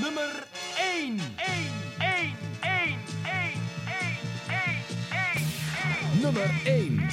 [0.00, 0.46] nummer
[0.76, 1.20] 1.
[1.20, 1.70] 1, 1,
[2.00, 3.58] 1, 1, 1,
[4.48, 4.74] 1,
[5.10, 7.08] 1, Nummer 1.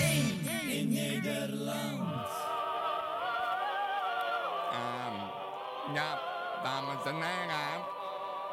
[4.72, 5.16] Ehm,
[5.94, 6.20] ja,
[6.64, 8.00] dames en heren.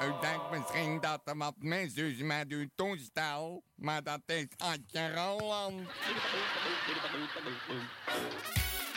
[0.03, 5.15] U denkt misschien dat er wat mis is met uw toestel, maar dat is Adje
[5.15, 5.89] Roland.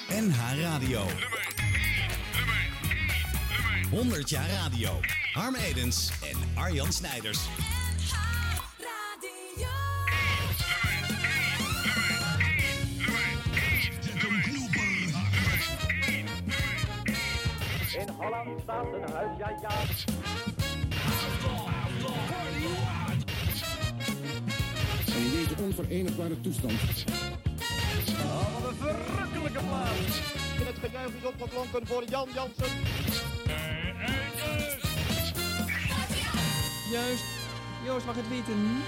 [0.10, 1.06] NH Radio.
[3.92, 5.00] 100 jaar radio.
[5.34, 7.40] Harm Edens en Arjan Snijders.
[18.00, 19.70] In Holland staat een huis, ja ja.
[25.06, 26.72] En in deze onverenigbare toestand
[28.54, 30.20] Wat een verrukkelijke plaats.
[30.60, 33.31] In het gejuich is opgeklonken voor Jan Jansen.
[36.92, 37.24] Juist.
[37.86, 38.84] Joost mag het weten.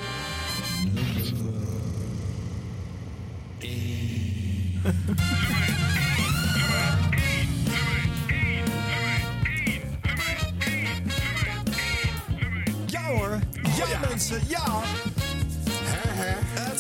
[12.86, 13.40] Ja hoor.
[13.78, 14.82] Ja, mensen, ja.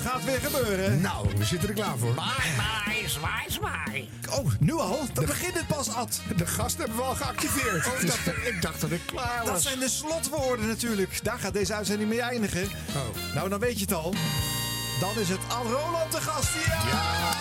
[0.03, 1.01] Het gaat weer gebeuren.
[1.01, 2.13] Nou, we zitten er klaar voor.
[2.13, 4.09] Zwaai, zwaai, zwaai.
[4.29, 4.99] Oh, nu al?
[5.13, 6.21] Dan begint het pas, Ad.
[6.37, 7.87] De gasten hebben we al geactiveerd.
[7.87, 9.47] Oh, ik, dacht, ik dacht dat ik klaar was.
[9.47, 11.23] dat zijn de slotwoorden natuurlijk.
[11.23, 12.63] Daar gaat deze uitzending mee eindigen.
[12.63, 13.33] Oh.
[13.35, 14.13] Nou, dan weet je het al.
[14.99, 16.49] Dan is het Ad Roland te gast.
[16.65, 17.33] Ja!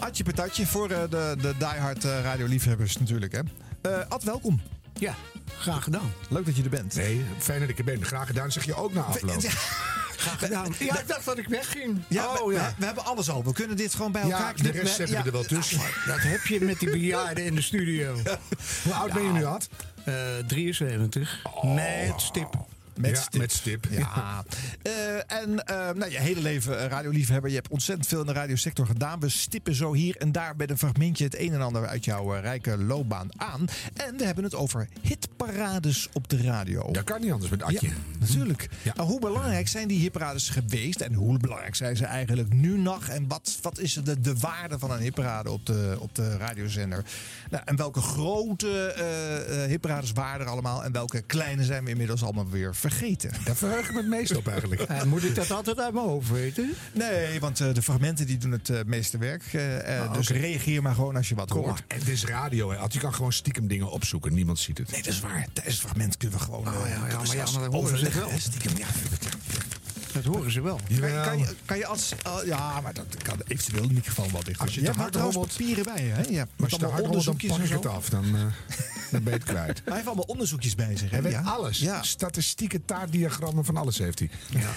[0.00, 3.32] Adje patatje voor eh, de, de diehard eh, radioliefhebbers natuurlijk.
[3.32, 3.40] Hè.
[3.80, 4.60] Eh, Ad, welkom.
[4.92, 5.14] Ja,
[5.58, 6.12] graag gedaan.
[6.28, 6.94] Leuk dat je er bent.
[6.94, 8.04] Nee, fijn dat ik er ben.
[8.04, 9.42] Graag gedaan, zeg je ook na afloop.
[10.18, 10.74] Graag gedaan.
[10.78, 11.98] Ja, ik dacht dat ik wegging.
[12.08, 12.66] Ja, oh we, ja.
[12.66, 13.44] we, we hebben alles al.
[13.44, 14.80] We kunnen dit gewoon bij elkaar Ja, de knippen.
[14.82, 15.26] rest hebben we ja.
[15.26, 15.78] er wel tussen.
[16.06, 18.14] Dat heb je met die bejaarden in de studio.
[18.84, 19.68] Hoe oud ben je nu, Ad?
[20.04, 20.14] Eh
[20.46, 21.42] 73.
[21.62, 22.54] Met stip.
[22.98, 23.40] Met Ja, stip.
[23.40, 23.86] met stip.
[23.90, 24.06] Ja.
[24.82, 27.50] Eh, en eh, nou, je hele leven eh, radioliefhebber.
[27.50, 29.20] Je hebt ontzettend veel in de radiosector gedaan.
[29.20, 32.30] We stippen zo hier en daar met een fragmentje het een en ander uit jouw
[32.30, 33.68] rijke loopbaan aan.
[33.94, 36.92] En we hebben het over hitparades op de radio.
[36.92, 37.88] Dat kan niet anders met Adje.
[37.88, 38.68] Ja, natuurlijk.
[38.82, 38.92] Ja.
[38.96, 41.00] Maar hoe belangrijk zijn die hitparades geweest?
[41.00, 43.08] En hoe belangrijk zijn ze eigenlijk nu nog?
[43.08, 47.04] En wat, wat is de, de waarde van een hitparade op de, op de radiozender?
[47.50, 50.84] Nou, en welke grote eh, hitparades waren er allemaal?
[50.84, 52.87] En welke kleine zijn we inmiddels allemaal weer vergeten?
[53.44, 55.04] Daar verheug ik me het meest op eigenlijk.
[55.04, 56.74] Moet ik dat altijd uit mijn hoofd weten?
[56.92, 59.42] Nee, want eh, de fragmenten die doen het eh, meeste werk.
[59.52, 61.68] Eh, eh, dus reageer maar gewoon als je wat Kom hoort.
[61.88, 61.98] maar.
[61.98, 62.76] Het is radio, hè.
[62.88, 64.34] Je kan gewoon stiekem dingen opzoeken.
[64.34, 64.90] Niemand ziet het.
[64.90, 65.46] Nee, dat is waar.
[65.52, 68.30] Tijdens het fragment kunnen we gewoon eh, ja, ja, maar ja, horen ze wel.
[68.38, 68.86] Stiekem, ja.
[70.12, 70.76] Dat horen ze wel.
[70.88, 71.24] Kan, Jawel.
[71.24, 72.12] kan, je, kan je als...
[72.26, 74.60] uh, ja, maar dat kan eventueel in microfoon wel dicht.
[74.60, 76.22] Als je je hebt hard papieren bij je, hè?
[76.28, 78.08] Ja, als je te hard rommelt, dan onderzoekjes pak en ik het af.
[78.08, 78.24] Dan,
[79.10, 79.82] dan ben je het kwijt.
[79.84, 81.08] Hij heeft allemaal onderzoekjes bij zich.
[81.10, 81.14] hè?
[81.14, 81.40] Hij weet Ja.
[81.42, 81.78] alles.
[81.78, 82.02] Ja.
[82.02, 84.30] Statistieken, taartdiagrammen, van alles heeft hij.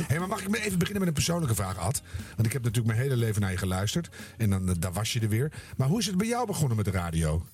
[0.08, 2.02] Hey, maar mag ik even beginnen met een persoonlijke vraag, Ad?
[2.36, 4.10] Want ik heb natuurlijk mijn hele leven naar je geluisterd.
[4.38, 5.52] En dan eh, daar was je er weer.
[5.78, 7.46] Maar hoe is het bij jou begonnen met de radio?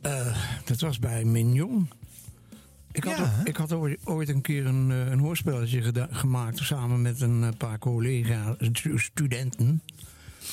[0.00, 1.90] Eh, dat was bij Mignon.
[2.92, 3.72] Ik had, Ja, ook- ik had
[4.04, 9.82] ooit, een keer een, eh, een hoorspelletje geda- gemaakt samen met een paar collega-studenten.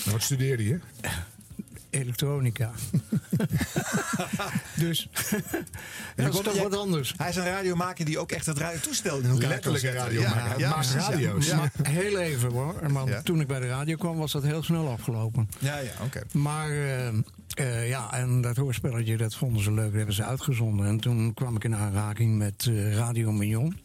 [0.03, 0.79] Nou, wat studeerde je?
[1.91, 2.71] Elektronica.
[4.77, 5.09] dus
[6.15, 7.13] dat is toch wat anders.
[7.17, 10.03] Hij is een radiomaker die ook echt het radiotoestel in elkaar kan Letterlijke zetten.
[10.03, 10.59] radiomaker.
[10.59, 10.99] Hij maakt ja.
[10.99, 11.45] radio's.
[11.47, 12.75] Ja, Maar heel even hoor.
[12.91, 13.21] Want Ja.
[13.21, 15.49] toen ik bij de radio kwam was dat heel snel afgelopen.
[15.59, 16.21] ja, ja oké.
[16.31, 17.07] Maar eh,
[17.53, 19.85] eh, ja, en dat hoorspelletje dat vonden ze leuk.
[19.85, 20.85] Dat hebben ze uitgezonden.
[20.87, 23.77] En toen kwam ik in aanraking met eh, Radio Mignon.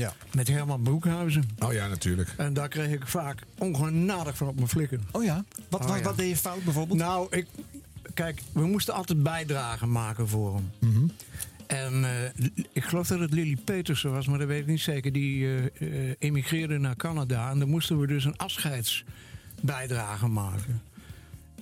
[0.00, 0.12] Ja.
[0.34, 1.48] Met Herman Broekhuizen.
[1.58, 2.34] Oh ja, natuurlijk.
[2.36, 5.02] En daar kreeg ik vaak ongenadig van op mijn flikken.
[5.10, 5.44] Oh ja?
[5.68, 6.04] Wat, Oh wat, ja.
[6.04, 6.98] wat deed je fout bijvoorbeeld?
[6.98, 7.46] Nou, ik,
[8.14, 10.70] kijk, we moesten altijd bijdragen maken voor hem.
[10.78, 11.06] Mhm.
[11.66, 12.30] En eh,
[12.72, 15.12] ik geloof dat het Lily Petersen was, maar dat weet ik niet zeker.
[15.12, 15.64] Die eh,
[16.10, 17.50] eh, emigreerde naar Canada.
[17.50, 20.82] En dan moesten we dus een afscheidsbijdrage maken.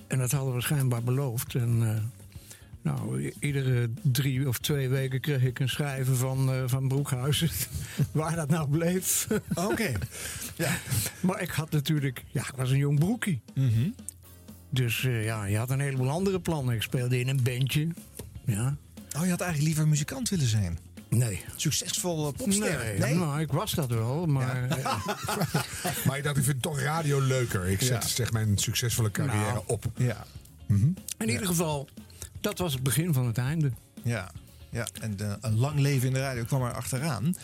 [0.07, 1.55] En dat hadden we schijnbaar beloofd.
[1.55, 2.11] En
[2.81, 7.49] nou, iedere drie of twee weken kreeg ik een schrijven van, eh, van Broekhuizen.
[8.11, 9.27] waar dat nou bleef.
[9.53, 9.91] Oké.
[10.55, 10.77] Ja.
[11.19, 13.41] Maar ik had natuurlijk, ja, ik was een jong broekie.
[13.53, 13.89] Mhm.
[14.69, 16.75] Dus eh, ja, je had een heleboel andere plannen.
[16.75, 17.87] Ik speelde in een bandje.
[18.45, 18.75] Ja.
[19.17, 20.79] Oh, je had eigenlijk liever muzikant willen zijn.
[21.09, 21.43] Nee.
[21.55, 22.95] Succesvol popster.
[22.99, 25.05] Nee, nou, ik was dat wel, maar eh,
[26.05, 27.65] Maar je dacht, ik vind toch radio leuker.
[27.67, 28.07] Ik zet Ja.
[28.07, 29.63] zeg mijn succesvolle carrière Nou.
[29.67, 29.85] op.
[29.97, 30.25] Ja.
[31.17, 31.89] in ieder geval,
[32.41, 33.71] dat was het begin van het einde.
[34.03, 34.31] Ja,
[34.69, 34.87] ja.
[35.01, 37.35] en een lang leven in de radio kwam er achteraan.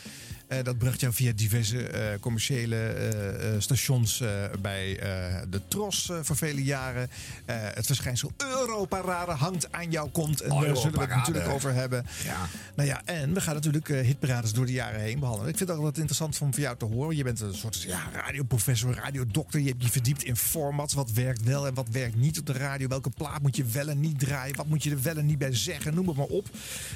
[0.48, 4.22] Eh, dat bracht jou via diverse eh, commerciële eh, stations
[4.60, 5.00] bij
[5.48, 7.10] de Tros voor vele jaren.
[7.46, 10.40] Het verschijnsel Europarade hangt aan jouw kont.
[10.40, 12.06] En daar zullen we het natuurlijk over hebben.
[12.24, 12.46] Ja.
[12.76, 15.50] Nou ja, en we gaan natuurlijk hitparades door de jaren heen behandelen.
[15.50, 17.16] Ik vind het wat interessant om van jou te horen.
[17.16, 19.60] Je bent een soort ja, radioprofessor, radiodokter.
[19.60, 20.94] Je hebt je verdiept in formats.
[20.94, 22.88] Wat werkt wel en wat werkt niet op de radio.
[22.88, 24.56] Welke plaat moet je wel en niet draaien.
[24.56, 25.94] Wat moet je er wel en niet bij zeggen.
[25.94, 26.48] Noem het maar op.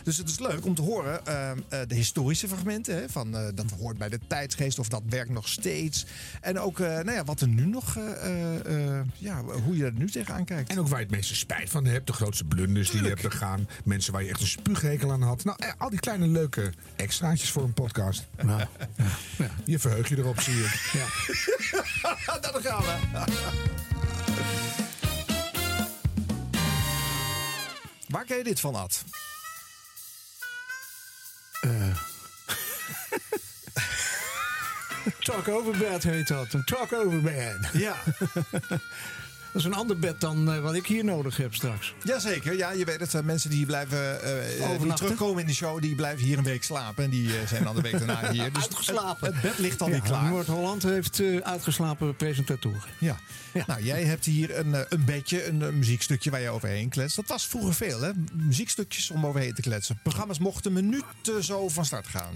[0.02, 1.58] Dus het is leuk om te horen eh, eh,
[1.88, 2.94] de historische fragmenten.
[2.94, 6.06] Hè, van, eh, dat hoort bij de tijdsgeest of dat werkt nog steeds.
[6.40, 9.84] En ook eh, nou ja, wat er nu nog, eh, eh, eh, ja, hoe je
[9.84, 10.70] er nu tegenaan kijkt.
[10.70, 12.06] En ook waar je het meeste spijt van hebt.
[12.06, 13.68] De grootste blunders die je hebt begaan.
[13.84, 15.44] Mensen waar je echt een spuughekel aan had.
[15.44, 18.26] Nou, eh, al die kleine leuke extraatjes voor een podcast.
[18.42, 18.62] Nou,
[19.64, 20.90] Je verheug je erop, zie ik.
[20.92, 21.04] ja.
[22.40, 23.24] Daar gaan we.
[28.08, 29.04] Waar ken je dit van, Ad?
[35.20, 36.52] Talk over bed heet dat.
[36.52, 37.56] Een talk over bed.
[37.72, 37.96] Ja,
[39.52, 41.94] Dat is een ander bed dan eh, wat ik hier nodig heb straks.
[42.04, 42.56] jazeker.
[42.56, 43.14] Ja, je weet het.
[43.14, 46.64] eh, Mensen die blijven eh, die terugkomen in de show, die blijven hier een week
[46.64, 47.04] slapen.
[47.04, 48.52] En die zijn dan de week daarna hier.
[48.52, 49.26] Dus Uitgeslapen.
[49.26, 50.30] Het, het bed ligt alweer Ja, klaar.
[50.30, 52.82] Noord-Holland heeft uitgeslapen presentatoren.
[52.98, 53.18] Ja.
[53.52, 53.64] Ja.
[53.66, 57.16] Nou, jij hebt hier een, een bedje, een, muziekstukje waar je overheen kletst.
[57.16, 58.10] Dat was vroeger veel, hè?
[58.32, 59.98] Muziekstukjes om overheen te kletsen.
[60.02, 62.34] Programma's mochten minuten zo van start gaan.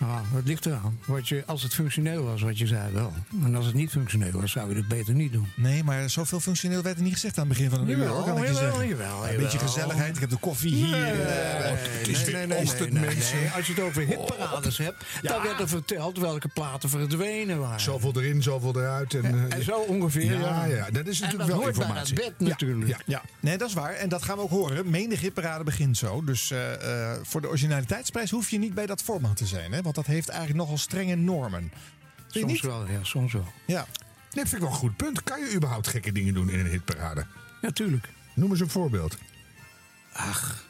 [0.00, 0.06] Eh.
[0.08, 0.98] Ah, dat ligt eraan.
[1.04, 3.12] Wat je, als het functioneel was, wat je zei wel.
[3.44, 5.48] En als het niet functioneel was, zou je het beter niet doen.
[5.56, 8.24] Nee, maar zoveel functioneel werd er niet gezegd aan het begin van een uur, hoor,
[8.24, 8.88] kan ik je zeggen.
[8.88, 10.14] jawel, Ja, een beetje gezelligheid.
[10.14, 10.94] Ik heb de koffie hier.
[10.94, 13.36] eh, is weer ochtend, mensen.
[13.38, 13.50] nee.
[13.50, 17.80] Als je het over hitparades hebt, dan werd er verteld welke platen verdwenen waren.
[17.80, 19.14] Zoveel erin, zoveel eruit.
[19.14, 20.90] En, eh, En zo ongeveer, Ja, ja.
[20.90, 22.14] dat is en natuurlijk dat wel hoort bij informatie.
[22.14, 22.88] dat bed natuurlijk.
[22.90, 22.98] Ja.
[23.06, 23.92] Ja, nee, dat is waar.
[23.92, 24.90] En dat gaan we ook horen.
[24.90, 26.24] Menig hitparade begint zo.
[26.24, 29.72] Dus eh, eh, voor de originaliteitsprijs hoef je niet bij dat format te zijn.
[29.72, 29.82] Hè?
[29.86, 31.72] Want dat heeft eigenlijk nogal strenge normen.
[32.26, 32.60] Soms niet?
[32.60, 33.46] wel, ja, soms wel.
[33.66, 33.86] Ja.
[34.32, 35.22] Nee, vind ik wel een goed punt.
[35.22, 37.26] Kan je überhaupt gekke dingen doen in een hitparade?
[37.60, 38.08] Ja, tuurlijk.
[38.34, 39.18] Noem eens een voorbeeld.
[40.12, 40.64] Ach,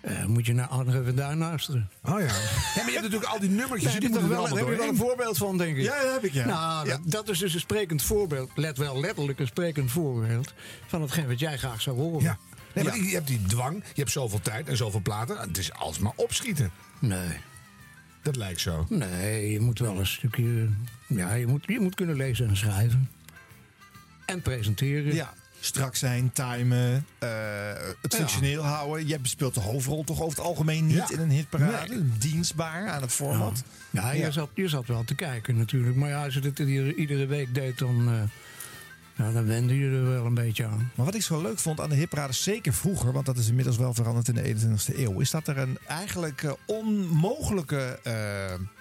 [0.00, 1.90] eh, moet je naar André van Duin luisteren.
[2.02, 2.26] Oh ja.
[2.26, 2.32] ja.
[2.76, 3.98] Maar je hebt natuurlijk al die nummertjes.
[3.98, 5.82] Die heb wel, heb je wel een voorbeeld van, denk ik.
[5.82, 6.46] Ja, dat heb ik, ja.
[6.46, 6.96] Nou, Ja.
[6.96, 8.50] Dat, dat is dus een sprekend voorbeeld.
[8.54, 10.52] Let wel letterlijk een sprekend voorbeeld
[10.86, 12.22] van hetgeen wat jij graag zou horen.
[12.22, 12.38] Ja.
[12.74, 13.74] Nee, maar je hebt die dwang.
[13.74, 15.38] Je hebt zoveel tijd en zoveel platen.
[15.38, 16.70] Het is alsmaar opschieten.
[16.98, 17.40] Nee.
[18.24, 18.86] Dat lijkt zo.
[18.88, 20.68] Nee, je moet wel een stukje.
[21.06, 23.10] Ja, je moet, je moet kunnen lezen en schrijven.
[24.26, 25.14] En presenteren.
[25.14, 27.28] Ja, strak zijn, timen, eh,
[28.02, 28.18] het Ja.
[28.18, 29.06] functioneel houden.
[29.06, 31.10] Jij speelt de hoofdrol toch over het algemeen niet Ja.
[31.10, 32.18] in een hitparade.
[32.18, 33.62] Dienstbaar aan het format.
[33.90, 34.30] Ja, je, Ja.
[34.30, 35.96] Zat, je zat wel te kijken natuurlijk.
[35.96, 38.22] Maar ja, als je dit iedere, iedere week deed, dan, eh,
[39.16, 40.90] ja, dan wende je er wel een beetje aan.
[40.94, 43.76] Maar wat ik zo leuk vond aan de hitparades, zeker vroeger, want dat is inmiddels
[43.76, 48.12] wel veranderd in de 21ste eeuw, is dat er een eigenlijk eh, onmogelijke eh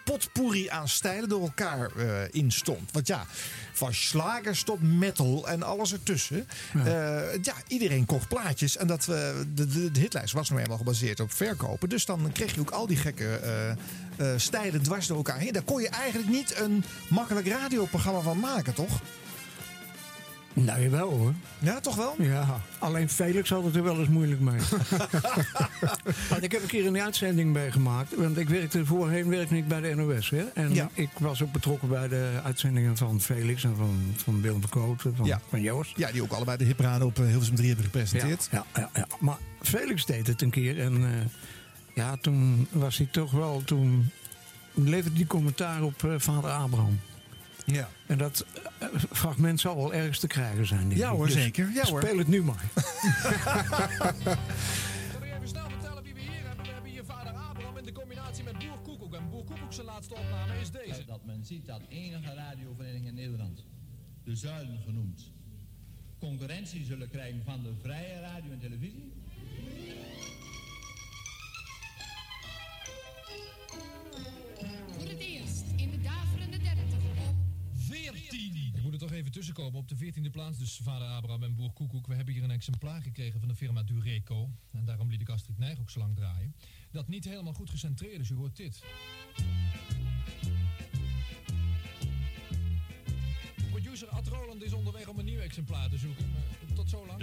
[0.03, 2.91] potpourri aan stijlen door elkaar eh, in stond.
[2.91, 3.25] Want ja,
[3.73, 6.47] van slagers tot metal en alles ertussen.
[6.73, 8.77] Ja, ja iedereen kocht plaatjes.
[8.77, 11.89] En dat, de, de, de hitlijst was nou eenmaal gebaseerd op verkopen.
[11.89, 13.39] Dus dan kreeg je ook al die gekke
[14.37, 15.53] stijlen dwars door elkaar heen.
[15.53, 19.01] Daar kon je eigenlijk niet een makkelijk radioprogramma van maken, toch?
[20.53, 21.33] Nou, jawel hoor.
[21.59, 22.15] Ja, toch wel?
[22.17, 24.59] Ja, alleen Felix had het er wel eens moeilijk mee.
[26.29, 28.15] Want ik heb een keer een uitzending meegemaakt.
[28.15, 30.29] Want ik werkte voorheen werkte ik bij de NOS.
[30.29, 30.43] Hè?
[30.53, 30.89] En Ja.
[30.93, 35.15] ik was ook betrokken bij de uitzendingen van Felix en van, van Willem de Kooten,
[35.15, 35.41] van, Ja.
[35.49, 35.97] van Joost.
[35.97, 38.47] Ja, die ook allebei de hitparade op eh, Hilversum 3 hebben gepresenteerd.
[38.51, 40.79] Ja, ja, ja, maar Felix deed het een keer.
[40.79, 41.09] En eh,
[41.95, 43.61] ja, toen was hij toch wel...
[43.65, 44.09] Toen
[44.73, 46.99] leverde hij commentaar op eh, vader Abraham.
[47.65, 47.89] Ja.
[48.05, 48.45] En dat
[48.79, 50.87] eh, fragment zal wel ergens te krijgen zijn.
[50.89, 51.71] denk Ja hoor, Dus zeker.
[51.73, 52.01] Ja hoor.
[52.01, 52.65] Speel het nu maar.
[55.11, 56.65] Zal ik even snel vertellen wie we hier hebben?
[56.65, 59.13] We hebben hier vader Abraham in de combinatie met Boer Koekoek.
[59.13, 61.05] En Boer Koekoek zijn laatste opname is deze.
[61.05, 63.65] dat men ziet dat enige radiovereniging in Nederland,
[64.23, 65.31] de Zuilen genoemd,
[66.19, 69.13] concurrentie zullen krijgen van de vrije radio en televisie.
[79.23, 79.79] Even tussenkomen.
[79.79, 82.07] Op de 14e plaats dus vader Abraham en Boer Koekoek.
[82.07, 84.49] We hebben hier een exemplaar gekregen van de firma Dureco.
[84.71, 86.55] En daarom liet ik Astrid Nijg ook zo lang draaien.
[86.91, 88.29] Dat niet helemaal goed gecentreerd is.
[88.29, 88.83] U hoort dit.
[93.69, 96.25] Producer Ad Roland is onderweg om een nieuw exemplaar te zoeken.
[96.75, 97.21] Tot zo lang.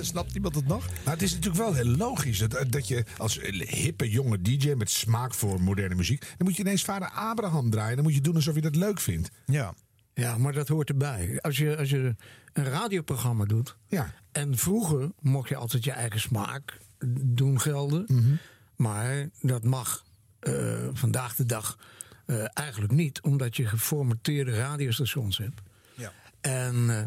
[0.00, 0.86] Snapt iemand het nog?
[0.86, 4.90] Nou, het is natuurlijk wel heel logisch dat, dat je als hippe jonge DJ met
[4.90, 6.20] smaak voor moderne muziek.
[6.20, 7.94] dan moet je ineens vader Abraham draaien.
[7.94, 9.30] Dan moet je doen alsof je dat leuk vindt.
[9.46, 9.74] Ja.
[10.14, 11.40] Ja, maar dat hoort erbij.
[11.40, 12.14] Als je, als je
[12.52, 13.76] een radioprogramma doet.
[13.88, 14.14] Ja.
[14.32, 16.78] En vroeger mocht je altijd je eigen smaak
[17.20, 18.04] doen gelden.
[18.06, 18.34] Mhm.
[18.76, 20.04] Maar dat mag
[20.38, 21.78] eh, vandaag de dag
[22.26, 25.60] eh, eigenlijk niet, omdat je geformateerde radiostations hebt.
[25.94, 26.12] Ja.
[26.40, 27.04] En eh,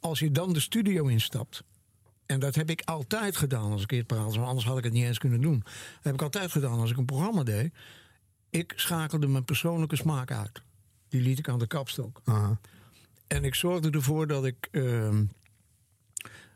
[0.00, 1.62] als je dan de studio instapt.
[2.30, 4.92] En dat heb ik altijd gedaan als ik eerst praat, want anders had ik het
[4.92, 5.58] niet eens kunnen doen.
[5.64, 7.74] Dat heb ik altijd gedaan als ik een programma deed.
[8.50, 10.62] Ik schakelde mijn persoonlijke smaak uit.
[11.08, 12.20] Die liet ik aan de kapstok.
[12.24, 12.60] Aha.
[13.26, 15.24] En ik zorgde ervoor dat ik ehm,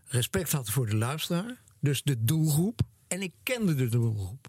[0.05, 1.63] respect had voor de luisteraar.
[1.81, 2.81] Dus de doelgroep.
[3.09, 4.49] En ik kende de doelgroep.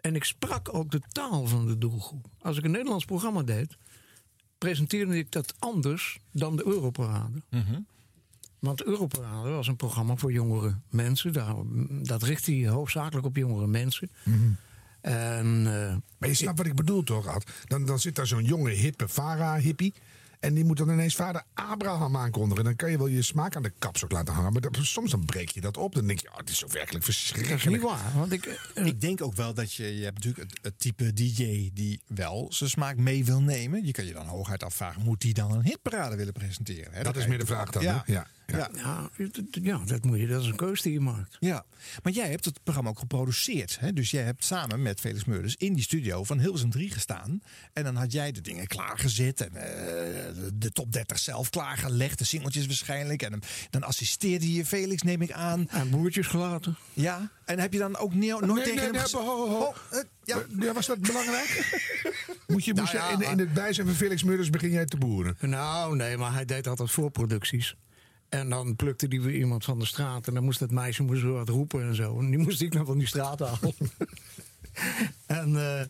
[0.00, 2.26] En ik sprak ook de taal van de doelgroep.
[2.40, 3.76] Als ik een Nederlands programma deed,
[4.58, 7.42] presenteerde ik dat anders dan de Europarade.
[8.58, 11.32] Want de Europarade was een programma voor jongere mensen.
[11.32, 11.54] Daar,
[12.02, 14.10] dat richtte hij hoofdzakelijk op jongere mensen.
[15.00, 17.50] En, eh, Maar je snapt wat ik bedoel toch, Ad?
[17.66, 19.94] Dan, dan zit daar zo'n jonge, hippe Vara-hippie.
[20.40, 22.64] En die moet dan ineens vader Abraham aankondigen.
[22.64, 24.52] Dan kan je wel je smaak aan de kapstok laten hangen.
[24.52, 25.94] Maar dat- soms dan breek je dat op.
[25.94, 27.82] Dan denk je, oh, het is zo werkelijk dat is niet verschrikkelijk.
[27.82, 28.12] waar.
[28.18, 31.12] Want ik, eh, Ik denk ook wel dat je, je hebt natuurlijk het, het type
[31.12, 33.84] DJ die wel zijn smaak mee wil nemen.
[33.86, 36.92] Je kan je dan hooguit afvragen, moet die dan een hitparade willen presenteren?
[36.92, 37.02] Hè?
[37.02, 38.26] Dat is meer de vraag dan, ja.
[38.52, 38.68] Ja.
[38.74, 39.10] ja,
[39.50, 40.26] ja, dat moet je.
[40.26, 41.36] Dat is een keuze die je maakt.
[41.40, 41.64] Ja,
[42.02, 43.76] maar jij hebt het programma ook geproduceerd.
[43.80, 43.92] Hè?
[43.92, 47.42] Dus jij hebt samen met Felix Meurders in die studio van Hilversum 3 gestaan.
[47.72, 49.40] En dan had jij de dingen klaargezet.
[49.40, 52.18] En eh, de- top 30 zelf klaargelegd.
[52.18, 53.22] De singeltjes waarschijnlijk.
[53.22, 53.40] En
[53.70, 55.68] dan- assisteerde je Felix, neem ik aan.
[55.68, 56.76] En boertjes gelaten.
[56.92, 59.48] Ja, en heb je dan ook nooit Nee, tegen nee, hem nee, gezegd- ho, ho,
[59.48, 59.64] ho.
[59.66, 60.42] Oh, eh, ja.
[60.58, 61.80] Ja, was dat belangrijk?
[62.46, 64.96] Moet je, moest Nou je in, in het bijzijn van Felix Murders begin jij te
[64.96, 65.36] boeren?
[65.40, 67.74] Nou, nee, maar hij deed altijd voorproducties.
[68.28, 70.26] En dan plukte hij weer iemand van de straat.
[70.26, 72.18] En dan moest dat meisje moest weer wat roepen en zo.
[72.18, 73.74] En die moest ik dan van die straat halen.
[75.26, 75.80] en, eh,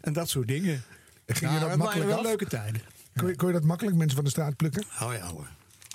[0.00, 0.82] en dat soort dingen.
[1.26, 2.24] Ging je Ja, dat waren makkelijk wel af?
[2.24, 2.80] leuke tijden.
[3.16, 4.82] Kon je, kon je dat makkelijk mensen van de straat plukken?
[5.02, 5.48] Oh ja hoor.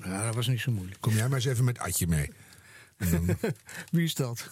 [0.03, 1.01] Ja, dat was niet zo moeilijk.
[1.01, 2.31] Kom jij maar eens even met Adje mee.
[2.98, 3.38] Dan,
[3.91, 4.50] Wie is dat?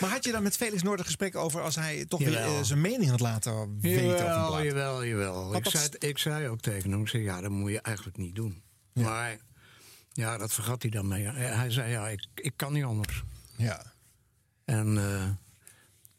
[0.00, 2.62] Maar had je dan met Felix nooit een gesprek over als hij toch weer eh,
[2.62, 4.06] zijn mening had laten weten?
[4.06, 5.54] Jawel, jawel, jawel.
[5.56, 8.16] Ik dat- zei, ik zei ook tegen hem, ik zei, ja, dat moet je eigenlijk
[8.16, 8.62] niet doen.
[8.92, 9.36] Maar
[10.14, 11.24] ja, dat vergat hij dan mee.
[11.24, 13.22] Hij zei, ja, ik, ik kan niet anders.
[13.56, 13.92] Ja.
[14.64, 15.28] En eh,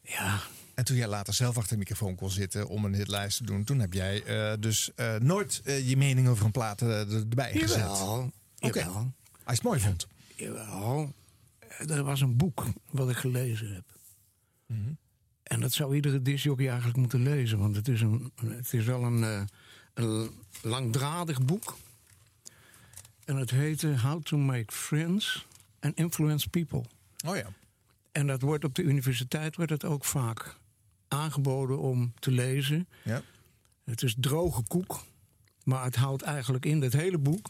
[0.01, 0.39] ja,
[0.73, 3.63] En toen jij later zelf achter de microfoon kon zitten om een hitlijst te doen,
[3.63, 7.77] toen heb jij eh, dus eh, nooit je mening over een plaat erbij gezet.
[7.77, 8.79] jawel, Oké.
[8.79, 8.95] jawel.
[8.95, 9.11] Als
[9.43, 10.07] je het mooi vond.
[10.35, 11.13] Jawel.
[11.87, 13.83] Er was een boek wat ik gelezen heb.
[14.65, 14.93] Mhm.
[15.43, 17.57] En dat zou iedere disjockey eigenlijk moeten lezen.
[17.57, 19.47] Want het is, een, het is wel een,
[19.93, 20.29] een
[20.61, 21.77] langdradig boek.
[23.25, 25.45] En het heette How to Make Friends
[25.79, 26.83] and Influence People.
[27.27, 27.47] Oh ja.
[28.11, 30.57] En dat wordt op de universiteit wordt het ook vaak
[31.07, 32.87] aangeboden om te lezen.
[33.03, 33.21] Ja.
[33.83, 35.03] Het is droge koek,
[35.63, 37.49] maar het houdt eigenlijk in, dat hele boek.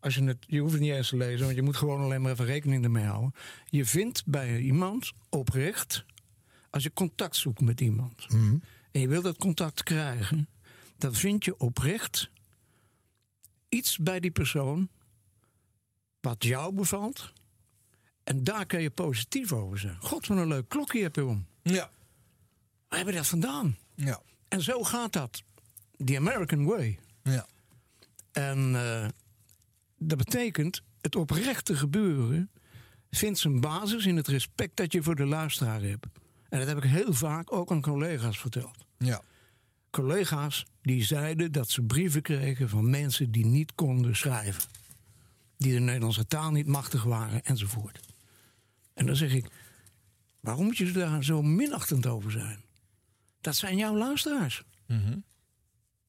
[0.00, 2.22] Als je, het, je hoeft het niet eens te lezen, want je moet gewoon alleen
[2.22, 3.34] maar even rekening ermee houden.
[3.66, 6.04] Je vindt bij iemand oprecht,
[6.70, 8.26] als je contact zoekt met iemand.
[8.90, 10.48] En je wil dat contact krijgen,
[10.98, 12.30] dan vind je oprecht
[13.72, 14.88] iets bij die persoon
[16.20, 17.32] wat jou bevalt.
[18.24, 19.96] En daar kan je positief over zijn.
[20.00, 21.46] God, wat een leuk klokje heb je om.
[21.62, 21.90] Ja.
[22.88, 23.76] Waar heb je dat vandaan?
[23.94, 24.22] Ja.
[24.48, 25.42] En zo gaat dat.
[26.04, 26.98] The American way.
[27.22, 27.46] Ja.
[28.32, 29.08] En eh,
[29.98, 32.50] dat betekent, het oprechte gebeuren
[33.10, 36.06] vindt zijn basis in het respect dat je voor de luisteraar hebt.
[36.48, 38.86] En dat heb ik heel vaak ook aan collega's verteld.
[38.98, 39.22] Ja.
[39.92, 44.62] Collega's die zeiden dat ze brieven kregen van mensen die niet konden schrijven.
[45.56, 48.00] Die de Nederlandse taal niet machtig waren enzovoort.
[48.94, 49.46] En dan zeg ik,
[50.40, 52.60] waarom moet je daar zo minachtend over zijn?
[53.40, 54.62] Dat zijn jouw luisteraars.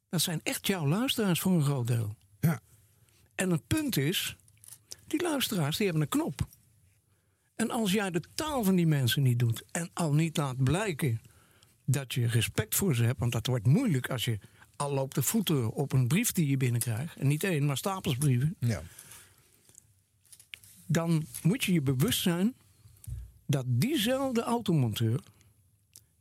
[0.10, 2.16] Dat zijn echt jouw luisteraars voor een groot deel.
[2.40, 2.60] Ja.
[3.36, 4.36] En het punt is,
[5.08, 6.48] die luisteraars die hebben een knop.
[7.56, 11.22] En als jij de taal van die mensen niet doet en al niet laat blijken
[11.86, 14.40] dat je respect voor ze hebt, want dat wordt moeilijk als je
[14.76, 18.16] al loopt de voeten op een brief die je binnenkrijgt, en niet één, maar stapels
[18.18, 18.82] brieven, Ja.
[20.86, 22.54] dan moet je je bewust zijn
[23.46, 25.20] dat diezelfde automonteur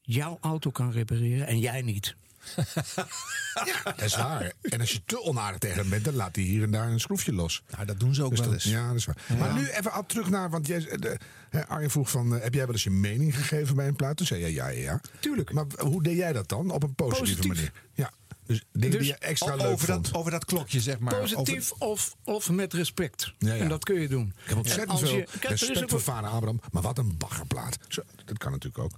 [0.00, 2.16] jouw auto kan repareren en jij niet.
[3.84, 4.52] dat is waar.
[4.62, 7.00] En als je te onaardig tegen hem bent, dan laat hij hier en daar een
[7.00, 7.62] schroefje los.
[7.70, 8.72] Nou, dat doen ze ook Dus wel dat- eens.
[8.72, 9.16] Ja, dat is waar.
[9.38, 11.18] Maar nu even terug naar, want jij, de,
[11.50, 14.16] hè, Arjen vroeg van, eh, heb jij wel eens je mening gegeven bij een plaat?
[14.16, 15.00] Toen zei jij ja, ja, ja.
[15.20, 15.52] Tuurlijk.
[15.52, 16.70] Maar hoe deed jij dat dan?
[16.70, 17.46] Op een positieve Positief.
[17.56, 17.72] manier?
[17.94, 18.10] Ja.
[18.46, 20.04] Dus dingen Dus die je extra leuk over, vond.
[20.04, 21.14] dat, over dat klokje, zeg maar.
[21.20, 23.32] Positief of, of met respect.
[23.38, 23.62] Ja, ja.
[23.62, 24.32] En dat kun je doen.
[24.42, 26.60] Ik heb ontzettend veel respect voor vader Abraham.
[26.72, 27.78] Maar wat een baggerplaat.
[27.88, 28.92] Zo, dat kan natuurlijk ook.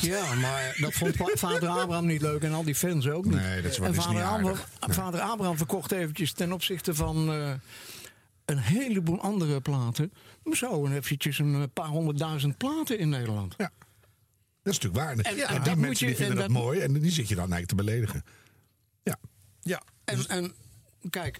[0.00, 3.34] Ja, maar dat vond va- vader Abraham niet leuk en al die fans ook niet.
[3.34, 4.44] Nee, dat is en is vader, niet Abraham.
[4.86, 4.94] Nee.
[4.96, 7.52] vader Abraham verkocht eventjes ten opzichte van eh,
[8.44, 10.12] een heleboel andere platen.
[10.50, 13.54] Zo eventjes een eh, paar honderdduizend platen in Nederland.
[13.58, 13.70] Ja.
[14.62, 15.24] Dat is natuurlijk waar.
[15.32, 17.28] En, ja, en die mensen je- die vinden en dat, dat- mooi en die zit
[17.28, 18.24] je dan eigenlijk te beledigen.
[19.02, 19.16] Ja.
[19.60, 19.82] Ja.
[20.04, 20.54] En, en
[21.10, 21.38] kijk,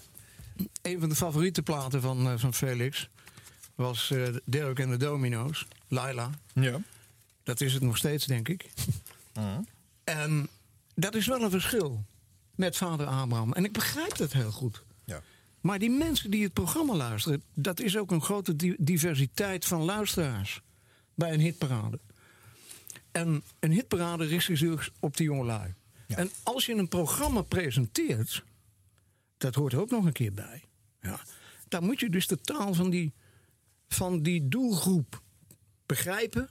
[0.83, 3.09] een van de favoriete platen van, eh, van Felix
[3.75, 6.31] was eh Dirk en de Domino's, Laila.
[6.53, 6.79] Ja.
[7.42, 8.70] Dat is het nog steeds, denk ik.
[10.04, 10.49] En
[10.94, 12.04] dat is wel een verschil
[12.54, 13.52] met vader Abraham.
[13.52, 14.82] En ik begrijp dat heel goed.
[15.04, 15.22] Ja.
[15.61, 19.82] Maar die mensen die het programma luisteren, dat is ook een grote di- diversiteit van
[19.82, 20.61] luisteraars
[21.14, 21.99] bij een hitparade.
[23.12, 25.75] En een hitparade richt zich dus op die jongelui.
[26.06, 28.44] En als je een programma presenteert,
[29.37, 30.62] dat hoort er ook nog een keer bij.
[31.00, 31.20] Ja,
[31.68, 33.12] dan moet je dus de taal van die,
[33.88, 35.22] van die doelgroep
[35.87, 36.50] begrijpen,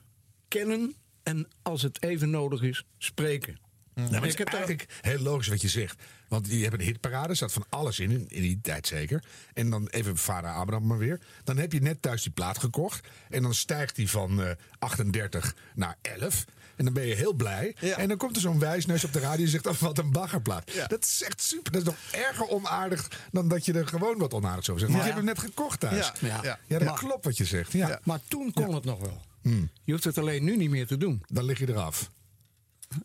[0.51, 3.59] kennen en als het even nodig is, spreken.
[3.95, 6.03] Ja, maar het is Ik heb eigenlijk heel logisch wat je zegt.
[6.27, 9.23] Want je hebt een hitparade, staat van alles in, in, die tijd zeker.
[9.53, 11.19] En dan even vader Abraham maar weer.
[11.43, 13.07] Dan heb je net thuis die plaat gekocht.
[13.29, 16.45] En dan stijgt die van eh, 38 naar 11.
[16.75, 17.75] En dan ben je heel blij.
[17.97, 19.67] En dan komt er zo'n wijsneus op de radio en zegt...
[19.67, 20.71] Oh, wat een baggerplaat.
[20.87, 21.71] Dat is echt super.
[21.71, 24.93] Dat is nog erger onaardig dan dat je er gewoon wat onaardigs over zegt.
[24.93, 26.11] Want je hebt hem net gekocht thuis.
[26.19, 26.57] Ja.
[26.67, 26.79] Ja.
[26.79, 27.71] dat klopt wat je zegt.
[27.71, 27.99] Ja.
[28.03, 29.21] Maar toen kon het nog wel.
[29.41, 29.69] Hmm.
[29.83, 31.23] Je hoeft het alleen nu niet meer te doen.
[31.27, 32.11] Dan lig je eraf.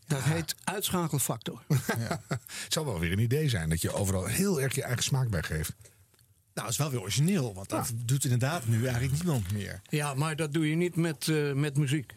[0.07, 1.63] Dat heet uitschakelfactor.
[2.29, 5.31] Het zal wel weer een idee zijn dat je overal heel erg je eigen smaak
[5.31, 5.75] bij geeft.
[5.81, 9.81] Nou, dat is wel weer origineel, want dat doet inderdaad nu eigenlijk niemand meer.
[9.89, 12.15] Ja, maar dat doe je niet met, eh, met muziek.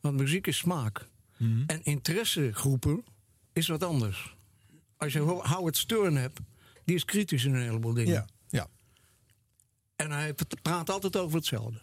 [0.00, 1.08] Want muziek is smaak.
[1.66, 3.04] En interessegroepen
[3.52, 4.36] is wat anders.
[4.96, 6.40] Als je Ho- Howard Stern hebt,
[6.84, 8.12] die is kritisch in een heleboel dingen.
[8.12, 8.26] Ja.
[8.48, 8.68] ja.
[9.96, 11.80] En hij praat altijd over hetzelfde.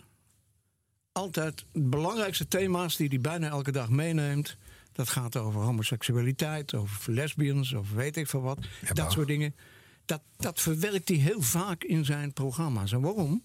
[1.12, 4.58] Altijd de belangrijkste thema's die hij bijna elke dag meeneemt.
[4.91, 8.60] Dat gaat over homoseksualiteit, over lesbians, over weet ik veel wat.
[8.94, 9.56] dat soort dingen.
[10.06, 12.91] Dat, dat verwerkt hij heel vaak in zijn programma's.
[12.91, 13.44] En waarom?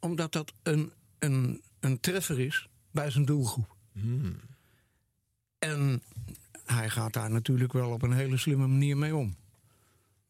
[0.00, 3.76] Omdat dat een, een, een treffer is bij zijn doelgroep.
[5.58, 6.02] En
[6.64, 9.36] hij gaat daar natuurlijk wel op een hele slimme manier mee om.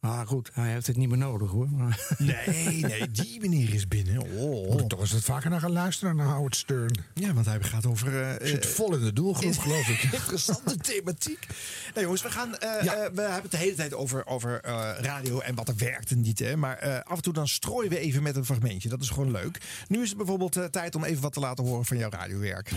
[0.02, 1.68] Maar goed, hij heeft het niet meer nodig hoor.
[1.70, 4.20] Maar- Nee, nee, die meneer is binnen.
[4.22, 4.70] Oh.
[4.70, 6.96] Moet ik toch eens wat vaker naar gaan luisteren naar Howard Stern.
[7.14, 8.22] Ja, want hij gaat over...
[8.22, 10.02] eh, Zit vol in de doelgroep, geloof ik.
[10.12, 11.46] Interessante thematiek.
[11.94, 12.84] Nou jongens, we, gaan, eh, eh,
[13.14, 16.20] we hebben het de hele tijd over, over eh, radio en wat er werkt en
[16.20, 16.38] niet.
[16.38, 16.56] Hè?
[16.56, 18.88] Maar eh, af en toe dan strooien we even met een fragmentje.
[18.88, 19.60] Dat is gewoon leuk.
[19.88, 22.70] Nu is het bijvoorbeeld eh, tijd om even wat te laten horen van jouw radiowerk.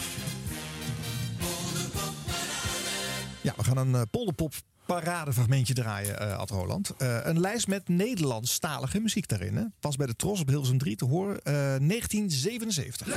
[3.41, 4.53] Ja, we gaan een eh, polderpop
[4.85, 6.93] paradefragmentje draaien, eh Ad Roland.
[6.97, 9.55] Eh, een lijst met Nederlandstalige muziek daarin.
[9.55, 9.63] Hè?
[9.79, 11.41] Pas bij de Tros op Hilsum 3 te horen.
[11.43, 13.13] eh, 1977.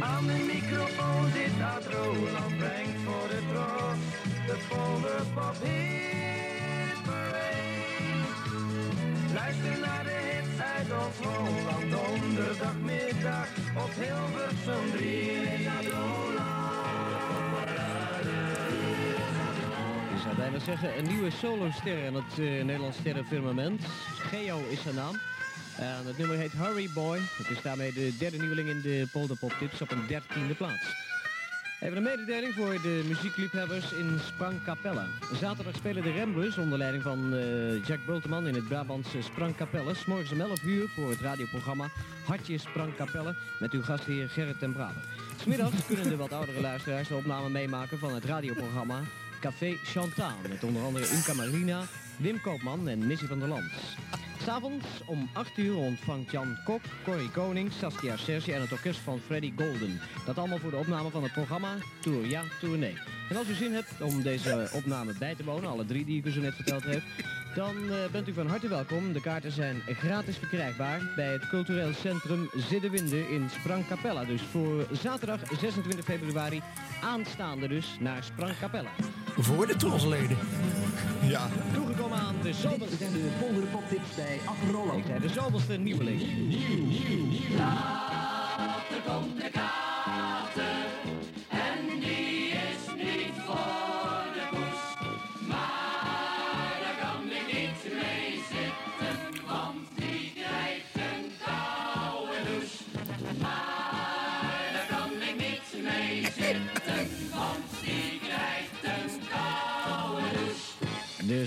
[0.00, 3.98] Aan de microfoon zit Ad Roland, brengt voor de tros
[4.46, 4.56] de
[20.36, 23.82] bijna zeggen, een nieuwe soloster aan het eh, Nederlands sterrenfirmament.
[24.18, 25.14] Geo is zijn naam.
[25.78, 27.18] En het nummer heet Hurry Boy.
[27.18, 30.94] Het is daarmee de derde nieuweling in de Polderpop Tips op een dertiende plaats.
[31.80, 35.06] Even een mededeling voor de muziekliefhebbers in Sprangkapelle.
[35.40, 39.94] Zaterdag spelen de Ramblers onder leiding van eh, Jack Bulteman in het Brabantse Sprangkapelle.
[40.06, 41.88] Morgens om 11 uur voor het radioprogramma
[42.24, 45.02] Hartje Sprangkapelle met uw gastheer Gerrit ten Braber.
[45.40, 49.00] Smiddags kunnen de wat oudere luisteraars de opname meemaken van het radioprogramma
[49.40, 50.32] Café Chantal.
[50.48, 51.82] Met onder andere Imca Marina,
[52.16, 53.72] Wim Koopman en Missy van der Land.
[54.42, 59.20] S'avonds om 8 uur ontvangt Jan Kok, Corrie Koning, Saskia Serge en het orkest van
[59.26, 60.00] Freddy Golden.
[60.26, 62.96] Dat allemaal voor de opname van het programma Tour Ja, Tour Nee.
[63.30, 66.24] En als u zin hebt om deze opname bij te wonen, alle drie die ik
[66.24, 67.02] u zo net verteld heb,
[67.56, 69.12] dan eh, bent u van harte welkom.
[69.12, 74.24] De kaarten zijn gratis verkrijgbaar bij het cultureel centrum Ziddewinde in Sprangkapella.
[74.24, 76.62] Dus voor zaterdag 26 februari
[77.02, 78.90] aanstaande dus naar Sprangkapella.
[79.36, 80.36] Voor de trosleden.
[81.22, 81.48] Ja.
[81.74, 82.96] Toegekomen aan de zomerste...
[82.96, 84.40] zijn de volgende poptips bij.
[84.96, 86.20] Ik zei de zomerste nieuweling.
[86.20, 87.56] Nieuw, nieuw, nieuw.
[87.56, 89.75] Later komt de kater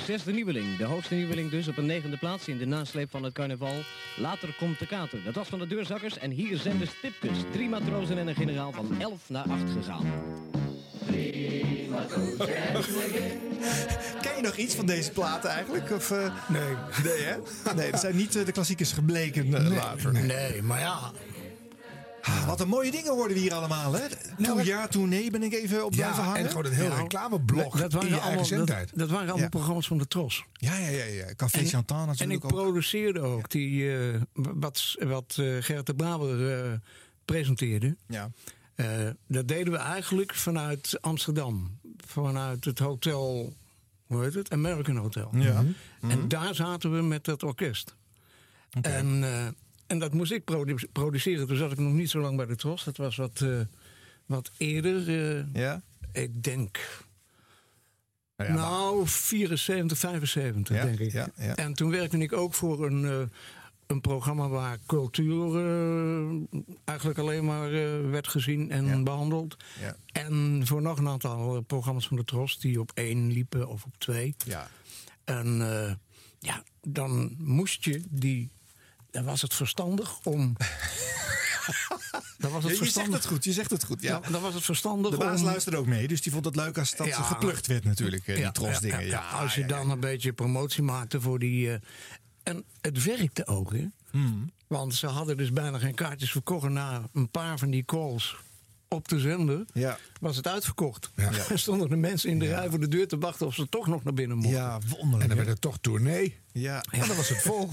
[0.10, 0.78] zesde nieuweling.
[0.78, 3.84] De hoogste nieuweling dus op een negende plaats in de nasleep van het carnaval.
[4.18, 5.24] Later komt de kater.
[5.24, 7.38] Dat was van de deurzakkers en hier zijn de stipkes.
[7.52, 10.06] Drie matrozen en een generaal van 11 naar 8 gegaan.
[14.22, 15.92] Ken je nog iets van deze platen eigenlijk?
[15.92, 16.76] Of, eh, Nee.
[17.04, 17.36] Nee, hè?
[17.76, 20.14] Nee, dat zijn niet eh, de klassiekers gebleken eh, later.
[20.14, 21.12] Nee, maar ja.
[22.30, 24.02] Ah, wat een mooie dingen worden we hier allemaal, hè?
[24.44, 26.42] Toen ja, toen nee ben ik even op blijven Ja, hangen.
[26.44, 29.98] en gewoon een heel Nou, reclameblog dat waren allemaal, dat, dat waren allemaal programma's van
[29.98, 30.44] de Tros.
[30.54, 31.34] Ja, ja, ja, ja.
[31.36, 32.52] Café En- Chantal En ik natuurlijk ook.
[32.52, 36.72] produceerde ook die, eh, wat, wat eh, Gert de Braber eh,
[37.26, 37.96] presenteerde.
[38.08, 38.30] Ja.
[39.28, 41.80] Dat deden we eigenlijk vanuit Amsterdam.
[42.06, 43.54] Vanuit het hotel,
[44.06, 44.52] hoe heet het?
[44.52, 45.30] American Hotel.
[45.34, 45.64] Ja.
[46.02, 47.96] En daar zaten we met dat orkest.
[48.82, 49.48] En, eh,
[49.90, 51.48] en dat moest ik produ- produceren.
[51.48, 52.84] Toen zat ik nog niet zo lang bij de Tros.
[52.84, 53.60] Dat was wat, eh,
[54.26, 55.08] wat eerder.
[55.38, 55.82] eh, Ja?
[56.12, 56.80] ik denk,
[58.36, 61.12] Nou ja, maar- nou, 74, 75 Ja, denk ik.
[61.12, 61.56] ja.
[61.56, 63.22] En toen werkte ik ook voor een, eh,
[63.88, 65.54] een programma waar cultuur
[66.86, 67.72] eigenlijk alleen maar
[68.12, 69.58] werd gezien en behandeld.
[69.82, 69.96] Ja.
[70.12, 73.94] En voor nog een aantal programma's van de Tros die op één liepen of op
[73.98, 74.36] twee.
[74.46, 74.70] Ja.
[75.24, 75.58] En
[76.40, 78.50] ja, dan moest je die.
[79.12, 80.56] Dan was het verstandig om.
[82.38, 83.14] dan was Ja, je zegt verstandig.
[83.14, 84.02] het goed, je zegt het goed.
[84.02, 84.20] Ja.
[84.20, 85.46] Dan, dan was het verstandig De baas om.
[85.46, 87.22] luisterde ook mee, dus die vond het leuk als dat Ja.
[87.22, 89.06] geplukt werd natuurlijk, eh, die trosdingen.
[89.06, 91.72] Ja, als je ja, dan een beetje promotie maakte voor die.
[91.74, 91.80] eh,
[92.44, 93.86] en het werkte ook, hè?
[94.12, 94.52] Hmm.
[94.68, 96.70] Want ze hadden dus bijna geen kaartjes verkocht.
[96.70, 98.36] Na een paar van die calls
[98.90, 99.98] op de zender Ja.
[100.20, 101.12] was het uitverkocht.
[101.16, 101.30] Ja.
[101.50, 103.88] Er stonden de mensen in de rij voor de deur te wachten of ze toch
[103.88, 104.60] nog naar binnen mochten.
[104.60, 105.22] Ja, wonderlijk.
[105.22, 106.38] En dan werd het toch tournee.
[106.52, 106.84] Ja.
[106.92, 107.70] En dan was het vol.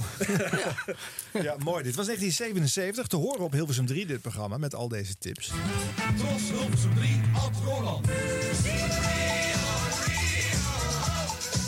[1.46, 1.82] ja, mooi.
[1.82, 3.06] Dit was 1977.
[3.06, 5.52] Te horen op Hilversum 3, dit programma, met al deze tips.
[6.16, 8.06] Tros Hilversum 3, Ad Roland.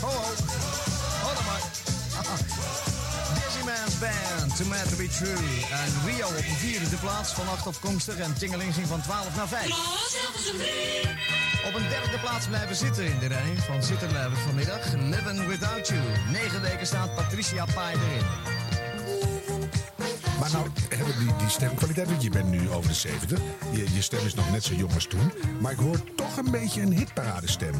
[0.01, 0.38] Ho, ho.
[4.69, 5.35] Mad To Be True.
[5.71, 9.65] En Rio op een vierde plaats van acht afkomstig en Tingelingzing van 12 naar 5.
[11.67, 14.93] Op een derde plaats blijven zitten in de rij van zitten blijven vanmiddag.
[14.93, 16.01] Living Without You.
[16.31, 18.25] Negen weken staat Patricia Pai erin.
[20.39, 23.39] Maar nou hebben die, die stemkwaliteit, want je bent nu over de 70.
[23.71, 25.31] Je, je stem is nog net zo jong als toen.
[25.59, 27.73] Maar ik hoor toch een beetje een hitparadestem.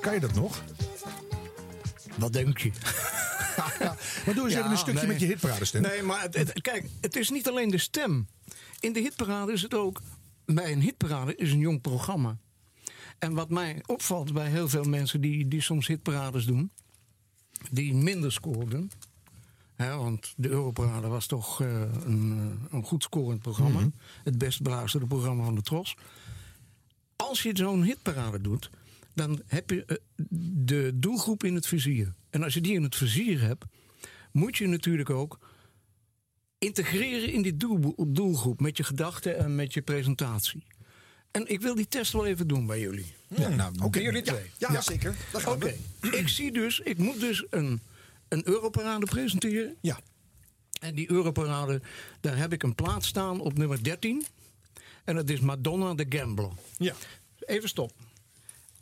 [0.00, 0.62] Kan je dat nog?
[2.16, 2.70] Wat denk je?
[4.26, 5.08] maar doe eens Ja, even een stukje nee.
[5.08, 5.82] met je hitparadestem.
[5.82, 8.28] Nee, maar het, het- kijk, het is niet alleen de stem.
[8.80, 10.00] In de hitparade is het ook.
[10.44, 12.36] Bij een hitparade is een jong programma.
[13.18, 16.70] En wat mij opvalt bij heel veel mensen die, die soms hitparades doen,
[17.70, 18.90] die minder scoorden.
[19.74, 23.78] Hè, want de Europarade was toch eh, een, eh, een goed scorend programma.
[23.80, 23.88] Mhm.
[24.24, 25.94] Het best beluisterde programma van de Tros.
[27.16, 28.70] Als je zo'n hitparade doet,
[29.16, 29.96] dan heb je eh,
[30.66, 32.14] de doelgroep in het vizier.
[32.30, 33.64] En als je die in het vizier hebt,
[34.32, 35.38] moet je natuurlijk ook
[36.58, 40.64] integreren in die doel- doelgroep met je gedachten en met je presentatie.
[41.30, 43.12] En ik wil die test wel even doen bij jullie.
[43.28, 44.50] Ja, nou, Oké, jullie Ja, twee.
[44.58, 45.14] ja, zeker.
[45.46, 47.80] Oké, ik zie dus, ik moet dus een,
[48.28, 49.76] een Europarade presenteren.
[49.80, 50.00] Ja.
[50.80, 51.80] En die Europarade,
[52.20, 54.24] daar heb ik een plaats staan op nummer 13.
[55.04, 56.50] En dat is Madonna de Gambler.
[56.76, 56.94] Ja.
[57.38, 57.92] Even stop.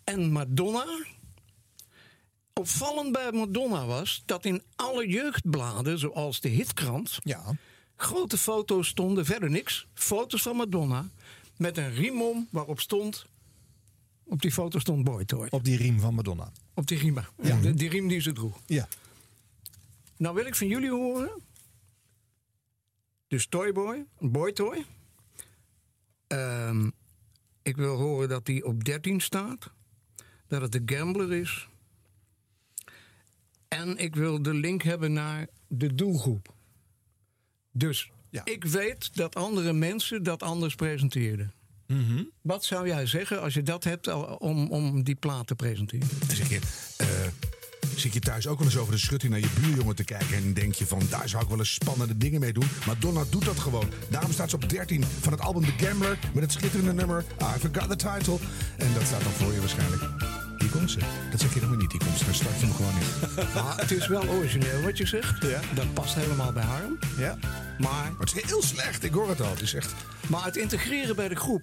[0.04, 0.86] En Madonna.
[2.52, 7.56] Opvallend bij Madonna was dat in alle jeugdbladen, zoals de Hitkrant, Ja.
[7.96, 9.86] grote foto's stonden, verder niks.
[9.94, 11.08] Foto's van Madonna
[11.56, 13.26] met een riem om waarop stond.
[14.24, 15.46] Op die foto stond Boy Toy.
[15.50, 16.52] Op die riem van Madonna.
[16.74, 17.18] Op die riem.
[17.42, 17.60] Ja.
[17.60, 18.60] De, die riem die ze droeg.
[18.66, 18.88] Ja.
[20.16, 21.30] Nou wil ik van jullie horen.
[23.28, 24.84] Dus Toyboy, Boy Toy.
[26.26, 26.90] Ehm,
[27.62, 29.70] ik wil horen dat die op 13 staat.
[30.48, 31.68] Dat het de Gambler is.
[33.68, 36.54] En ik wil de link hebben naar de doelgroep.
[37.72, 38.44] Dus Ja.
[38.44, 41.52] ik weet dat andere mensen dat anders presenteerden.
[42.40, 46.08] Wat zou jij zeggen als je dat hebt om, om die plaat te presenteren?
[46.32, 46.60] Zeg je,
[46.96, 47.08] eh,
[47.96, 50.36] zit je thuis ook wel eens over de schutting naar je buurjongen te kijken...
[50.36, 52.68] en denk je van, daar zou ik wel eens spannende dingen mee doen.
[52.86, 53.90] Maar Donna doet dat gewoon.
[54.10, 56.18] Daarom staat ze op 13 van het album The Gambler...
[56.34, 58.38] met het schitterende nummer I Forgot the Title.
[58.76, 60.02] En dat staat dan voor je waarschijnlijk.
[61.30, 62.24] Dat zeg je dan weer niet, die komt.
[62.24, 63.54] Dan start je hem gewoon in.
[63.54, 65.42] Maar het is wel origineel wat je zegt.
[65.42, 65.60] Ja.
[65.74, 66.98] Dat past helemaal bij Harm.
[67.18, 67.38] Ja.
[67.78, 69.50] Maar, Maar het is heel slecht, ik hoor het al.
[69.50, 69.94] Het is echt...
[70.28, 71.62] maar het integreren bij de groep.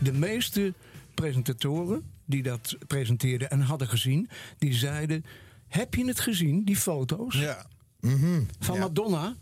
[0.00, 0.74] De meeste
[1.14, 4.28] presentatoren die dat presenteerden en hadden gezien...
[4.58, 5.24] die zeiden,
[5.68, 7.66] heb je het gezien, die foto's Ja.
[8.58, 8.80] van Ja.
[8.80, 9.34] Madonna...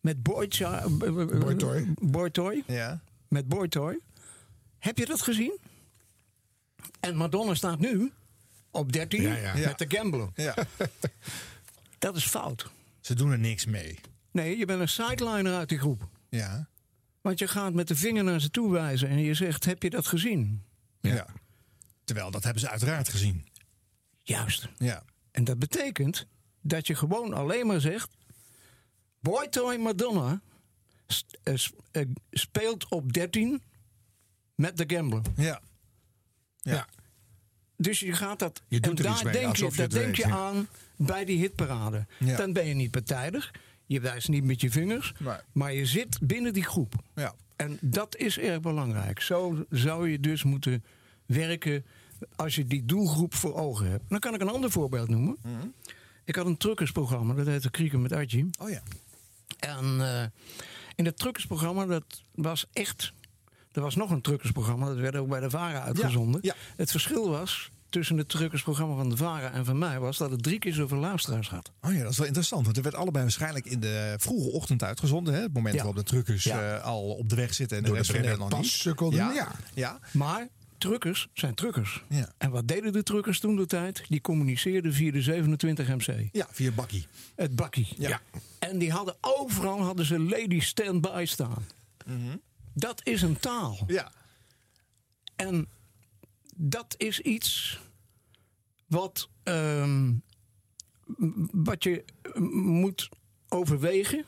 [0.00, 1.92] met Boy, Cha- Boy Toy.
[2.00, 2.62] Boy Toy?
[2.66, 3.00] Ja.
[3.28, 3.98] Met Boy Toy.
[4.78, 5.58] Heb je dat gezien?
[7.04, 8.12] En Madonna staat nu
[8.70, 9.54] op 13 Ja, ja.
[9.54, 10.28] met de gambler.
[10.34, 10.54] Ja.
[11.98, 12.70] Dat is fout.
[13.00, 13.98] Ze doen er niks mee.
[14.30, 16.08] Nee, je bent een sideliner uit die groep.
[16.28, 16.68] Ja.
[17.20, 19.90] Want je gaat met de vinger naar ze toe wijzen en je zegt: Heb je
[19.90, 20.62] dat gezien?
[21.00, 21.26] ja.
[22.04, 23.46] Terwijl, dat hebben ze uiteraard gezien.
[24.22, 24.68] Juist.
[24.78, 25.02] Ja.
[25.30, 26.26] En dat betekent
[26.60, 28.10] dat je gewoon alleen maar zegt:
[29.20, 30.40] Boy Toy Madonna
[31.42, 31.54] eh,
[31.90, 33.62] eh, speelt op 13
[34.54, 35.22] met de gambler.
[35.36, 35.60] Ja.
[36.72, 36.86] Ja.
[37.76, 38.62] Dus je gaat dat.
[38.68, 42.06] Je doet en daar denk je, dat denk weet, je aan bij die hitparade.
[42.18, 42.36] Ja.
[42.36, 43.50] Dan ben je niet partijdig.
[43.86, 45.12] Je wijst niet met je vingers.
[45.18, 45.36] Nee.
[45.52, 46.94] Maar je zit binnen die groep.
[47.14, 47.34] Ja.
[47.56, 49.20] En dat is erg belangrijk.
[49.20, 50.84] Zo zou je dus moeten
[51.26, 51.84] werken
[52.36, 54.04] als je die doelgroep voor ogen hebt.
[54.08, 55.36] Dan kan ik een ander voorbeeld noemen.
[56.24, 58.50] Ik had een truckersprogramma, dat heette Krieken met Archie.
[58.58, 58.82] Oh ja.
[59.58, 60.24] En eh,
[60.94, 63.12] in dat truckersprogramma, dat was echt...
[63.74, 66.40] Er was nog een truckersprogramma, dat werd ook bij de VARA uitgezonden.
[66.42, 66.54] ja.
[66.76, 69.98] Het verschil was tussen het truckersprogramma van de VARA en van mij...
[69.98, 71.70] was dat het drie keer zoveel luisteraars had.
[71.82, 72.64] Oh ja, dat is wel interessant.
[72.64, 75.34] Want er werd allebei waarschijnlijk in de vroege ochtend uitgezonden.
[75.34, 75.40] Hè?
[75.40, 75.82] Het moment Ja.
[75.84, 76.76] waarop de truckers Ja.
[76.76, 78.56] eh, al op de weg zitten en de Door de rest van Nederland
[79.10, 79.14] niet.
[79.18, 79.32] Ja.
[79.32, 79.52] ja.
[79.74, 79.98] ja.
[80.12, 82.02] Maar truckers zijn truckers.
[82.08, 82.32] Ja.
[82.38, 84.04] En wat deden de truckers toen de tijd?
[84.08, 86.28] Die communiceerden via de 27 MC.
[86.32, 87.06] Ja, via Bakkie.
[87.36, 87.88] Het bakkie.
[87.98, 88.20] Ja.
[88.58, 91.64] En die hadden overal hadden ze lady stand-by staan.
[92.74, 93.78] Dat is een taal.
[93.86, 94.12] Ja.
[95.36, 95.68] En
[96.56, 97.80] dat is iets
[98.86, 100.12] wat, ehm,
[101.52, 102.04] wat je
[102.50, 103.08] moet
[103.48, 104.24] overwegen.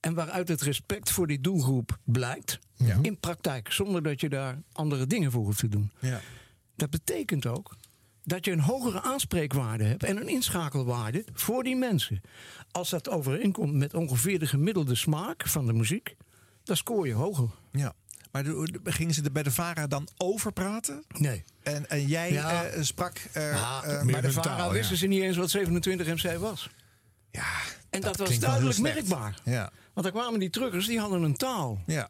[0.00, 2.58] En waaruit het respect voor die doelgroep blijkt.
[3.02, 5.90] In praktijk, zonder dat je daar andere dingen voor hoeft te doen.
[6.00, 6.20] Ja.
[6.76, 7.76] Dat betekent ook
[8.24, 12.20] dat je een hogere aanspreekwaarde hebt en een inschakelwaarde voor die mensen.
[12.70, 16.16] Als dat overeenkomt met ongeveer de gemiddelde smaak van de muziek,
[16.64, 17.48] dan scoor je hoger.
[17.72, 17.92] ja.
[18.32, 18.44] Maar
[18.84, 21.04] gingen ze er bij de VARA dan over praten?
[21.18, 21.44] Nee.
[21.62, 22.64] En, en jij Ja.
[22.64, 23.18] eh, sprak...
[23.32, 24.98] eh, Ja, bij de VARA wisten ja.
[25.00, 26.70] ze niet eens wat 27 MC was.
[27.30, 27.46] ja,
[27.90, 29.40] En dat, was duidelijk merkbaar.
[29.44, 29.70] Ja.
[29.92, 31.82] Want daar kwamen die truckers, die hadden een taal.
[31.86, 32.08] Ja.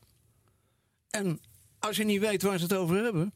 [1.10, 1.40] En
[1.78, 3.34] als je niet weet waar ze het over hebben...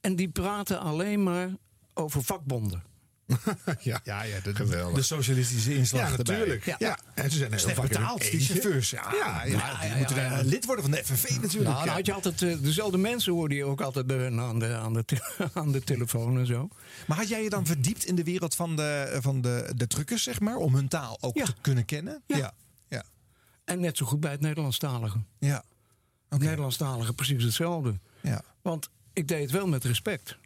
[0.00, 1.48] en die praten alleen maar
[1.94, 2.82] over vakbonden.
[3.80, 4.00] ja.
[4.04, 4.94] Ja, ja de, Geweldig.
[4.96, 6.36] de socialistische inslag Ja, erbij.
[6.36, 6.76] natuurlijk.
[6.78, 6.98] Ja.
[7.14, 8.90] En ze zijn heel vaak betaald, die chauffeurs.
[8.90, 11.52] Ja, ja, ja, die moeten daar lid worden van de FNV natuurlijk.
[11.64, 11.92] Nou, dan ja.
[11.92, 14.92] had je altijd eh, dezelfde mensen hoorde je ook altijd bij hun aan de, aan
[14.92, 15.04] de,
[15.54, 16.68] aan de telefoon en zo.
[17.06, 20.22] Maar had jij je dan verdiept in de wereld van de, van de, de truckers,
[20.22, 20.56] zeg maar?
[20.56, 22.22] Om hun taal ook te kunnen kennen?
[22.26, 22.36] Ja.
[22.36, 22.52] Ja.
[22.88, 23.04] Ja.
[23.64, 25.18] En net zo goed bij het Nederlandstalige.
[25.38, 25.64] ja.
[26.28, 27.98] Het Nederlandstalige precies hetzelfde.
[28.20, 28.42] ja.
[28.62, 30.38] Want ik deed het wel met respect.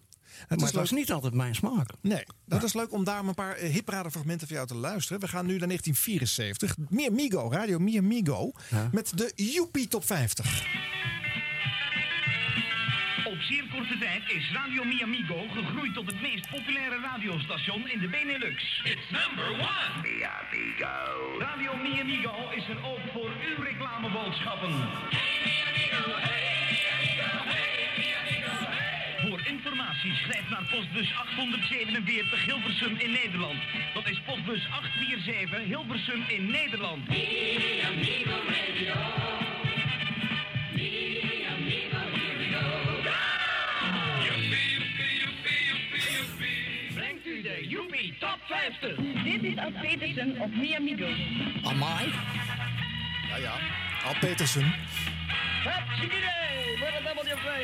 [0.49, 1.89] Het maar is het was leuk- niet altijd mijn smaak.
[2.01, 5.21] Nee, dat is leuk om daar een paar eh, hipradenfragmenten van jou te luisteren.
[5.21, 6.77] We gaan nu naar 1974.
[6.89, 8.53] Meer Migo, Radio Meer Migo.
[8.71, 8.89] Ja.
[8.93, 10.65] Met de Joepie Top 50.
[13.25, 18.09] Op zeer korte tijd is Radio Miamigo gegroeid tot het meest populaire radiostation in de
[18.09, 18.81] Benelux.
[18.85, 19.93] It's number one!
[20.03, 21.39] Miamigo!
[21.39, 24.73] Radio Miamigo is er ook voor uw reclameboodschappen.
[25.91, 26.19] Voor
[30.11, 33.59] schrijf naar postbus 847 Hilversum in Nederland.
[33.95, 37.07] Dat is postbus 847 Hilversum in Nederland.
[46.95, 48.97] Brengt u de Joepie Top 50.
[49.25, 51.09] Dit is Ad Petersen op Miamigo.
[51.63, 52.13] Amai.
[53.29, 53.55] Ja, ja.
[54.05, 54.75] Al Petersen.
[55.65, 55.93] Het.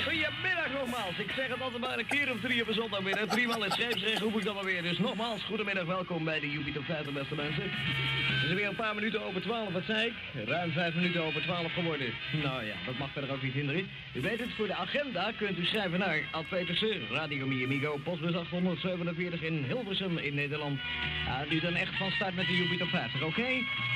[0.05, 1.19] Goedemiddag nogmaals.
[1.19, 3.27] Ik zeg het altijd maar een keer of drie op een zondagmiddag.
[3.27, 4.83] Driemaal in scheepsrecht roep ik dan maar weer.
[4.83, 7.63] Dus nogmaals, goedemiddag, welkom bij de Jupiter 50, beste mensen.
[7.63, 10.47] Het is weer een paar minuten over 12, wat zei ik?
[10.47, 12.15] Ruim vijf minuten over 12 geworden.
[12.43, 13.89] Nou ja, dat mag verder ook niet hinderen.
[14.15, 18.35] U weet het, voor de agenda kunt u schrijven naar Ad Petersen, Radio Miamigo, postbus
[18.35, 20.81] 847 in Hilversum in Nederland.
[21.27, 23.49] Ja, nu dan echt van start met de Jupiter 50, oké?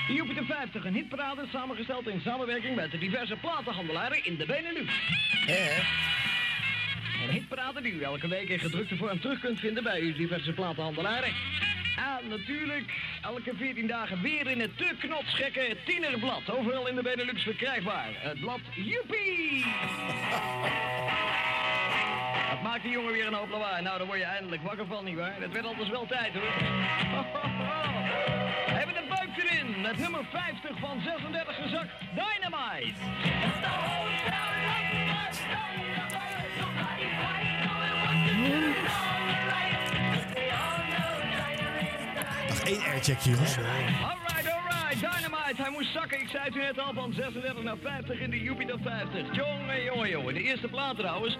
[0.06, 4.92] De Jupiter 50, een hitparade samengesteld in samenwerking met de diverse platenhandelaren in de Benelux.
[7.24, 10.52] Een hitparade die u elke week in gedrukte vorm terug kunt vinden bij uw diverse
[10.52, 11.28] platenhandelaren.
[11.96, 16.50] En natuurlijk elke 14 dagen weer in het te knotsgekke tienerblad.
[16.50, 18.08] Overal in de Benelux verkrijgbaar.
[18.14, 19.64] Het blad Joepie!
[22.50, 23.82] Dat maakt die jongen weer een hoop lawaai.
[23.82, 25.40] Nou, daar word je eindelijk wakker van, nietwaar?
[25.40, 26.52] Dat werd anders wel tijd, hoor.
[28.66, 29.11] We hebben de
[29.98, 31.90] nummer 50 van 36 gezakt.
[32.14, 33.00] Dynamite!
[42.48, 43.56] Nog één aircheckje, jongens.
[43.56, 46.20] Alright, alright, Dynamite, hij moest zakken.
[46.20, 49.36] Ik zei het u net al, van 36 naar 50 in de Jupiter 50.
[49.36, 50.34] Jongen, jongen, jongen.
[50.34, 51.38] De eerste plaat trouwens,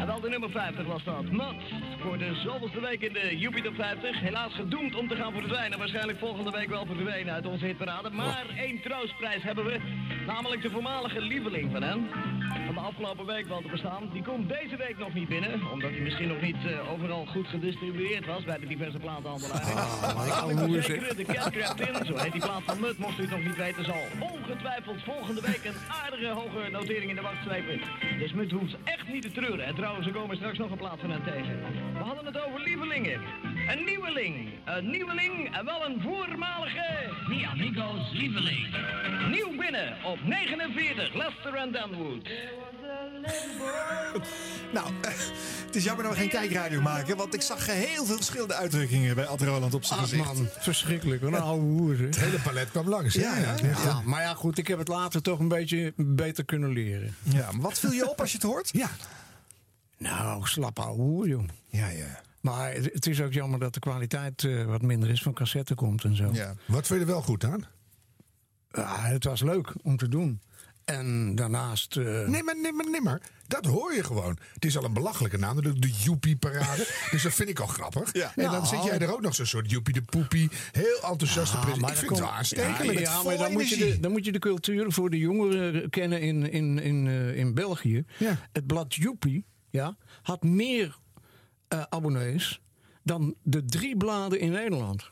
[0.00, 1.30] En wel de nummer 50 was dat.
[1.30, 1.64] Mats
[1.98, 4.20] voor de zoveelste week in de Jupiter 50.
[4.20, 5.78] Helaas gedoemd om te gaan verdwijnen.
[5.78, 8.10] Waarschijnlijk volgende week wel verdwenen uit onze hitparade.
[8.10, 9.78] Maar één troostprijs hebben we.
[10.26, 12.08] Namelijk de voormalige lieveling van hen.
[12.66, 14.10] Van de afgelopen week wel te bestaan.
[14.12, 15.70] Die komt deze week nog niet binnen.
[15.72, 19.76] Omdat hij misschien nog niet eh, overal goed gedistribueerd was bij de diverse platenhandelaren.
[19.76, 20.80] Ah, maar ik kan kan hoe
[21.16, 23.84] de Cat In, zo heet die plaat van Mut, mocht u het nog niet weten,
[23.84, 27.80] zal ongetwijfeld volgende week een aardige hoge notering in de wacht slepen.
[28.18, 29.64] Dus Mut hoeft echt niet te treuren.
[29.64, 31.60] En trouwens, er komen straks nog een plaat van hen tegen.
[31.92, 33.20] We hadden het over lievelingen.
[33.68, 34.48] Een nieuweling.
[34.64, 36.86] Een nieuweling en wel een voormalige...
[37.28, 38.66] Mi Amigos lieveling.
[39.30, 42.28] Nieuw binnen op 49, Lester en Danwood.
[44.72, 44.92] Nou,
[45.66, 49.14] het is jammer dat we geen kijkradio maken, want ik zag heel veel verschillende uitdrukkingen
[49.14, 50.24] bij Ad Roland op zijn Ah, gezicht.
[50.24, 51.22] man, verschrikkelijk.
[51.22, 51.98] Wat een oude hoer.
[51.98, 53.14] Het hele palet kwam langs.
[53.14, 53.54] Ja, ja.
[53.84, 57.14] Ja, maar ja, goed, ik heb het later toch een beetje beter kunnen leren.
[57.22, 58.70] Ja, maar wat viel je op als je het hoort?
[58.72, 58.88] Ja.
[59.98, 61.50] Nou, slap ouwe hoer, jong.
[61.68, 62.20] Ja, ja.
[62.40, 66.04] Maar het is ook jammer dat de kwaliteit eh, wat minder is van cassette komt
[66.04, 66.30] en zo.
[66.32, 66.54] ja.
[66.66, 67.64] Wat vind je er wel goed aan?
[68.70, 70.40] Ja, het was leuk om te doen.
[70.88, 71.96] En daarnaast...
[71.96, 74.38] eh, Nee, maar, nee, maar, nee, maar dat hoor je gewoon.
[74.54, 76.86] Het is al een belachelijke naam, natuurlijk de Joepie-parade.
[77.10, 78.12] dus dat vind ik al grappig.
[78.12, 78.32] Ja.
[78.36, 78.66] En dan Nou.
[78.66, 80.50] zit jij er ook nog zo'n soort Joepie de Poepie.
[80.72, 82.98] Heel enthousiaste maar Ik vind het wel aanstekelijk.
[82.98, 86.20] Ja, maar dan moet, je de, dan moet je de cultuur voor de jongeren kennen
[86.20, 88.04] in, in, in, eh, in België.
[88.18, 88.48] Ja.
[88.52, 90.96] Het blad Joepie ja, had meer
[91.68, 92.60] eh, abonnees
[93.02, 95.10] dan de drie bladen in Nederland.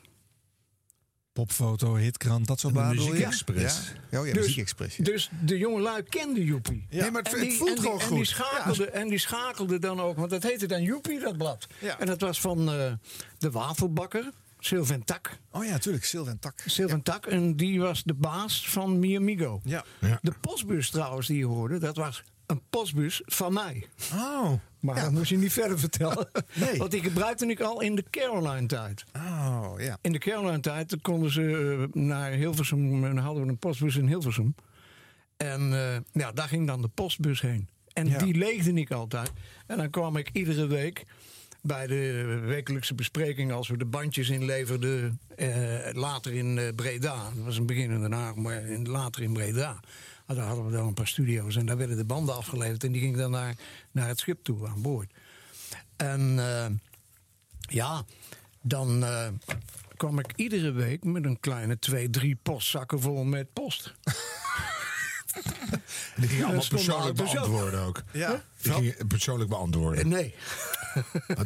[1.37, 2.97] Popfoto, hitkrant, dat soort De bladen.
[2.99, 3.27] bedoel je?
[3.27, 3.93] Muziekexpress.
[4.11, 4.21] Ja.
[4.21, 4.97] Oh ja, Dus- Muziekexpress.
[4.97, 5.05] ja.
[5.05, 6.87] Dus de jongelui kenden Joepie.
[6.91, 8.17] Nee, maar het, En het die- voelt en die- gewoon en goed.
[8.17, 11.67] Die schakelde, En die schakelde dan ook, want dat heette dan Joepie, dat blad.
[11.81, 11.99] Ja.
[12.01, 12.93] En dat was van eh,
[13.39, 15.39] de wafelbakker, Sylvain Tak.
[15.51, 16.05] Oh ja, natuurlijk.
[16.05, 16.63] Sylvain Tak.
[16.67, 19.61] Sylvain Tak, en die was de baas van Mi Amigo.
[19.65, 19.85] Ja.
[20.01, 20.19] Ja.
[20.23, 23.87] De postbus trouwens die je hoorde, dat was een postbus van mij.
[24.15, 24.53] Oh.
[24.81, 26.29] Maar dat moest je niet verder vertellen.
[26.55, 26.79] Nee.
[26.79, 29.05] Want die gebruikte ik al in de Caroline-tijd.
[29.17, 29.99] Oh, ja.
[30.01, 34.55] In de Caroline-tijd konden ze eh, naar Hilversum, en hadden we een postbus in Hilversum.
[35.37, 37.69] En eh, ja, daar ging dan de postbus heen.
[37.93, 38.19] En Ja.
[38.19, 39.31] die leegde ik altijd.
[39.67, 41.05] En dan kwam ik iedere week
[41.63, 43.53] bij de wekelijkse bespreking...
[43.53, 45.49] als we de bandjes inleverden, eh,
[45.93, 47.15] later in eh, Breda.
[47.35, 49.81] Dat was een begin in Den Haag, maar in, later in Breda.
[50.27, 52.85] Ah, Daar hadden we dan een paar studio's en daar werden de banden afgeleverd...
[52.85, 53.55] en die gingen dan naar,
[53.91, 55.13] naar het schip toe aan boord.
[55.97, 56.67] En eh,
[57.61, 58.05] ja,
[58.63, 59.29] dan eh,
[59.97, 63.93] kwam ik iedere week met een kleine twee, drie postzakken vol met post.
[66.17, 67.33] Die ging je allemaal persoonlijk ook.
[67.33, 68.03] beantwoorden ook.
[68.13, 68.43] Ja.
[68.63, 70.09] Die ging je persoonlijk beantwoorden.
[70.09, 70.35] Nee.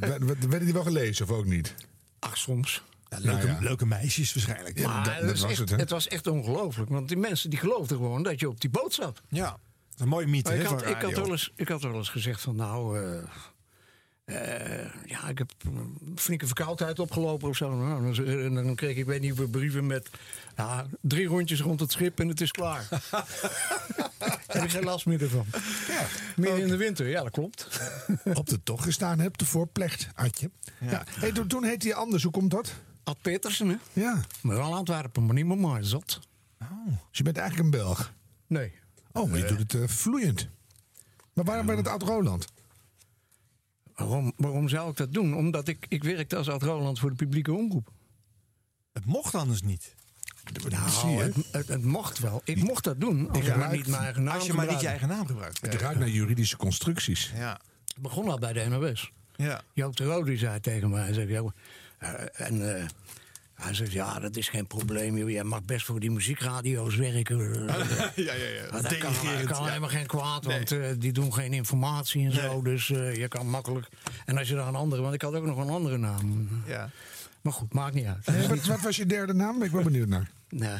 [0.49, 1.75] Werden die wel gelezen of ook niet?
[2.19, 2.83] Ach, soms.
[3.11, 3.69] Ja, leuke, Nou ja.
[3.69, 4.79] leuke meisjes waarschijnlijk.
[4.79, 5.77] Ja, Maar dat- het, dat was echt, het, hè?
[5.77, 6.91] het was echt ongelooflijk.
[6.91, 9.21] Want die mensen die geloofden gewoon dat je op die boot zat.
[9.29, 9.57] Ja.
[9.97, 12.41] Een mooie mythe ik, had, van ik, had wel eens, ik had wel eens gezegd
[12.41, 12.99] van nou...
[13.01, 13.23] eh,
[14.25, 17.75] eh, ja, ik heb een flinke verkoudheid opgelopen of zo.
[17.77, 20.11] Nou, en dan kreeg ik, weet niet hoeveel brieven met...
[20.57, 22.89] Ja, drie rondjes rond het schip en het is klaar.
[24.47, 25.47] heb ik geen last meer ervan.
[25.89, 26.07] Ja.
[26.37, 27.81] Meer in de winter, ja dat klopt.
[28.35, 30.51] Op de tocht gestaan hebt, de voorplecht, Adje.
[30.81, 31.05] Ja.
[31.11, 32.73] Hey, toen, toen heette hij anders, hoe komt dat?
[33.05, 33.77] Ad Petersen, hè?
[33.93, 34.21] Ja.
[34.43, 36.21] Maar wel Antwerpen, maar niet meer mooi, zot.
[36.59, 38.13] Dus je bent eigenlijk een Belg.
[38.47, 38.73] Nee.
[39.13, 40.49] Oh, maar je doet het eh, vloeiend.
[41.33, 42.47] Maar waarom bij het Oud-Roland?
[43.95, 45.35] Waarom, waarom zou ik dat doen?
[45.35, 47.91] Omdat ik, ik werkte als Oud-Roland voor de publieke omroep.
[48.93, 49.95] Het mocht anders niet.
[50.69, 51.23] Nou, je.
[51.23, 52.41] het, het, het mocht wel.
[52.45, 54.67] Ik mocht dat doen als Ik ik maar niet mijn eigen naam Als je maar
[54.67, 55.61] niet je eigen naam gebruikt.
[55.61, 57.33] Het ruikt naar juridische constructies.
[57.35, 57.61] Ja.
[57.85, 59.13] Het begon al bij de NOS.
[59.37, 59.63] Ja.
[59.73, 61.53] Joop de Roo die zei tegen mij, zei, "Jo, eh,
[62.33, 62.85] en eh,
[63.55, 65.17] hij zegt, ja, dat is geen probleem.
[65.17, 65.31] joh.
[65.31, 67.39] Jij mag best voor die muziekradio's werken.
[67.67, 67.75] ja,
[68.15, 68.73] ja, ja.
[68.73, 69.69] Maar dat kan, Denigrerend, kan ja.
[69.69, 72.63] helemaal geen kwaad, want eh, die doen geen informatie en zo.
[72.63, 73.89] Dus eh, je kan makkelijk...
[74.25, 75.03] En als je daar een andere...
[75.03, 76.49] Want ik had ook nog een andere naam.
[76.67, 76.91] Ja.
[77.41, 78.49] Maar goed, maakt niet uit.
[78.49, 79.59] Wat, wat was je derde naam?
[79.59, 80.31] Ben ik wel benieuwd naar.
[80.49, 80.79] Nee.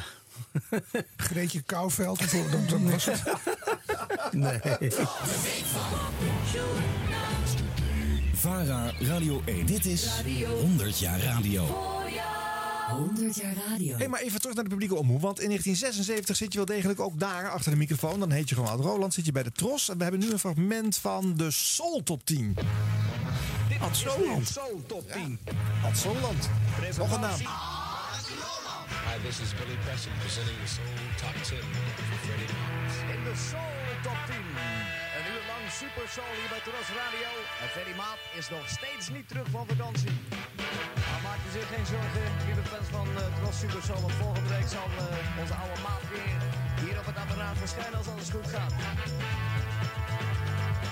[1.17, 2.19] Greetje Kouwveld?
[2.19, 3.23] Of, dat, dat was het.
[4.31, 4.59] nee.
[8.41, 9.65] VARA Radio 1.
[9.65, 10.09] Dit is
[10.59, 11.65] 100 jaar radio.
[12.89, 13.97] 100 jaar radio.
[13.97, 15.21] Hey, maar even terug naar de publieke omroep.
[15.21, 18.19] Want in 1976 zit je wel degelijk ook daar achter de microfoon.
[18.19, 19.89] Dan heet je gewoon Ad Roland, zit je bij de Tros.
[19.89, 22.57] En we hebben nu een fragment van de Soul Top 10.
[23.81, 24.47] Ad Soland.
[24.47, 25.39] Soul Top 10.
[25.85, 26.49] Ad Soland.
[26.97, 27.39] Nog een naam.
[27.39, 30.85] Hi, this is Billy Preston presenting the Soul
[31.17, 31.57] Top 10
[32.07, 32.95] for Freddie Miles.
[33.15, 34.80] In de Soul Top 10.
[35.81, 37.29] Super Soul hier bij Terras Radio.
[37.61, 40.15] En Ferry Maat is nog steeds niet terug van vakantie.
[41.09, 44.01] Maar maak je zich geen zorgen, lieve fans van uh, Terras Super Soul.
[44.05, 46.39] Want volgende week zal eh, onze oude maat weer
[46.83, 48.73] hier op het apparaat verschijnen als alles goed gaat.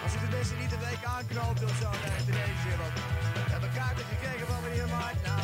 [0.03, 2.95] Als je tenminste niet een week aanknoopt of zo, dan ineens weer wat.
[3.45, 5.19] We hebben kaarten gekregen van meneer Maart.
[5.29, 5.43] Nou,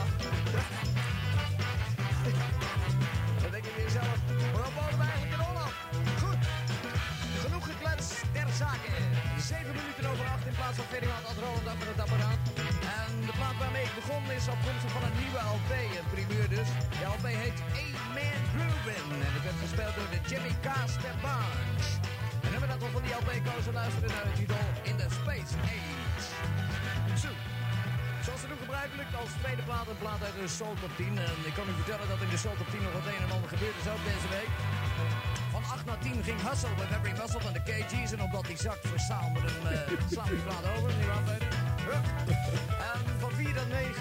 [3.41, 4.18] dan denk je weer zelf,
[4.56, 5.74] waarom wonen we eigenlijk in Holland?
[6.24, 6.41] Goed,
[7.43, 9.05] genoeg gekletst ter zake.
[9.56, 12.41] Zeven minuten over acht in plaats van Ferdinand ad Roland achter het apparaat.
[12.99, 16.70] En de plaat waarmee ik begon is afkomstig van een nieuwe LP, een primeur dus.
[16.99, 21.88] De LP heet A-Man Groovin en het werd gespeeld door de Jimmy Casper Barnes.
[22.45, 25.53] En hebben dat we van die LP kozen luisteren naar het titel In the Space
[25.76, 26.26] Age.
[27.24, 27.32] Zo.
[28.26, 31.14] Zoals we doen gebruikelijk als tweede plaat een plaat uit de Soul Top 10.
[31.30, 33.34] En ik kan u vertellen dat in de Soul Top 10 nog wat een en
[33.36, 34.51] ander gebeurd is ook deze week.
[35.86, 38.12] 8 naar 10 ging Hustle met Every Muscle van de KG's.
[38.12, 40.94] En omdat die zakt verzamelde hem, uh, slaan die plaat over.
[40.98, 41.08] Niet.
[42.94, 43.94] En van 4 naar 9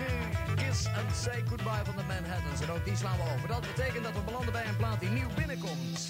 [0.54, 2.60] Kiss and Say Goodbye van de Manhattans.
[2.60, 3.48] En ook die slaan we over.
[3.48, 6.00] Dat betekent dat we belanden bij een plaat die nieuw binnenkomt.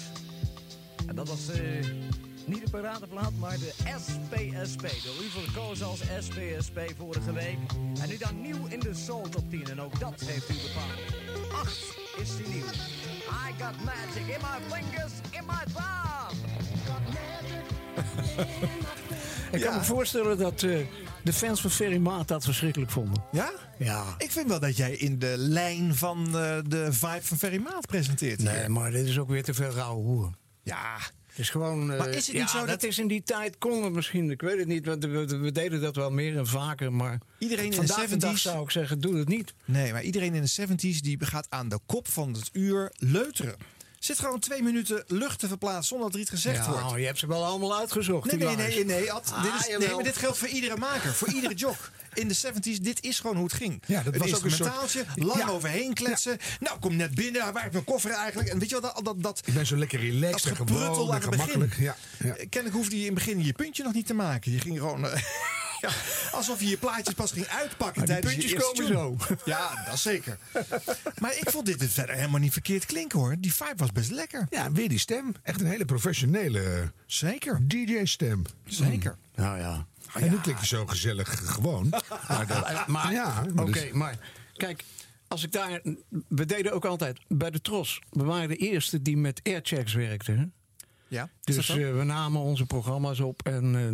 [1.07, 1.85] En dat was eh,
[2.45, 3.73] niet de paradeplaat, maar de
[4.05, 4.81] SPSP.
[4.81, 7.57] Door u verkozen als SPSP vorige week.
[8.01, 9.69] En nu dan nieuw in de Soul Top 10.
[9.69, 11.61] En ook dat heeft u bepaald.
[11.61, 12.65] 8 is die nieuw.
[13.29, 16.37] I got magic in my fingers, in my thumb.
[19.51, 20.77] Ik kan me voorstellen dat eh,
[21.23, 23.23] de fans van Ferry Maat dat verschrikkelijk vonden.
[23.31, 23.51] Ja?
[23.77, 24.03] Ja.
[24.17, 27.87] Ik vind wel dat jij in de lijn van eh, de vibe van Ferry Maat
[27.87, 28.41] presenteert.
[28.41, 28.51] hier.
[28.51, 30.29] Nee, maar dit is ook weer te veel rauwe hoer.
[30.63, 30.97] Ja.
[31.35, 31.91] Het is gewoon.
[31.91, 32.67] eh, Maar is het niet ja, zo dat...
[32.67, 34.31] dat- is in die tijd kon het misschien.
[34.31, 34.85] Ik weet het niet.
[34.85, 36.93] Want we, we deden dat wel meer en vaker.
[36.93, 39.53] Maar Iedereen in de vandaag de dag 70s zou ik zeggen: doe het niet.
[39.65, 43.55] Nee, maar iedereen in de 70s die gaat aan de kop van het uur leuteren.
[44.05, 46.95] Zit gewoon twee minuten lucht te verplaatsen zonder dat er iets gezegd ja, wordt.
[46.99, 48.31] je hebt ze wel allemaal uitgezocht.
[48.31, 49.95] Nee, nee, nee, nee, Ad, Ah, dit, is, nee, jawel.
[49.95, 51.91] maar dit geldt voor iedere maker, voor iedere jock.
[52.13, 53.81] In de 70s, dit is gewoon hoe het ging.
[53.87, 55.47] Ja, dat het was ook een soort- lang Ja.
[55.49, 56.37] overheen kletsen.
[56.59, 58.49] Nou, kom net binnen, waar is mijn koffer eigenlijk?
[58.49, 61.11] En weet je wat, dat, dat, dat, Ik ben zo lekker relaxed dat en gewoon
[61.13, 61.47] aan het begin.
[61.49, 61.77] gemakkelijk.
[61.77, 62.33] Ja, ja.
[62.33, 64.51] Kennelijk hoefde je in het begin je puntje nog niet te maken.
[64.51, 65.07] Je ging gewoon...
[65.07, 65.21] eh,
[65.89, 69.17] ja, alsof je je plaatjes pas ging uitpakken Maar die tijdens je puntjes eerste komen
[69.27, 69.39] tune.
[69.45, 70.37] Ja, dat zeker.
[71.19, 73.35] maar ik vond dit het verder helemaal niet verkeerd klinken hoor.
[73.39, 74.47] Die vibe was best lekker.
[74.49, 75.31] Ja, weer die stem.
[75.43, 77.67] Echt een hele professionele Zeker.
[77.67, 78.41] DJ-stem.
[78.65, 79.17] Zeker.
[79.35, 79.85] Nou ja.
[80.13, 81.89] En nu klinkt zo gezellig gewoon.
[82.27, 84.17] Maar, dat, Maar, ja, oké, maar dus- maar
[84.53, 84.83] kijk,
[85.27, 85.81] als ik daar.
[86.27, 88.01] We deden ook altijd bij de Tros.
[88.09, 90.53] We waren de eerste die met airchecks werkten.
[91.07, 93.87] Ja, Dus eh, we namen onze programma's op en eh,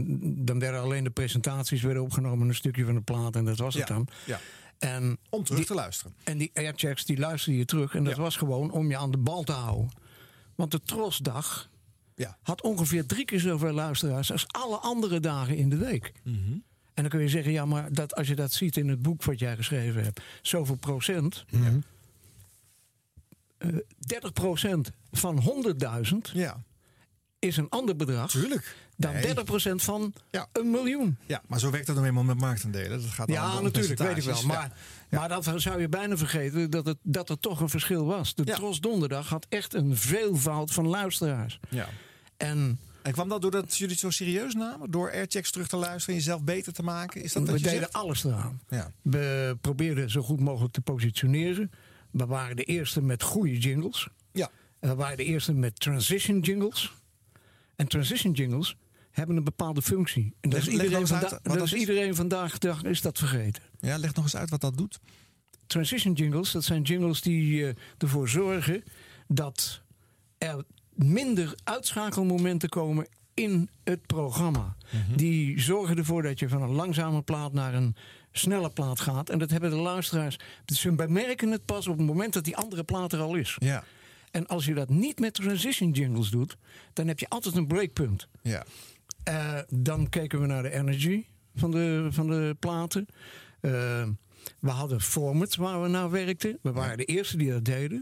[0.46, 3.74] dan werden alleen de presentaties werden opgenomen, een stukje van de plaat en dat was
[3.74, 4.08] het Ja, dan.
[4.26, 4.40] ja.
[4.80, 6.14] En Om terug die- te luisteren.
[6.24, 9.18] En die airchecks die luisterde je terug en dat was gewoon om je aan de
[9.18, 9.90] bal te houden.
[10.56, 11.70] Want de Trosdag
[12.16, 12.38] Ja.
[12.42, 16.12] had ongeveer drie keer zoveel luisteraars als alle andere dagen in de week.
[16.24, 16.38] Mhm.
[16.94, 19.24] En dan kun je zeggen, ja, maar dat, als je dat ziet in het boek
[19.24, 21.46] wat jij geschreven hebt, zoveel procent.
[21.50, 21.80] Mhm.
[23.58, 26.64] eh, 30 procent van 100.000 Ja,
[27.42, 28.76] is een ander bedrag tuurlijk.
[28.98, 29.22] dan Nee.
[29.22, 30.48] 30 procent van Ja.
[30.52, 31.18] een miljoen.
[31.26, 33.02] Ja, maar zo werkt dat dan eenmaal met marktaandelen.
[33.02, 34.44] Dat gaat Ja, natuurlijk, weet ik wel.
[34.44, 34.72] Maar,
[35.10, 35.20] Ja.
[35.20, 38.36] maar dan zou je bijna vergeten dat, het, dat er toch een verschil was.
[38.36, 38.44] De.
[38.44, 41.60] Tros Donderdag had echt een veelvoud van luisteraars.
[41.70, 41.88] Ja.
[42.38, 44.92] En En kwam dat doordat jullie het zo serieus namen?
[44.92, 47.24] Door airchecks terug te luisteren en jezelf beter te maken?
[47.24, 47.94] Is dat we deden zegt?
[47.94, 48.60] alles eraan.
[48.70, 48.92] Ja.
[49.02, 51.72] We probeerden zo goed mogelijk te positioneren.
[52.12, 54.08] We waren de eerste met goede jingles.
[54.32, 54.50] Ja.
[54.80, 56.94] En we waren de eerste met transition jingles.
[57.82, 58.76] En transition jingles
[59.12, 60.34] hebben een bepaalde functie.
[60.40, 61.80] En dat Leg- is iedereen, nog eens uit vanda- wat dat is is.
[61.80, 63.64] iedereen vandaag de dag is dat vergeten.
[63.80, 65.00] ja, leg nog eens uit wat dat doet.
[65.68, 68.84] Transition jingles, dat zijn jingles die eh, ervoor zorgen
[69.28, 69.82] dat
[70.38, 70.64] er
[70.94, 74.76] minder uitschakelmomenten komen in het programma.
[74.92, 75.16] Mhm.
[75.18, 77.96] Die zorgen ervoor dat je van een langzame plaat naar een
[78.32, 79.30] snelle plaat gaat.
[79.30, 80.38] En dat hebben de luisteraars.
[80.66, 83.56] Dus ze bemerken het pas op het moment dat die andere plaat er al is.
[83.60, 83.84] Ja.
[84.32, 86.58] En als je dat niet met transition jingles doet,
[86.94, 88.28] dan heb je altijd een breakpunt.
[88.42, 88.64] Ja.
[89.24, 91.26] Eh, dan keken we naar de energy
[91.56, 93.06] van de, van de platen.
[93.62, 93.72] Eh,
[94.60, 96.58] we hadden formats waar we naar werkten.
[96.62, 98.02] We waren de eerste die dat deden.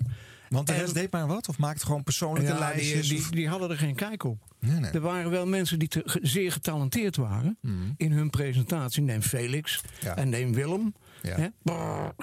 [0.49, 1.47] Want de En- rest deed maar wat?
[1.49, 3.07] Of maakte gewoon persoonlijke Ja, die, lijstjes?
[3.07, 4.43] die, die hadden er geen kijk op.
[4.59, 4.91] Nee, nee.
[4.91, 7.57] Er waren wel mensen die te- zeer getalenteerd waren
[7.97, 9.01] in hun presentatie.
[9.03, 10.15] Neem Felix Ja.
[10.15, 10.93] en neem Willem.
[11.21, 11.35] Ja.
[11.35, 11.47] Hè?
[11.63, 12.15] Brrr.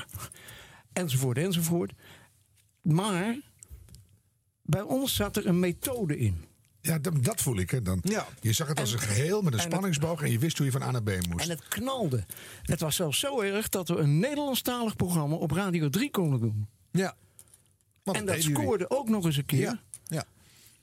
[0.93, 1.93] Enzovoort, enzovoort.
[2.83, 3.37] Maar
[4.67, 6.45] bij ons zat er een methode in.
[6.81, 7.71] Ja, dat, dat voel ik.
[7.71, 7.99] Hè, dan.
[8.03, 8.27] Ja.
[8.41, 10.67] Je zag het als een geheel met een en het- spanningsboog en je wist hoe
[10.67, 11.45] je van A naar B moest.
[11.45, 12.25] En het knalde.
[12.63, 16.67] Het was zelfs zo erg dat we een Nederlandstalig programma op Radio 3 konden doen.
[16.91, 17.15] Ja.
[18.03, 18.59] Want en dat jullie.
[18.63, 19.61] scoorde ook nog eens een keer.
[19.61, 19.81] Ja.
[20.05, 20.25] ja.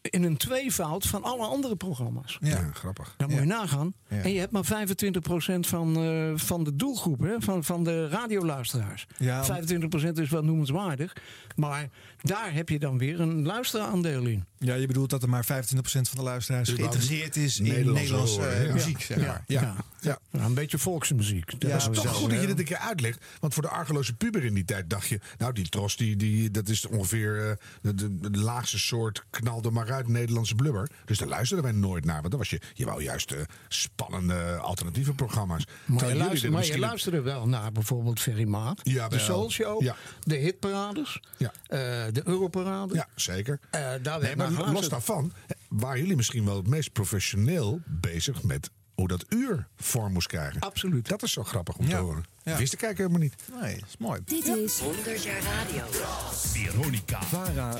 [0.02, 2.38] in een tweevoud van alle andere programma's.
[2.42, 3.14] Ja, grappig.
[3.18, 3.94] Dan moet je nagaan.
[4.08, 4.18] Ja.
[4.22, 7.42] En je hebt maar 25% van, eh, van de doelgroep, hè?
[7.42, 9.08] Van, van de radioluisteraars.
[9.18, 9.44] Ja.
[9.44, 11.16] 25% is wel noemenswaardig.
[11.56, 11.90] Maar
[12.24, 14.46] daar heb je dan weer een luisteraandeel in.
[14.58, 15.48] Ja, je bedoelt dat er maar 25%
[15.84, 18.74] van de luisteraars geïnteresseerd is in Nederlands Nederlandse horen, eh, ja.
[18.74, 19.44] muziek, zeg Ja, maar.
[19.48, 19.76] ja.
[20.02, 20.20] Ja.
[20.32, 21.52] Nou, een beetje volksmuziek.
[21.52, 22.48] Ja, dat is toch goed dat je hè?
[22.48, 23.26] dit een keer uitlegt.
[23.40, 25.20] Want voor de argeloze puber in die tijd dacht je...
[25.38, 29.72] nou, die tros, die, die, dat is ongeveer eh, de, de, de laagste soort knalde
[29.72, 30.90] maar uit Nederlandse blubber.
[31.06, 32.18] Dus daar luisterden wij nooit naar.
[32.20, 35.66] Want dan was je, je wou juist eh, spannende alternatieve programma's.
[35.86, 39.96] Maar je, luister, er luisterde wel naar bijvoorbeeld Ferry Maat, de Soul Show, Ja.
[40.24, 41.52] de hitparades, Ja.
[41.68, 42.94] eh, de Europarade.
[42.94, 43.60] Ja, zeker.
[43.70, 45.34] Eh, daar Nee, maar naar los daarvan
[45.70, 50.60] waren jullie misschien wel het meest professioneel bezig met hoe dat uur vorm moest krijgen.
[50.62, 51.08] Absoluut.
[51.08, 52.00] Dat is zo grappig om te Ja.
[52.02, 52.26] horen.
[52.44, 52.58] Ja.
[52.58, 53.36] Wist de kijker helemaal niet.
[53.62, 54.22] Nee, dat is mooi.
[54.26, 55.84] Dit is 100 jaar radio.
[56.32, 57.22] Veronica.
[57.24, 57.78] Vara.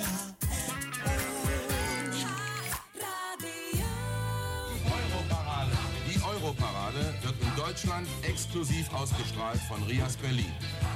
[6.34, 10.52] Europarade wird in Deutschland exklusiv ausgestrahlt von Rias Berlin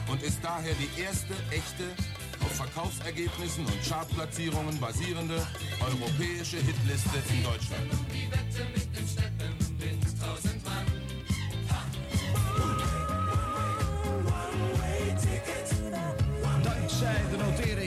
[0.10, 1.84] und ist daher die erste echte,
[2.42, 5.46] auf Verkaufsergebnissen und Chartplatzierungen basierende
[5.82, 7.92] europäische Hitliste in Deutschland.
[16.64, 17.87] Dankzij de notering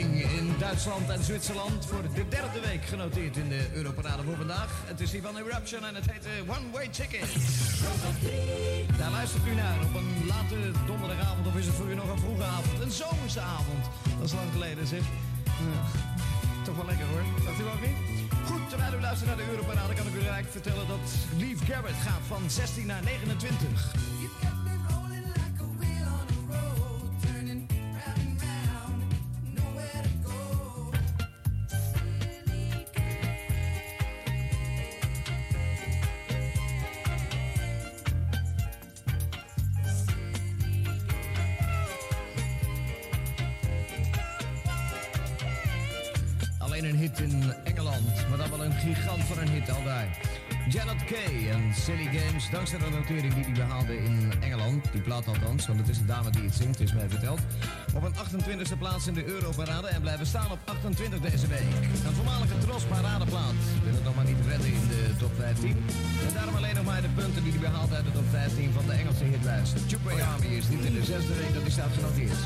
[0.71, 4.71] Duitsland en Zwitserland voor de derde week genoteerd in de Europarade voor vandaag.
[4.85, 7.29] Het is hier van Eruption en het heet eh, One Way Ticket.
[8.97, 12.19] Daar luistert u naar op een late donderdagavond of is het voor u nog een
[12.19, 12.81] vroege avond?
[12.81, 13.83] Een zomerse avond.
[14.17, 15.03] Dat is lang geleden zeg.
[16.63, 17.23] Toch wel lekker hoor.
[17.45, 17.97] Dacht u ook niet?
[18.45, 21.05] Goed, terwijl u luistert naar de Europarade kan ik u gelijk vertellen dat
[21.37, 23.93] Leaf Garrett gaat van 16 naar 29.
[52.67, 56.05] Dankzij de notering die hij behaalde in Engeland, die plaat althans, want het is een
[56.05, 57.39] dame die het zingt, is mij verteld.
[57.95, 61.71] Op een 28e plaats in de Europarade en blijven staan op 28 deze week.
[62.05, 63.53] Een voormalige Tros paradeplaat
[63.83, 65.69] wil het nog maar niet redden in de top 15.
[66.27, 68.85] En daarom alleen nog maar de punten die hij behaalt uit de top 15 van
[68.85, 69.73] de Engelse hitlijst.
[69.87, 72.39] Chupway Army is niet in de zesde week dat hij staat genoteerd.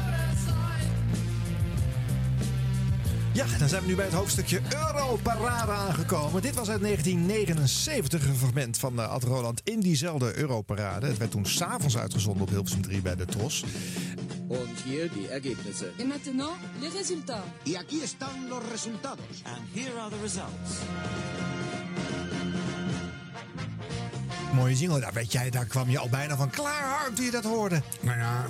[3.36, 4.62] Ja, dan zijn we nu bij het hoofdstukje
[4.96, 6.42] Europarade aangekomen.
[6.42, 11.08] Dit was uit 1979 een fragment van uh, Ad Roland in diezelfde Europarade.
[11.08, 13.64] Het werd toen s'avonds uitgezonden op Hilversum 3 bij de Tros.
[14.48, 15.92] Und hier die Ergebnisse.
[15.98, 17.46] Et maintenant, les résultats.
[17.64, 19.44] Y aquí están los resultados.
[19.44, 20.72] And here are the results.
[24.54, 27.32] Mooie jingle, daar weet jij, daar kwam je al bijna van klaar Harm toen je
[27.32, 27.82] dat hoorde.
[28.02, 28.46] Nou ja,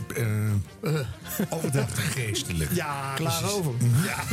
[1.49, 2.71] overdag geestelijk.
[2.73, 3.55] Ja, Klaar precies.
[3.55, 3.73] over.
[4.05, 4.23] Ja.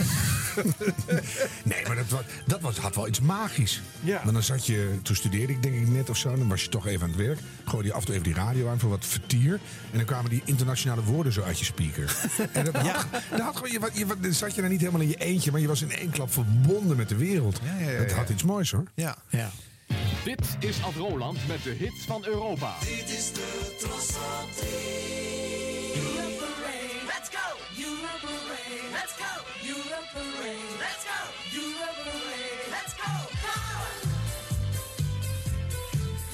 [1.72, 3.82] nee, maar dat, was, dat was, had wel iets magisch.
[4.00, 4.20] Ja.
[4.22, 6.68] Want dan zat je, toen studeerde ik denk ik net of zo, dan was je
[6.68, 7.38] toch even aan het werk.
[7.64, 9.52] Gooide je af en toe even die radio aan voor wat vertier.
[9.90, 12.16] En dan kwamen die internationale woorden zo uit je speaker.
[12.52, 15.08] en dat had, dat had gewoon, je, je, dan zat je nou niet helemaal in
[15.08, 17.60] je eentje, maar je was in één klap verbonden met de wereld.
[17.80, 18.84] Ja, Dat had iets moois hoor.
[18.94, 19.16] Ja.
[19.28, 19.50] Ja.
[20.24, 22.74] Dit is Ad Roland met de hits van Europa.
[22.80, 24.68] Dit is de Tros op 3.
[26.03, 27.01] Europe Parade.
[27.12, 27.47] Let's go!
[27.88, 28.86] Europe Parade.
[28.99, 29.32] Let's go!
[29.74, 30.72] Europe Parade.
[30.84, 31.20] Let's go!
[31.62, 32.64] Europe Parade.
[32.74, 33.12] Let's go!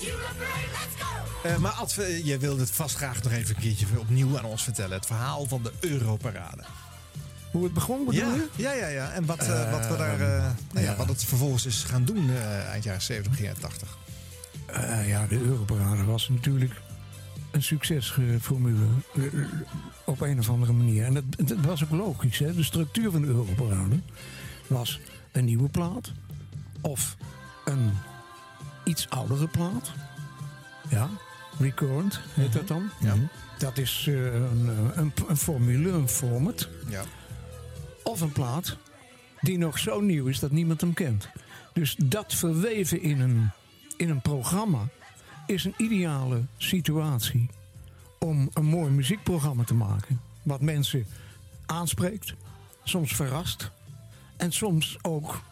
[0.07, 0.71] Europe Parade.
[0.79, 1.49] Let's go!
[1.49, 4.45] Eh, maar Ad, eh, je wilde het vast graag nog even een keertje opnieuw aan
[4.45, 4.97] ons vertellen.
[4.97, 6.65] Het verhaal van de Europarade.
[7.53, 8.49] Hoe het begon, bedoel Ja, je?
[8.57, 9.11] ja, ja, ja.
[9.13, 12.31] En wat, eh, wat we daar, eh, nou ja, wat het vervolgens is gaan doen
[12.31, 13.97] eh, eind jaren 70, begin jaren 80.
[14.67, 16.81] Eh, ja, de Europarade was natuurlijk
[17.51, 18.85] een succesformule.
[19.15, 19.33] eh, eh,
[20.05, 21.05] op een of andere manier.
[21.05, 22.39] En dat, dat was ook logisch.
[22.39, 22.55] Hè?
[22.55, 24.01] De structuur van de Europarade
[24.67, 25.01] was
[25.33, 26.13] een nieuwe plaat.
[26.81, 27.17] Of
[27.65, 27.93] een
[28.85, 29.91] iets oudere plaat.
[30.89, 31.09] Ja,
[31.59, 32.91] recurrent heet dat dan.
[33.01, 33.15] Ja.
[33.59, 36.69] Dat is eh, een, eh, een, een formule, een format.
[36.89, 37.03] Ja.
[38.09, 38.77] Of een plaat
[39.41, 41.29] die nog zo nieuw is dat niemand hem kent.
[41.73, 43.51] Dus dat verweven in een,
[43.97, 44.89] in een programma
[45.47, 47.49] is een ideale situatie
[48.19, 50.21] om een mooi muziekprogramma te maken.
[50.43, 51.07] Wat mensen
[51.67, 52.35] aanspreekt,
[52.85, 53.71] soms verrast
[54.37, 55.43] en soms ook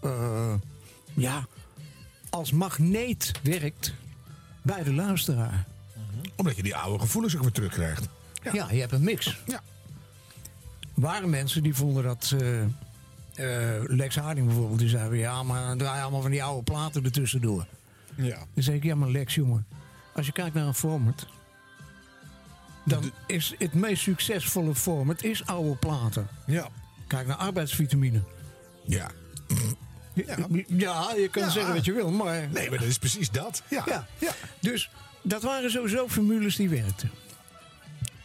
[0.00, 0.54] eh,
[1.14, 1.46] ja,
[2.30, 3.94] als magneet werkt
[4.62, 5.66] bij de luisteraar.
[6.36, 8.08] Omdat je die oude gevoelens ook weer terugkrijgt.
[8.52, 9.38] Ja, je hebt een mix.
[9.46, 9.62] Ja.
[11.00, 15.78] Waren mensen die vonden dat eh, eh, Lex Harding bijvoorbeeld, die zei ja, maar dan
[15.78, 17.66] draai je allemaal van die oude platen ertussendoor.
[18.14, 18.36] Ja.
[18.54, 19.66] Dan zeg ik, ja, maar Lex, jongen,
[20.14, 21.26] als je kijkt naar een format,
[22.84, 26.28] dan is het meest succesvolle format is oude platen.
[26.46, 26.68] Ja.
[27.06, 28.22] Kijk naar arbeidsvitamine.
[28.84, 29.10] Ja.
[30.14, 30.36] Ja,
[30.66, 31.48] ja je kan Ja.
[31.50, 32.48] zeggen wat je wil, maar...
[32.52, 33.62] Nee, maar dat is precies dat.
[33.70, 34.06] Ja.
[34.18, 34.32] Ja.
[34.60, 34.90] Dus
[35.22, 37.10] dat waren sowieso formules die werkten.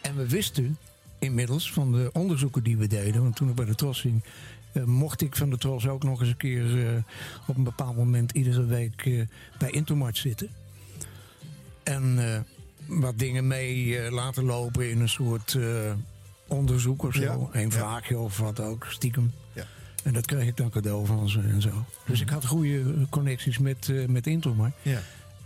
[0.01, 0.77] En we wisten
[1.19, 4.23] inmiddels van de onderzoeken die we deden, want toen ik bij de Tros ging,
[4.71, 6.95] eh, mocht ik van de Tros ook nog eens een keer eh,
[7.47, 9.21] op een bepaald moment iedere week eh,
[9.57, 10.49] bij Intermart zitten.
[11.83, 12.45] En
[12.85, 15.57] wat dingen mee laten lopen in een soort
[16.47, 17.21] onderzoek of zo.
[17.21, 17.59] Ja.
[17.59, 17.71] Een Ja.
[17.71, 19.31] vraagje of wat ook, stiekem.
[19.53, 19.65] Ja.
[20.03, 21.85] En dat kreeg ik dan cadeau van ze en zo.
[22.05, 24.73] Dus ik had goede connecties met, met Intermart.
[24.81, 25.01] Ja.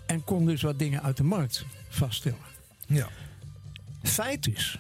[0.06, 2.38] En kon dus wat dingen uit de markt vaststellen.
[2.88, 3.08] Ja.
[4.04, 4.80] Feit is,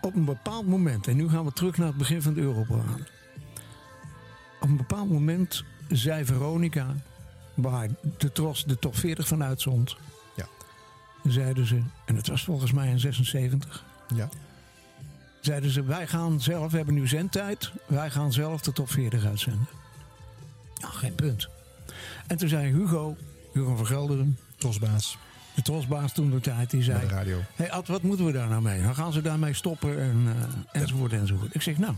[0.00, 3.06] op een bepaald moment, en nu gaan we terug naar het begin van de Europarade.
[4.60, 6.94] Op een bepaald moment zei Veronica,
[7.54, 7.88] waar
[8.18, 9.96] de Tros de top 40 van uitzond.
[10.36, 10.46] Ja.
[11.24, 13.84] Zeiden ze, en het was volgens mij in 76.
[14.14, 14.28] Ja.
[15.40, 19.24] Zeiden ze, wij gaan zelf, we hebben nu zendtijd, wij gaan zelf de top 40
[19.24, 19.68] uitzenden.
[20.80, 21.48] Nou, geen punt.
[22.26, 23.16] En toen zei Hugo,
[23.52, 25.18] Hugo van Gelderen, Trosbaas.
[25.58, 27.06] De trosbaas toen de tijd, die zei...
[27.06, 27.40] Radio.
[27.54, 28.82] Hé Ad, wat moeten we daar nou mee?
[28.82, 30.26] Dan gaan ze daarmee stoppen en,
[30.72, 31.54] eh, enzovoort enzovoort.
[31.54, 31.94] Ik zeg, nou,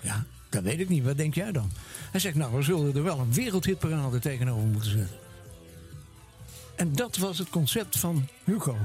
[0.00, 1.04] ja, dat weet ik niet.
[1.04, 1.70] Wat denk jij dan?
[2.10, 5.16] Hij zegt, nou, we zullen er wel een wereldhitparade tegenover moeten zetten.
[6.76, 8.76] En dat was het concept van Hugo.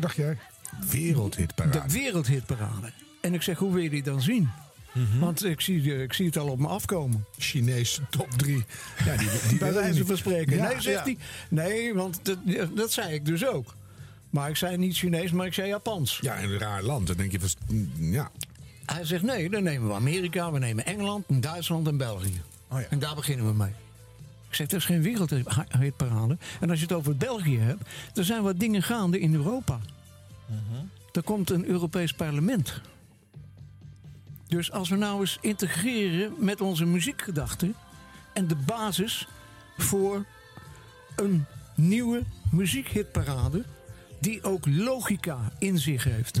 [0.00, 0.38] Dacht jij?
[0.90, 1.80] Wereldhitparade.
[1.86, 2.92] De wereldhitparade.
[3.20, 4.50] En ik zeg, hoe wil je die dan zien?
[5.20, 7.24] Want ik zie, ik zie het al op me afkomen.
[7.38, 8.54] Chinees top 3.
[9.04, 10.56] Ja, die, die Bij wijze van spreken.
[10.56, 11.16] Ja, nee, zegt hij.
[11.48, 12.38] Nee, want dat,
[12.74, 13.74] dat zei ik dus ook.
[14.30, 16.18] Maar ik zei niet Chinees, maar ik zei Japans.
[16.20, 17.06] Ja, een raar land.
[17.06, 18.30] Dan denk je van, mm, ja.
[18.86, 22.40] Hij zegt nee, dan nemen we Amerika, we nemen Engeland, en Duitsland en België.
[22.68, 22.86] Oh ja.
[22.90, 23.72] En daar beginnen we mee.
[24.48, 26.38] Ik zeg, dat is geen wereldhitparade.
[26.60, 27.82] En als je het over België hebt,
[28.14, 29.80] er zijn wat dingen gaande in Europa.
[31.12, 32.80] Er komt een Europees parlement.
[34.52, 37.74] Dus als we nou eens integreren met onze muziekgedachten
[38.32, 39.28] en de basis
[39.78, 40.24] voor
[41.16, 41.44] een
[41.74, 43.64] nieuwe muziekhitparade
[44.20, 46.40] die ook logica in zich heeft.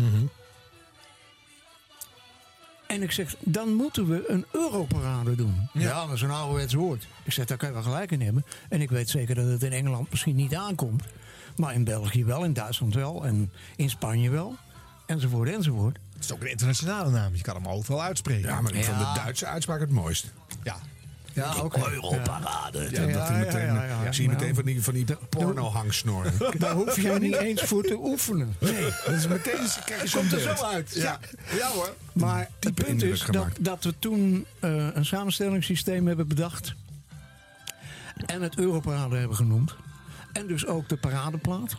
[2.86, 5.68] En ik zeg, dan moeten we een Europarade doen.
[5.72, 7.06] Ja, dat is een ouderwets woord.
[7.22, 8.44] Ik zeg, daar kan je wel gelijk in hebben.
[8.68, 11.04] En ik weet zeker dat het in Engeland misschien niet aankomt.
[11.56, 14.56] Maar in België wel, in Duitsland wel en in Spanje wel.
[15.06, 15.98] Enzovoort, enzovoort.
[16.22, 17.34] Het is ook een internationale naam.
[17.34, 18.48] Je kan hem overal uitspreken.
[18.48, 19.12] Ja, maar ik vond de.
[19.14, 20.32] Duitse uitspraak het mooist.
[20.62, 20.76] Ja.
[21.32, 21.90] Ja, oké.
[21.90, 22.88] Europarade.
[22.90, 24.12] Ja, dat meteen, ja, ja, ja.
[24.12, 24.54] zie je meteen Nou.
[24.54, 26.32] van die, van die porno-hangsnoren.
[26.58, 28.56] Daar hoef je niet eens voor te oefenen.
[28.58, 29.66] Nee, dat is meteen...
[29.84, 30.94] Kijk, Komt er zo uit.
[30.94, 31.18] Ja,
[31.58, 31.94] ja hoor.
[32.12, 36.74] Maar het punt is dat, dat we toen eh, een samenstellingssysteem hebben bedacht.
[38.26, 39.74] En het Europarade hebben genoemd.
[40.32, 41.76] En dus ook de paradeplaat.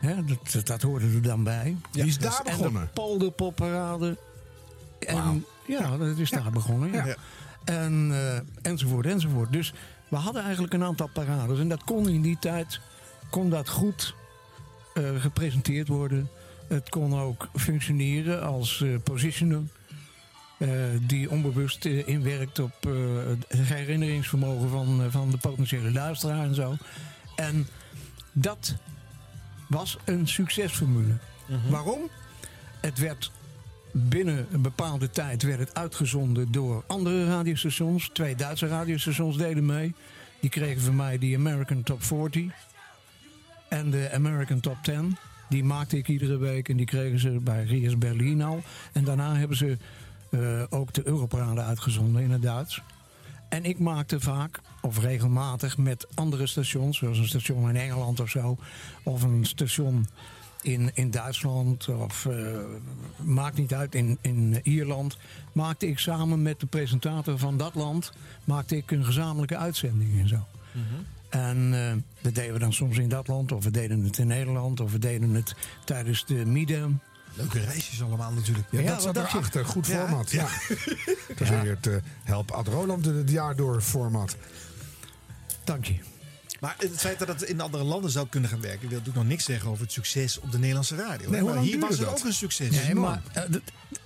[0.00, 1.76] Hè, dat, dat, dat hoorde er dan bij.
[1.90, 2.90] Die is daar En de begonnen.
[2.94, 4.16] polderpopparade.
[4.98, 6.92] En ja, dat is daar begonnen.
[6.92, 7.06] Ja.
[7.06, 7.16] Ja.
[7.64, 9.52] En, eh, enzovoort, enzovoort.
[9.52, 9.72] Dus
[10.08, 11.58] we hadden eigenlijk een aantal parades.
[11.58, 12.80] En dat kon in die tijd
[13.30, 14.14] kon dat goed
[14.94, 16.28] eh, gepresenteerd worden.
[16.68, 19.62] Het kon ook functioneren als eh positioner.
[21.06, 22.88] die onbewust inwerkt op
[23.48, 26.76] het herinneringsvermogen van, van de potentiële luisteraar en zo.
[27.36, 27.66] En
[28.32, 28.74] dat
[29.66, 31.16] was een succesformule.
[31.68, 32.08] Waarom?
[32.80, 33.30] Het werd
[33.92, 38.10] binnen een bepaalde tijd werd het uitgezonden door andere radiostations.
[38.12, 39.94] Twee Duitse radiostations deden mee.
[40.40, 42.52] Die kregen van mij die American Top 40
[43.68, 45.16] en de American Top 10.
[45.48, 48.62] Die maakte ik iedere week en die kregen ze bij Rias Berlin al.
[48.92, 49.76] En daarna hebben ze
[50.30, 52.82] eh, ook de Europarade uitgezonden in het Duits.
[53.56, 58.28] En ik maakte vaak, of regelmatig, met andere stations, zoals een station in Engeland of
[58.28, 58.56] zo,
[59.02, 60.06] of een station
[60.62, 62.58] in, in Duitsland, of eh,
[63.16, 65.16] maakt niet uit, in, in Ierland,
[65.52, 68.12] maakte ik samen met de presentator van dat land,
[68.44, 70.46] maakte ik een gezamenlijke uitzending en zo.
[71.28, 71.92] En eh,
[72.22, 74.92] dat deden we dan soms in dat land, of we deden het in Nederland, of
[74.92, 75.54] we deden het
[75.84, 77.00] tijdens de Midem.
[77.36, 78.66] Leuke reisjes allemaal natuurlijk.
[78.70, 79.20] Ja, Ja, dat zat je?
[79.20, 79.64] erachter.
[79.66, 79.98] Goed Ja.
[80.06, 80.30] format.
[80.40, 80.48] Ja.
[81.28, 84.36] Dat is weer het eh, Help Ad Roland het jaar door format.
[85.64, 85.96] Dank je.
[86.60, 89.26] Maar het feit dat het in andere landen zou kunnen gaan werken, wil natuurlijk nog
[89.26, 91.30] niks zeggen over het succes op de Nederlandse radio.
[91.30, 92.18] Nee, maar hier was het dat?
[92.18, 92.70] ook een succes.
[92.70, 93.62] Nee, maar eh, het,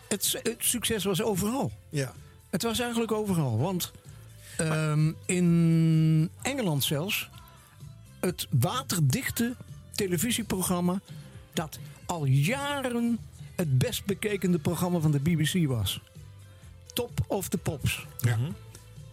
[0.08, 1.72] het, het succes was overal.
[1.88, 2.12] Ja.
[2.50, 3.58] Het was eigenlijk overal.
[3.58, 3.90] Want
[4.56, 7.28] ehm, in Engeland zelfs,
[8.20, 9.56] het waterdichte
[9.94, 11.00] televisieprogramma
[11.52, 11.78] dat
[12.11, 13.18] al jaren
[13.54, 16.00] het best bekekende programma van de BBC was.
[16.92, 18.06] Top of the Pops.
[18.18, 18.38] Ja.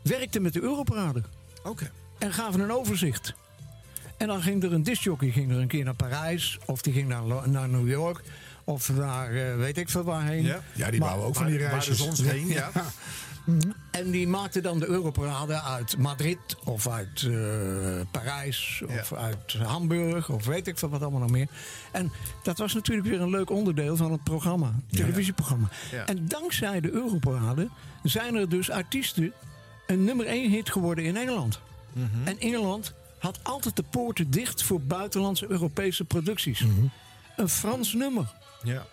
[0.02, 1.24] Werkte met de Europarade.
[1.64, 1.91] Oké.
[2.18, 3.34] En gaven een overzicht.
[4.18, 6.60] En dan ging er een discjockey ging er een keer naar Parijs.
[6.66, 8.22] Of die ging naar, naar New York.
[8.64, 10.43] Of naar eh, weet ik veel waarheen.
[10.43, 10.64] Ja.
[10.74, 11.98] Ja, die bouwen ook van die waar de reisjes.
[11.98, 12.16] zon
[13.48, 13.74] ja.
[13.91, 17.32] En die maakte dan de Europarade uit Madrid of uit eh,
[18.12, 21.48] Parijs of uit Hamburg of weet ik veel wat allemaal nog meer.
[21.91, 22.12] En
[22.43, 25.68] dat was natuurlijk weer een leuk onderdeel van het programma, het televisieprogramma.
[25.91, 26.06] Ja.
[26.06, 27.70] En dankzij de Europarade
[28.04, 29.34] zijn er dus artiesten
[29.88, 31.60] een nummer één hit geworden in Engeland.
[32.24, 36.64] En Engeland had altijd de poorten dicht voor buitenlandse Europese producties.
[37.36, 38.34] Een Frans nummer
[38.64, 38.86] Ja.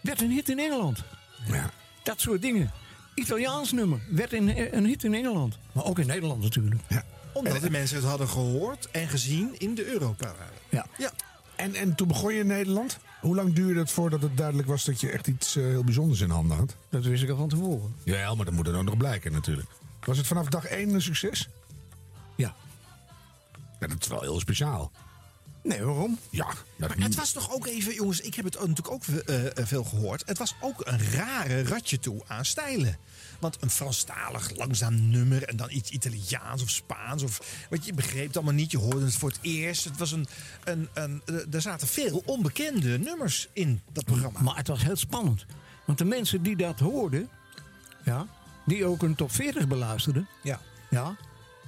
[0.00, 1.02] werd een hit in Engeland.
[1.46, 1.70] Ja.
[2.02, 2.70] Dat soort dingen.
[3.16, 5.58] Italiaans nummer werd een, een hit in Engeland.
[5.72, 6.80] Maar ook in Nederland natuurlijk.
[6.88, 7.04] Ja.
[7.32, 10.52] Omdat de mensen het hadden gehoord en gezien in de Europarade.
[10.68, 10.86] Ja.
[10.98, 11.12] Ja.
[11.56, 12.98] En, en toen begon je in Nederland.
[13.20, 16.20] Hoe lang duurde het voordat het duidelijk was dat je echt iets eh, heel bijzonders
[16.20, 16.76] in handen had?
[16.88, 17.94] Dat wist ik al van tevoren.
[18.04, 19.68] Ja, maar dat moet er ook nog blijken natuurlijk.
[20.04, 21.48] Was het vanaf dag één een succes?
[22.36, 22.54] Ja.
[23.80, 24.90] Ja, dat is wel heel speciaal.
[25.66, 26.18] Nee, waarom?
[26.30, 26.46] Ja,
[26.76, 29.84] Maar het was toch ook even, jongens, ik heb het natuurlijk ook eh, eh, veel
[29.84, 30.22] gehoord.
[30.26, 32.98] Het was ook een rare ratje toe aan stijlen.
[33.38, 37.22] Want een Franstalig langzaam nummer en dan iets Italiaans of Spaans.
[37.22, 39.84] Of, want je begreep het allemaal niet, je hoorde het voor het eerst.
[39.84, 40.26] Het was een,
[40.64, 44.40] een, een, eh, er zaten veel onbekende nummers in dat programma.
[44.40, 45.46] Maar het was heel spannend.
[45.84, 47.28] Want de mensen die dat hoorden,
[48.04, 48.26] ja,
[48.66, 50.60] die ook een top 40 beluisterden, Ja.
[50.90, 51.16] ja,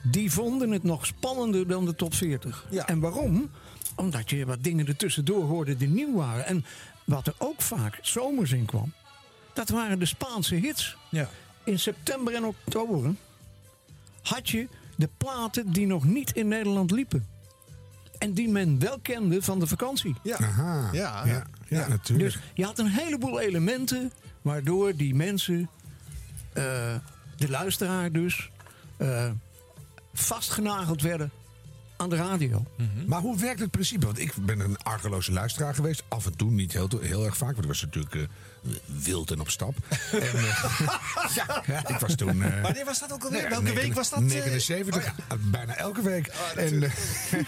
[0.02, 2.66] die vonden het nog spannender dan de top 40.
[2.70, 2.86] Ja.
[2.86, 3.50] En waarom?
[3.98, 6.46] Omdat je wat dingen ertussendoor hoorde die nieuw waren.
[6.46, 6.64] En
[7.04, 8.92] wat er ook vaak zomers in kwam,
[9.52, 10.96] dat waren de Spaanse hits.
[11.08, 11.28] Ja.
[11.64, 13.14] In september en oktober
[14.22, 17.26] had je de platen die nog niet in Nederland liepen.
[18.18, 20.14] En die men wel kende van de vakantie.
[20.22, 20.36] Ja.
[20.36, 20.88] Aha.
[20.92, 22.32] Ja, ja, ja, natuurlijk.
[22.32, 25.70] Dus je had een heleboel elementen waardoor die mensen,
[26.52, 26.94] eh,
[27.36, 28.50] de luisteraar dus,
[28.96, 29.30] eh,
[30.12, 31.30] vastgenageld werden
[31.98, 32.64] aan de radio.
[33.06, 34.06] Maar hoe werkt het principe?
[34.06, 36.02] Want ik ben een argeloze luisteraar geweest.
[36.08, 37.50] Af en toe, niet heel, heel erg vaak.
[37.52, 38.22] Want ik was natuurlijk eh,
[39.02, 39.74] wild en op stap.
[40.12, 40.64] en, eh,
[41.34, 42.42] ja, ik was toen...
[42.42, 43.40] eh, Wanneer was dat ook alweer?
[43.40, 44.18] nou ja, Welke week was dat?
[44.18, 44.24] eh?
[44.26, 45.14] 79.
[45.40, 46.26] Bijna elke week.
[46.56, 46.90] en, eh,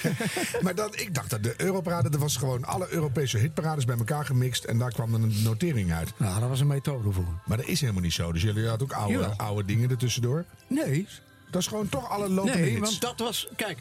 [0.62, 4.24] maar dan, ik dacht dat de Europarade, dat was gewoon alle Europese hitparades bij elkaar
[4.24, 4.64] gemixt.
[4.64, 6.12] En daar kwam dan een notering uit.
[6.16, 7.40] Nou, daar was een methode voor.
[7.46, 8.32] Maar dat is helemaal niet zo.
[8.32, 10.44] Dus jullie hadden ook oude, oude dingen ertussendoor.
[10.66, 11.06] Nee,
[11.50, 12.80] Dat is gewoon toch alle lopende nee hits.
[12.80, 13.78] want dat was, kijk,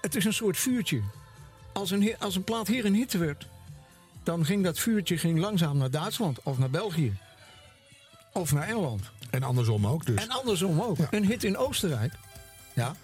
[0.00, 1.02] het is een soort vuurtje.
[1.72, 3.46] Als een, als een plaat hier een hit werd,
[4.22, 7.16] dan ging dat vuurtje ging langzaam naar Duitsland of naar België.
[8.32, 9.02] Of naar Engeland.
[9.30, 10.22] En andersom ook dus.
[10.22, 10.98] En andersom ook.
[11.10, 12.12] Een hit in Oostenrijk,
[12.74, 12.94] ja,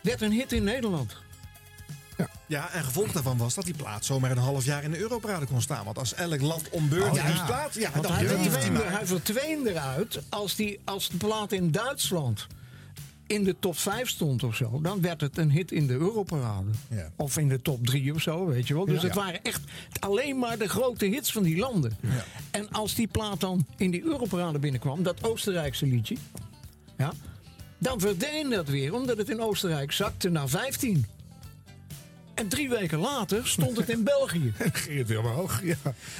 [0.00, 1.16] werd een hit in Nederland.
[2.46, 5.46] Ja, en gevolg daarvan was dat die plaat zomaar een half jaar in de Europarade
[5.46, 5.84] kon staan.
[5.84, 7.26] Want als elk land om beurt Oh, ja.
[7.26, 7.74] die plaat...
[7.74, 12.46] Ja, Want dan hij, verdween, hij verdween eruit als, die, als de plaat in Duitsland
[13.28, 14.80] in de top 5 stond of zo.
[14.82, 16.70] Dan werd het een hit in de Europarade.
[16.90, 17.10] Ja.
[17.16, 18.84] Of in de top 3 of zo, weet je wel.
[18.84, 19.06] Dus Ja.
[19.06, 19.60] het waren echt
[20.00, 21.96] alleen maar de grote hits van die landen.
[22.50, 26.16] En als die plaat dan in die Europarade binnenkwam, dat Oostenrijkse liedje...
[26.98, 27.12] Ja,
[27.78, 31.06] dan verdween dat weer, omdat het in Oostenrijk zakte naar 15.
[32.38, 34.52] En drie weken later stond het in België.
[34.72, 35.60] Ging het weer omhoog.
[35.62, 35.74] Ja.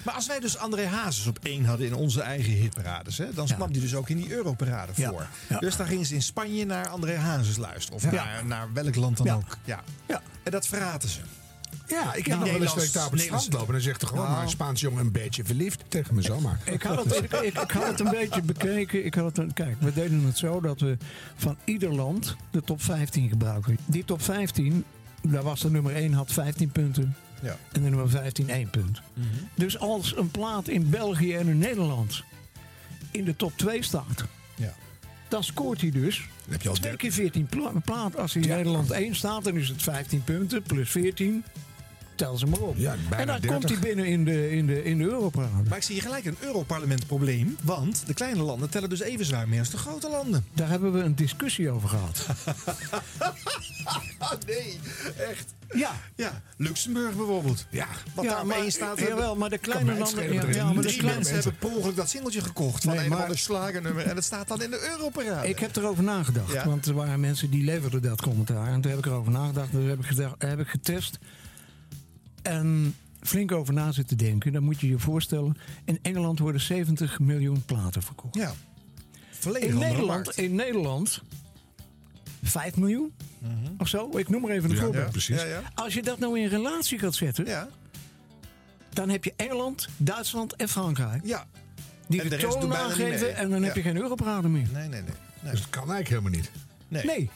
[0.05, 3.47] Maar als wij dus André Hazes op één hadden in onze eigen hitparades, hè, dan
[3.47, 5.09] kwam die dus ook in die Europarade Ja.
[5.11, 5.27] voor.
[5.49, 5.59] Ja.
[5.59, 7.97] Dus dan gingen ze in Spanje naar André Hazes luisteren.
[7.97, 8.11] Of Ja.
[8.13, 9.35] naar, naar welk land dan Ja.
[9.35, 9.57] ook.
[9.65, 9.83] Ja.
[10.07, 10.23] Ja.
[10.43, 11.21] En dat verraten ze.
[11.87, 13.67] Ja, ik heb Nou, nog wel eens ik daar op het strand Nederlands- loop.
[13.67, 14.35] En dan zegt er gewoon Nou.
[14.35, 16.61] maar een Spaans jongen een beetje verliefd tegen me zomaar.
[16.65, 19.05] Ik had, het, ik, ik, ik had het een beetje bekeken.
[19.05, 20.97] Ik had het, een- kijk, we deden het zo dat we
[21.37, 23.79] van ieder land de top 15 gebruiken.
[23.87, 24.85] Die top 15,
[25.23, 27.17] daar was de nummer 1 had 15 punten.
[27.43, 27.57] Ja.
[27.73, 29.01] En de nummer 15 1 punt.
[29.55, 32.23] Dus als een plaat in België en in Nederland
[33.11, 34.75] in de top 2 staat, Ja.
[35.29, 38.17] dan scoort hij dus heb je al twee keer 14 pla- plaat.
[38.19, 41.45] Als hij in Nederland 1 staat, dan is het 15 punten plus 14.
[42.19, 42.77] Tel ze maar op.
[42.77, 43.51] Ja, bijna en dan 30.
[43.51, 45.69] komt hij binnen in de, in de, in de Europarade.
[45.69, 47.57] Maar ik zie hier gelijk een Europarlement probleem.
[47.63, 50.45] Want de kleine landen tellen dus even zwaar mee als de grote landen.
[50.55, 52.27] Daar hebben we een discussie over gehad.
[54.47, 54.79] nee,
[55.31, 55.55] echt.
[55.75, 55.91] Ja.
[56.17, 57.67] Ja, Luxemburg bijvoorbeeld.
[57.71, 57.87] Ja.
[58.15, 58.99] Wat Ja, daar maar- één staat.
[58.99, 60.33] jawel, maar de kleine landen...
[60.55, 63.23] Ja, maar de kleine, mensen hebben per ongeluk dat singeltje gekocht van Nee, een maar-
[63.23, 64.07] ander slagernummer.
[64.07, 65.49] En het staat dan in de Europarade.
[65.49, 66.53] ik heb erover nagedacht.
[66.53, 66.65] Ja.
[66.67, 68.67] Want er waren mensen die leverden dat commentaar.
[68.73, 69.73] En toen heb ik erover nagedacht.
[69.73, 71.19] Dus heb ik, heb ik getest.
[72.49, 74.53] En flink over na zitten denken.
[74.53, 75.57] Dan moet je je voorstellen.
[75.85, 78.35] In Engeland worden 70 miljoen platen verkocht.
[78.35, 78.53] Ja.
[79.31, 80.37] Volledig In Nederland, markt.
[80.37, 81.23] in Nederland
[82.43, 83.13] 5 miljoen
[83.79, 84.19] of zo.
[84.19, 85.05] Ik noem maar even een Ja, voorbeeld.
[85.05, 85.37] ja, precies.
[85.43, 85.63] Ja, ja.
[85.75, 87.69] Als je dat nou in relatie gaat zetten, Ja.
[88.93, 91.27] dan heb je Engeland, Duitsland en Frankrijk.
[91.27, 91.47] Ja.
[92.09, 94.67] Die En de toon aangeven en dan heb je geen Europarade meer.
[94.73, 95.13] Nee, nee, nee.
[95.43, 95.51] nee.
[95.53, 96.51] Dus dat kan eigenlijk helemaal niet.
[96.89, 97.05] Nee.
[97.05, 97.31] Nee.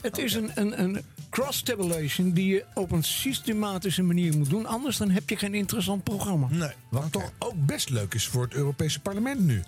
[0.00, 4.66] Het is een, een, een cross-tabulation die je op een systematische manier moet doen.
[4.66, 6.46] Anders dan heb je geen interessant programma.
[6.50, 6.72] Nee.
[6.88, 9.62] Wat toch ook best leuk is voor het Europese parlement nu.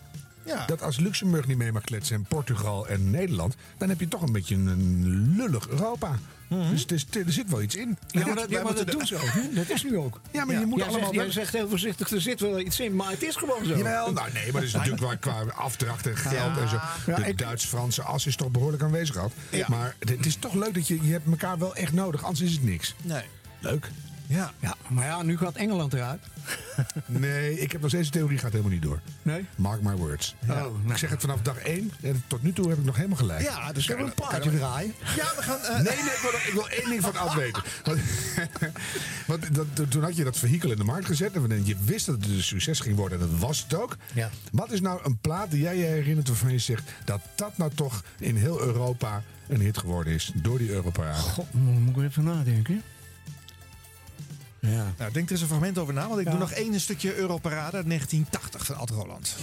[0.45, 0.67] Ja.
[0.67, 3.57] Dat als Luxemburg niet mee mag kletsen en Portugal en Nederland...
[3.79, 6.19] dan heb je toch een beetje een lullig Europa.
[6.71, 7.99] Dus het is, er zit wel iets in.
[8.09, 9.55] Ja, maar dat, ja, Wij maar dat moeten doen ze ook.
[9.55, 10.21] Dat is nu ook.
[10.31, 11.13] Ja, maar je moet jij allemaal...
[11.13, 13.77] Zegt, jij zegt heel voorzichtig, er zit wel iets in, maar het is gewoon zo.
[13.77, 16.81] Jawel, nou nee, maar dat is natuurlijk qua, qua afdracht en geld en zo.
[17.23, 19.33] De Duits-Franse as is toch behoorlijk aanwezig gehad.
[19.51, 19.67] Ja.
[19.69, 22.41] Maar het, het is toch leuk dat je, je hebt elkaar wel echt nodig, anders
[22.41, 22.95] is het niks.
[23.03, 23.23] Nee.
[23.61, 23.91] Leuk.
[24.33, 24.53] Ja.
[24.61, 26.21] Ja, maar ja, nu gaat Engeland eruit.
[27.07, 29.01] Nee, ik heb nog steeds de theorie, gaat helemaal niet door.
[29.23, 29.45] Nee?
[29.57, 30.35] Mark my words.
[30.43, 30.73] Oh, nou.
[30.89, 33.43] Ik zeg het vanaf dag één en tot nu toe heb ik nog helemaal gelijk.
[33.43, 34.95] Ja, dus we een je- plaatje draaien?
[35.17, 35.59] Ja, we gaan...
[35.61, 37.63] eh, Nee, nee, ik wil, ik wil één ding van Ad weten.
[37.85, 38.01] Want,
[39.27, 41.35] want dat, toen had je dat vehikel in de markt gezet.
[41.35, 43.21] En je wist dat het een succes ging worden.
[43.21, 43.97] En dat was het ook.
[44.15, 44.31] Ja.
[44.53, 46.91] Wat is nou een plaat die jij je herinnert waarvan je zegt...
[47.05, 50.33] dat dat nou toch in heel Europa een hit geworden is.
[50.35, 51.19] Door die Europarade.
[51.19, 52.83] God, moet ik even nadenken.
[54.67, 54.95] Ja.
[54.99, 56.31] Nou, denk er eens een fragment over na, want ik Ja.
[56.31, 59.37] doe nog één stukje Europarade uit 1980 van Ad Roland.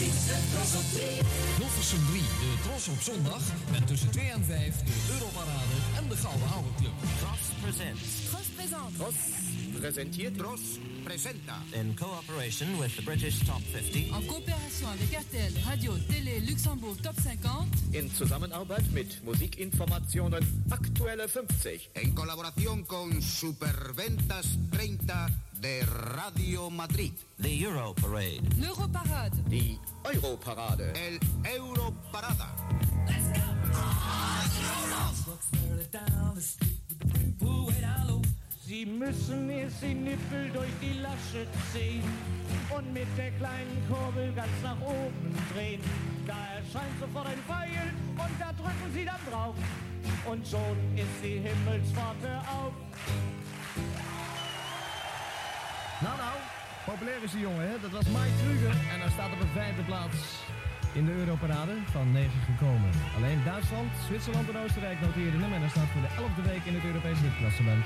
[0.00, 3.42] Hilversum 3, de Tros op zondag.
[3.70, 6.92] Met tussen 2 en 5 de Europarade en de Gouden Oude Club.
[7.18, 8.02] Tros presents.
[8.30, 8.96] Tros présente.
[8.96, 9.14] Tros
[9.80, 10.38] presenteert.
[10.38, 10.60] Tros
[11.04, 11.54] presenta.
[11.72, 14.16] In cooperation with the British Top 50.
[14.16, 17.66] En coopération avec RTL, Radio, Télé, Luxembourg Top 50.
[17.90, 21.88] In Zusammenarbeit mit Musikinformationen Aktuelle 50.
[21.92, 25.28] En colaboración con Superventas 30
[25.60, 25.84] de
[26.16, 27.12] Radio Madrid.
[27.36, 28.40] The Euro Parade.
[28.58, 29.36] L'Europarade.
[29.48, 30.92] Die Europarade.
[30.94, 32.48] El Europarada.
[38.66, 42.04] Sie müssen erst den Nippel durch die Lasche ziehen
[42.74, 45.80] und mit der kleinen Kurbel ganz nach oben drehen.
[46.26, 49.56] Da erscheint sofort ein Pfeil und da drücken Sie dann drauf
[50.26, 52.72] und schon ist die Himmelspforte auf.
[56.06, 56.36] Nou, nou,
[56.90, 57.74] populair is die jongen, hè?
[57.86, 58.74] Dat was Mike Kruger.
[58.92, 60.18] En hij staat op een vijfde plaats
[60.98, 62.90] in de Europarade van 9 gekomen.
[63.16, 65.52] Alleen Duitsland, Zwitserland en Oostenrijk noteerden hem.
[65.52, 67.84] En hij staat voor de elfde week in het Europese hitklassement.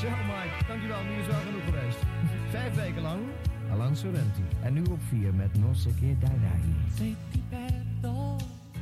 [0.00, 1.02] Zo, Mike, dankjewel.
[1.08, 2.00] Nu is wel genoeg geweest.
[2.50, 3.22] Vijf weken lang,
[3.72, 4.44] Alan Sorrenti.
[4.62, 5.74] En nu op vier met Non
[6.24, 6.60] dai dai.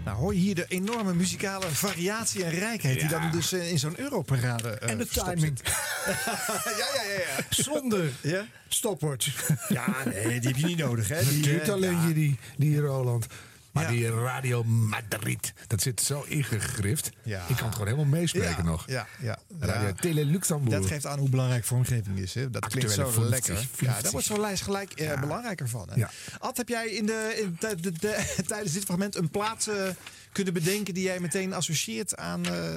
[0.05, 3.79] Nou, hoor je hier de enorme muzikale variatie en rijkheid die dan dus eh, in
[3.79, 5.59] zo'n Europarade eh, En de timing.
[5.65, 7.45] ja, ja, ja, ja.
[7.51, 8.45] Zonder Ja?
[8.69, 9.55] stopwatch.
[9.69, 11.25] Ja, nee, die heb je niet nodig, hè?
[11.25, 13.27] Die, Die eh, talentje, die, die Roland.
[13.73, 13.89] Maar Ja.
[13.91, 17.11] die Radio Madrid, dat zit zo ingegrift.
[17.23, 17.45] Ja.
[17.49, 18.85] Ik kan het gewoon helemaal meespreken nog.
[18.87, 19.39] Ja, ja.
[19.59, 19.93] Radio.
[20.01, 20.77] Tele Luxembourg.
[20.81, 22.35] Dat geeft aan hoe belangrijk vormgeving is.
[22.35, 22.51] Hè?
[22.51, 23.57] Dat klinkt zo 50, lekker.
[23.57, 23.81] 50.
[23.87, 25.89] Ja, daar wordt zo'n lijst gelijk eh, belangrijker van.
[25.93, 26.05] Hè?
[26.39, 29.89] Ad, heb jij in de, in de- de- de- tijdens dit fragment een plaats eh,
[30.33, 32.77] kunnen bedenken die jij meteen associeert aan eh,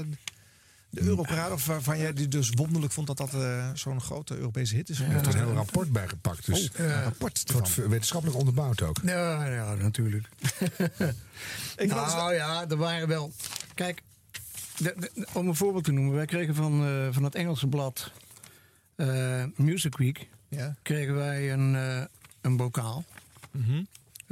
[0.94, 1.54] de Europarade?
[1.54, 5.00] Of waarvan jij die dus wonderlijk vond dat dat eh, zo'n grote Europese hit is?
[5.00, 6.46] Er een heel rapport bij gepakt.
[6.46, 8.98] Dus Oh, een rapport het wordt wetenschappelijk onderbouwd ook.
[9.04, 10.30] Ja, ja, natuurlijk.
[11.78, 13.32] Ik nou ja, er waren wel.
[13.74, 14.02] Kijk,
[14.78, 16.14] de- de- om een voorbeeld te noemen.
[16.16, 18.12] Wij kregen van, eh, van het Engelse blad
[18.96, 20.28] eh, Music Week...
[20.50, 20.76] Ja.
[20.82, 22.02] kregen wij een, eh,
[22.42, 23.04] een bokaal.
[23.52, 23.84] Mhm.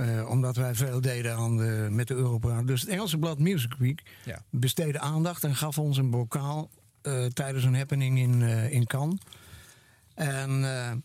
[0.02, 2.66] Eh, omdat wij veel deden aan de, met de Europarade.
[2.66, 4.42] Dus het Engelse blad Music Week Ja.
[4.50, 5.44] besteedde aandacht...
[5.44, 6.70] en gaf ons een bokaal
[7.02, 9.20] eh, tijdens een happening in, eh, in Cannes.
[10.14, 11.04] En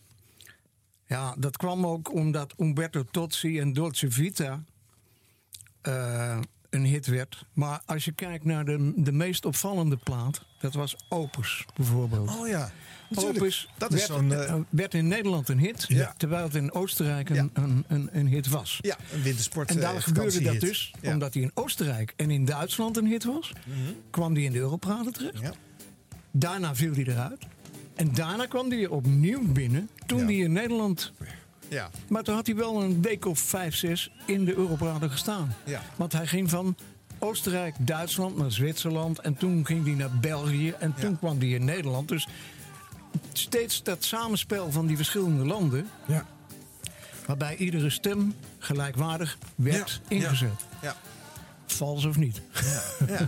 [1.05, 4.63] ja, dat kwam ook omdat Umberto Tozzi en Dolce Vita
[6.69, 7.45] een hit werd.
[7.53, 12.29] Maar als je kijkt naar de, de meest opvallende plaat, dat was Opus bijvoorbeeld.
[12.29, 12.71] Oh ja,
[13.09, 13.37] natuurlijk.
[13.39, 16.13] Opus Dat is werd, eh, werd in Nederland een hit, Ja.
[16.17, 17.47] terwijl het in Oostenrijk een, Ja.
[17.53, 18.79] een, een, een hit was.
[18.81, 21.13] ja, een wintersport En daar eh, gebeurde dat dus, Ja.
[21.13, 23.51] omdat hij in Oostenrijk en in Duitsland een hit was,
[24.09, 25.39] kwam hij in de Europarade terecht.
[25.41, 25.53] Ja.
[26.31, 27.45] Daarna viel hij eruit.
[27.95, 31.11] En daarna kwam hij opnieuw binnen toen hij in Nederland
[31.69, 31.89] Ja.
[32.07, 35.53] maar toen had hij wel een week of vijf, zes in de Europarade gestaan.
[35.65, 35.81] Ja.
[35.95, 36.75] Want hij ging van
[37.19, 39.19] Oostenrijk, Duitsland naar Zwitserland.
[39.19, 40.73] En toen ging hij naar België.
[40.79, 41.17] En toen Ja.
[41.17, 42.07] kwam hij in Nederland.
[42.07, 42.27] Dus
[43.33, 45.87] steeds dat samenspel van die verschillende landen.
[46.05, 46.25] Ja.
[47.25, 50.65] Waarbij iedere stem gelijkwaardig werd ingezet.
[50.81, 50.95] Ja.
[51.65, 52.41] Vals of niet.
[53.07, 53.27] Ja.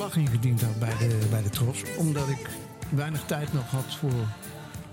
[0.00, 1.82] ontslag ingediend had bij de, bij de Tros.
[1.96, 2.48] Omdat ik
[2.90, 4.26] weinig tijd nog had voor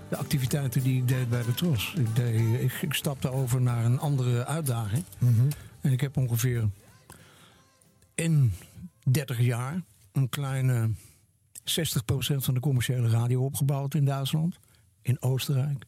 [0.08, 1.94] de activiteiten die ik deed bij de Tros.
[1.96, 5.04] Ik, deed, ik, ik stapte over naar een andere uitdaging.
[5.80, 6.68] En ik heb ongeveer
[8.14, 8.52] in
[9.10, 9.82] 30 jaar
[10.12, 10.90] een kleine
[11.60, 11.62] 60%
[12.36, 14.58] van de commerciële radio opgebouwd in Duitsland,
[15.02, 15.84] in Oostenrijk.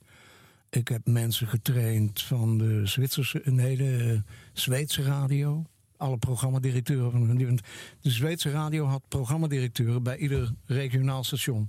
[0.71, 5.65] Ik heb mensen getraind van de Zwitserse, nee, de Zweedse radio.
[5.99, 7.57] Alle programmadirecteuren.
[8.01, 11.69] De Zweedse radio had programmadirecteuren bij ieder regionaal station.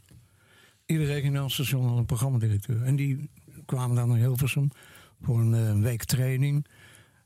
[0.86, 2.84] Ieder regionaal station had een programmadirecteur.
[2.84, 3.30] En die
[3.66, 4.70] kwamen dan naar Hilversum
[5.22, 6.66] voor een eh, week training.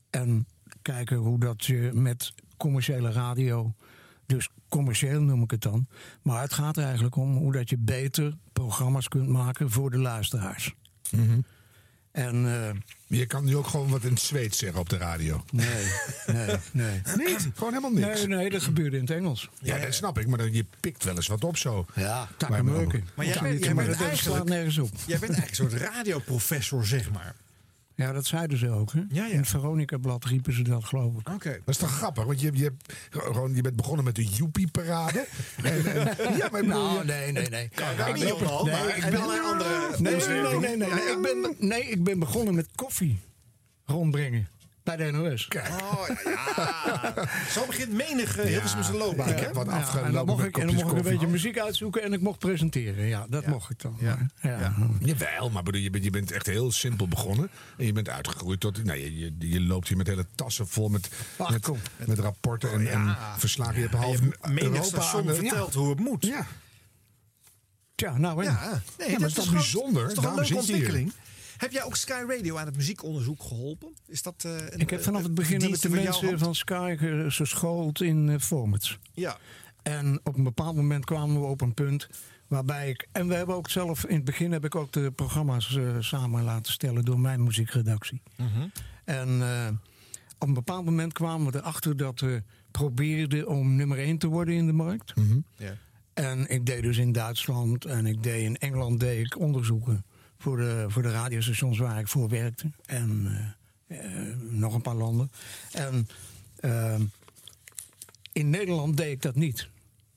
[0.09, 0.47] En
[0.81, 3.73] kijken hoe dat je met commerciële radio.
[4.25, 5.87] Dus commercieel noem ik het dan.
[6.21, 9.99] Maar het gaat er eigenlijk om hoe dat je beter programma's kunt maken voor de
[9.99, 10.75] luisteraars.
[12.13, 15.43] En, eh, Je kan nu ook gewoon wat in het Zweeds zeggen op de radio.
[15.51, 15.67] Nee,
[16.27, 17.01] nee, nee.
[17.27, 17.49] Niet?
[17.55, 18.25] Gewoon helemaal niks?
[18.25, 19.49] Nee, nee, dat gebeurde in het Engels.
[19.59, 21.85] Ja, dat snap ik, maar dan, je pikt wel eens wat op zo.
[21.95, 23.07] Ja, takkenmeuken.
[23.15, 24.89] Maar jij, bent, jij maar bent dat eigenlijk, nergens op.
[25.05, 27.35] Jij bent eigenlijk een soort radioprofessor, zeg maar.
[27.95, 28.91] Ja, dat zeiden ze ook.
[28.93, 28.99] Hè?
[28.99, 29.31] Ja, ja.
[29.31, 31.29] In het Veronica-blad riepen ze dat, geloof ik.
[31.29, 31.49] Oké.
[31.49, 32.73] Dat is toch grappig, want je, je,
[33.09, 35.27] gewoon, je bent begonnen met de Joepie-parade.
[36.37, 37.63] Ja, maar ik Nou, nee, nee, nee.
[38.07, 39.95] Ik niet op de hand, maar ik ben een andere...
[39.97, 41.11] Nee, nee, nee, nee, nee.
[41.11, 43.19] Ik ben, nee, ik ben begonnen met koffie
[43.85, 44.47] rondbrengen
[44.83, 45.47] bij de NOS.
[45.47, 47.13] Oh, ja.
[47.55, 49.29] Zo begint menig uh, Hilversumse loopbaan.
[49.29, 51.11] ik heb wat Ja, afgelopen en dan mocht ik, en dan kopjes mocht ik een
[51.11, 53.05] beetje muziek uitzoeken en ik mocht presenteren.
[53.05, 53.97] Ja, dat mocht ik dan.
[53.99, 54.17] Ja.
[54.41, 54.73] Maar, ja.
[54.99, 57.49] Jawel, maar bedoel, je, bent, je bent echt heel simpel begonnen.
[57.77, 58.83] En je bent uitgegroeid tot...
[58.83, 61.77] Nou, je, je, je loopt hier met hele tassen vol met, Ach, met, kom.
[62.05, 63.75] met rapporten en, en verslagen.
[63.75, 65.35] Je hebt half Je Europa station aan
[65.71, 66.25] de- hoe het moet.
[66.25, 66.45] Ja,
[67.95, 68.43] Tja, nou.
[68.43, 70.01] Ja, nee, maar dat is toch bijzonder?
[70.01, 70.25] Dat is toch
[70.67, 71.11] een leuke hier.
[71.57, 73.89] Heb jij ook Sky Radio aan het muziekonderzoek geholpen?
[74.07, 76.39] Is dat, eh, een, Ik heb vanaf het begin ik de mensen hand?
[76.39, 78.99] van Sky ge- geschoold in eh, formats.
[79.13, 79.37] Ja.
[79.83, 82.07] En op een bepaald moment kwamen we op een punt
[82.47, 83.07] waarbij ik.
[83.11, 86.43] En we hebben ook zelf, in het begin heb ik ook de programma's eh, samen
[86.43, 88.21] laten stellen door mijn muziekredactie.
[89.05, 89.67] En eh,
[90.39, 94.53] op een bepaald moment kwamen we erachter dat we probeerden om nummer 1 te worden
[94.55, 95.13] in de markt.
[95.57, 95.77] Ja.
[96.13, 100.05] En ik deed dus in Duitsland en ik deed in Engeland deed ik onderzoeken
[100.43, 102.71] voor de, voor de radiostations waar ik voor werkte.
[102.85, 103.27] En
[103.87, 105.31] eh, eh, nog een paar landen.
[105.71, 106.07] En
[106.55, 106.99] eh,
[108.31, 109.69] in Nederland deed ik dat niet.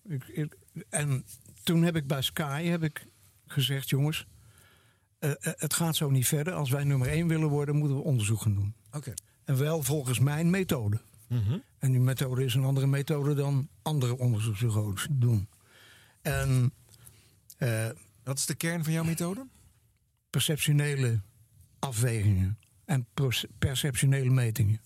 [0.09, 0.57] Ik, ik-
[0.89, 1.25] en
[1.63, 3.07] toen heb ik bij Sky heb ik
[3.47, 4.27] gezegd, jongens,
[5.43, 6.53] het gaat zo niet verder.
[6.53, 8.75] Als wij nummer 1 willen worden, moeten we onderzoek gaan doen.
[8.93, 9.15] Oké.
[9.45, 11.01] En wel volgens mijn methode.
[11.79, 15.49] En die methode is een andere methode dan andere onderzoeksbureaus doen.
[16.23, 16.73] En
[18.25, 19.47] Wat is de kern van jouw methode?
[20.41, 21.21] Perceptionele
[21.79, 23.07] afwegingen en
[23.59, 24.81] perceptionele metingen.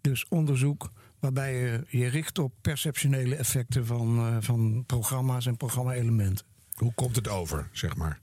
[0.00, 6.46] Dus onderzoek waarbij je je richt op perceptionele effecten van, eh, van programma's en programma-elementen.
[6.74, 8.20] hoe komt het over, zeg maar?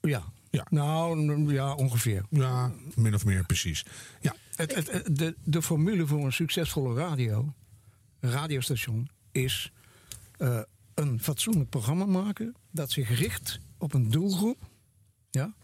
[0.00, 0.22] Ja.
[0.50, 0.66] Ja.
[0.70, 2.24] Nou, ja, ongeveer.
[2.30, 3.84] Ja, min of meer precies.
[4.20, 7.54] Ja, Het, het, het- de, de formule voor een succesvolle radio,
[8.20, 9.72] radiostation, is
[10.38, 10.60] eh,
[10.94, 14.70] een fatsoenlijk programma maken dat zich richt op een doelgroep.
[15.32, 15.54] Ja,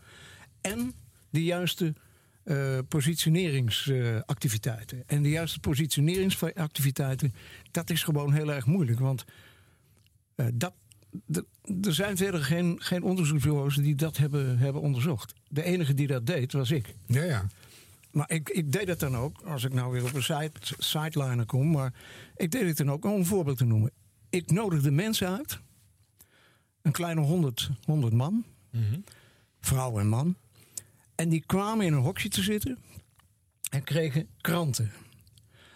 [0.60, 0.92] en
[1.30, 1.94] de juiste
[2.42, 5.02] eh, positioneringsactiviteiten.
[5.06, 7.34] en de juiste positioneringsactiviteiten,
[7.70, 8.98] dat is gewoon heel erg moeilijk.
[8.98, 9.24] Want
[10.34, 10.72] eh, dat,
[11.82, 15.32] er zijn verder geen, geen onderzoeksbureaus die dat hebben, hebben onderzocht.
[15.48, 16.94] De enige die dat deed, was ik.
[17.06, 17.46] ja, ja.
[18.10, 21.46] Maar ik, ik deed het dan ook, als ik nou weer op een side, sideliner
[21.46, 21.94] kom, maar
[22.36, 23.90] ik deed het dan ook om een voorbeeld te noemen.
[24.30, 25.60] Ik nodigde mensen uit,
[26.82, 28.44] een kleine honderd 100 man,
[29.68, 30.36] vrouw en man,
[31.14, 32.78] en die kwamen in een hokje te zitten
[33.70, 34.92] en kregen kranten.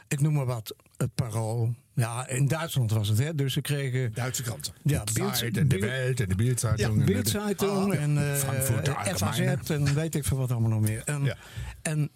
[0.09, 1.75] Ik noem maar wat, het Parool.
[1.95, 3.35] Ja, in Duitsland was het, hè?
[3.35, 4.13] Dus ze kregen.
[4.15, 4.75] Duitse kranten.
[4.83, 6.89] Ja, Zeit en de Welt en de Bildzeitung.
[6.89, 9.39] ja, en de- Bildzeitung Ah, en eh, FAZ
[9.71, 11.03] en weet ik veel wat allemaal nog meer.
[11.05, 11.37] En, Ja.
[11.83, 12.11] en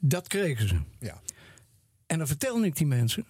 [0.00, 0.76] dat kregen ze.
[1.00, 1.20] Ja.
[2.06, 3.24] En dan vertelde ik die mensen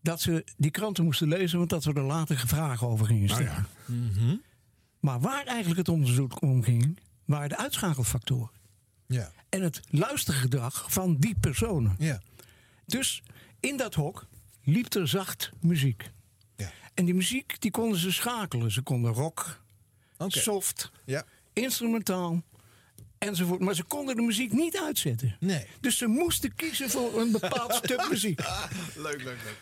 [0.00, 3.42] dat ze die kranten moesten lezen, want dat we er later vragen over gingen Nou
[3.42, 3.66] stellen.
[3.86, 4.38] ja.
[5.06, 8.50] Maar waar eigenlijk het onderzoek om ging, waren de uitschakelfactoren.
[9.06, 9.30] Ja.
[9.48, 11.94] En het luistergedrag van die personen.
[11.98, 12.22] Ja.
[12.86, 13.22] Dus
[13.60, 14.26] in dat hok
[14.64, 16.10] liep er zacht muziek.
[16.56, 16.70] Ja.
[16.94, 18.70] En die muziek die konden ze schakelen.
[18.72, 19.62] Ze konden rock,
[20.28, 21.24] soft, Ja.
[21.52, 22.42] instrumentaal
[23.18, 23.60] enzovoort.
[23.60, 25.36] Maar ze konden de muziek niet uitzetten.
[25.40, 25.66] Nee.
[25.80, 28.40] Dus ze moesten kiezen voor een bepaald stuk muziek.
[28.94, 29.60] Leuk, leuk, leuk.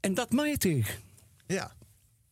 [0.00, 1.00] En dat meet ik.
[1.46, 1.72] Ja.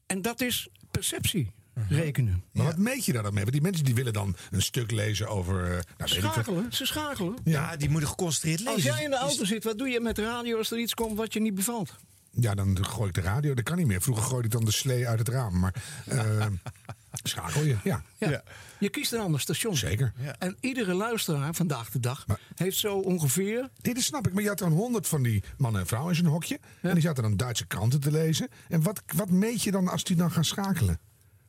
[0.07, 1.51] En dat is perceptie.
[1.89, 2.45] Rekenen.
[2.53, 3.43] Maar wat meet je daar dan mee?
[3.43, 5.65] Want die mensen die willen dan een stuk lezen over...
[5.65, 6.31] eh, Nou, weet ik veel.
[6.33, 7.37] Schakelen, ze schakelen.
[7.45, 8.75] Ja, die moeten geconcentreerd lezen.
[8.75, 10.95] Als jij in de auto zit, wat doe je met de radio als er iets
[10.95, 11.97] komt wat je niet bevalt?
[12.33, 13.55] Ja, dan gooi ik de radio.
[13.55, 14.03] Dat kan niet meer.
[14.03, 15.59] Vroeger gooide ik dan de slee uit het raam.
[15.59, 15.75] Maar
[16.07, 16.47] eh,
[17.23, 18.03] schakel je, ja.
[18.19, 18.43] Ja.
[18.79, 19.77] Je kiest een ander station.
[19.77, 20.13] Zeker.
[20.39, 23.69] En iedere luisteraar vandaag de dag heeft zo ongeveer...
[23.83, 24.33] Nee, dat snap ik.
[24.33, 26.59] Maar je had dan honderd van die mannen en vrouwen in zijn hokje.
[26.83, 28.49] En die zaten dan Duitse kranten te lezen.
[28.69, 31.01] En wat, wat meet je dan als die dan gaan schakelen?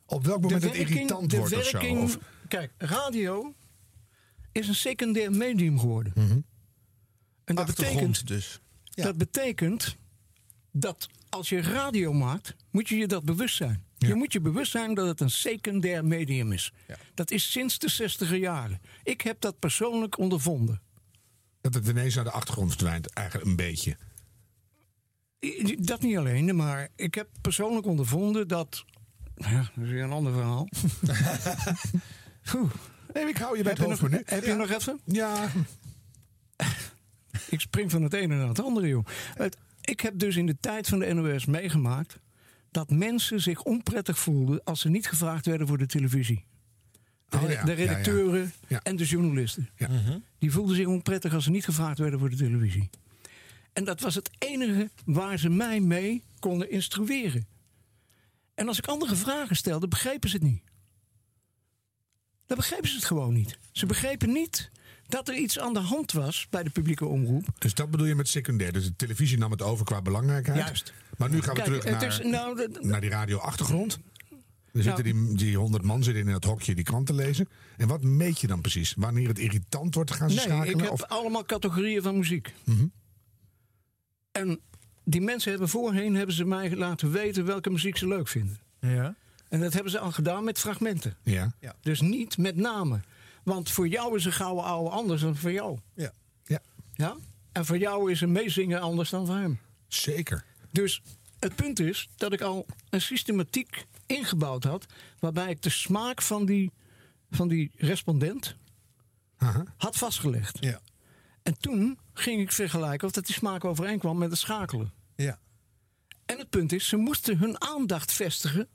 [0.06, 1.72] Op welk moment het irritant de wordt of zo?
[1.78, 3.54] werking- Of, Kijk, radio
[4.52, 6.12] is een secundair medium geworden.
[7.44, 8.60] En dat betekent, dus.
[8.90, 9.96] dat betekent
[10.72, 13.84] dat als je radio maakt, moet je je dat bewust zijn.
[13.98, 16.72] Je moet je bewust zijn dat het een secundair medium is.
[17.14, 18.80] Dat is sinds de 60 jaren.
[19.02, 20.82] Ik heb dat persoonlijk ondervonden.
[21.60, 23.06] dat het ineens naar de achtergrond verdwijnt.
[23.12, 23.96] Eigenlijk een beetje.
[25.78, 28.84] Dat niet alleen, maar ik heb persoonlijk ondervonden dat.
[29.50, 30.68] Ja, dat is weer een ander verhaal.
[33.14, 34.22] Nee, ik hou je bij Heb het je hoofd nog- nu.
[34.26, 35.00] heb je nog even?
[35.04, 35.48] Ja.
[37.48, 39.04] Ik spring van het ene naar het andere, joh.
[39.80, 42.18] Ik heb dus in de tijd van de NOS meegemaakt
[42.70, 46.44] dat mensen zich onprettig voelden als ze niet gevraagd werden voor de televisie.
[47.28, 47.64] De, Oh, re- ja.
[47.64, 47.84] de Ja, ja.
[47.84, 49.68] redacteuren en de journalisten.
[50.38, 52.90] Die voelden zich onprettig als ze niet gevraagd werden voor de televisie.
[53.72, 57.46] En dat was het enige waar ze mij mee konden instrueren.
[58.54, 60.62] En als ik andere vragen stelde, begrepen ze het niet.
[62.46, 63.58] Dan begrepen ze het gewoon niet.
[63.72, 64.70] Ze begrepen niet
[65.06, 67.46] dat er iets aan de hand was bij de publieke omroep.
[67.58, 68.72] Dus dat bedoel je met secundair.
[68.72, 70.58] Dus de televisie nam het over qua belangrijkheid.
[70.58, 70.92] Juist.
[71.18, 73.92] Maar nu gaan we Kijk, terug naar, is- nou, naar die radio-achtergrond.
[73.92, 74.84] Er Nou.
[74.84, 77.48] zitten die, die honderd man zitten in dat hokje die kranten lezen.
[77.76, 78.94] En wat meet je dan precies?
[78.96, 80.74] Wanneer het irritant wordt, gaan ze Nee, schakelen?
[80.78, 82.52] ik heb Of, allemaal categorieën van muziek.
[82.64, 82.86] Mhm.
[84.32, 84.60] En
[85.04, 88.58] die mensen hebben voorheen hebben ze mij laten weten welke muziek ze leuk vinden.
[88.80, 89.14] Ja.
[89.48, 91.16] En dat hebben ze al gedaan met fragmenten.
[91.22, 91.52] ja.
[91.80, 93.04] Dus niet met namen.
[93.42, 95.78] Want voor jou is een gouden ouwe anders dan voor jou.
[95.94, 96.12] Ja.
[96.44, 96.60] Ja.
[96.94, 97.16] Ja?
[97.52, 99.58] En voor jou is een meezingen anders dan voor hem.
[99.88, 100.44] Zeker.
[100.70, 101.02] Dus
[101.38, 104.86] het punt is dat ik al een systematiek ingebouwd had.
[105.18, 106.70] waarbij ik de smaak van die,
[107.30, 108.56] van die respondent
[109.76, 110.56] had vastgelegd.
[110.60, 110.80] Ja.
[111.42, 114.92] En toen ging ik vergelijken of dat die smaak overeenkwam met het schakelen.
[115.16, 115.38] Ja.
[116.26, 118.68] En het punt is, ze moesten hun aandacht vestigen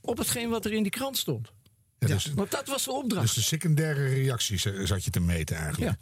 [0.00, 1.52] op hetgeen wat er in die krant stond.
[1.98, 3.26] Ja, dus, Want dat was de opdracht.
[3.26, 5.96] dus de secundaire reacties zat je te meten eigenlijk.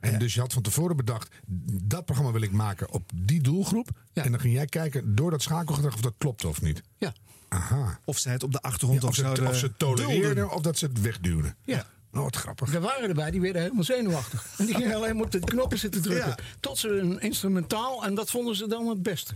[0.00, 1.34] En dus je had van tevoren bedacht,
[1.84, 3.88] dat programma wil ik maken op die doelgroep.
[4.12, 6.82] En dan ging jij kijken door dat schakelgedrag of dat klopt of niet.
[6.98, 7.12] Ja.
[7.48, 8.00] Aha.
[8.04, 10.50] Of zij het op de achtergrond Ja, of, of ze, zouden of ze het tolereerden
[10.50, 11.56] of dat ze het wegduwden.
[11.64, 11.86] Ja.
[12.12, 12.74] Oh, wat grappig.
[12.74, 14.54] Er waren erbij, die werden helemaal zenuwachtig.
[14.58, 16.28] En die gingen alleen maar op de knoppen zitten drukken.
[16.28, 16.36] Ja.
[16.60, 19.34] Tot ze een instrumentaal, en dat vonden ze dan het beste.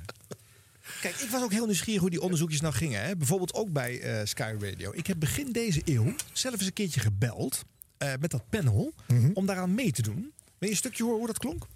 [1.01, 3.05] Kijk, ik was ook heel nieuwsgierig hoe die onderzoekjes nou gingen.
[3.05, 3.17] Hè?
[3.17, 4.91] Bijvoorbeeld ook bij eh, Sky Radio.
[4.95, 7.63] Ik heb begin deze eeuw zelf eens een keertje gebeld
[7.99, 8.93] eh, met dat panel
[9.35, 10.15] om daaraan mee te doen.
[10.15, 11.67] Wil je een stukje horen hoe dat klonk?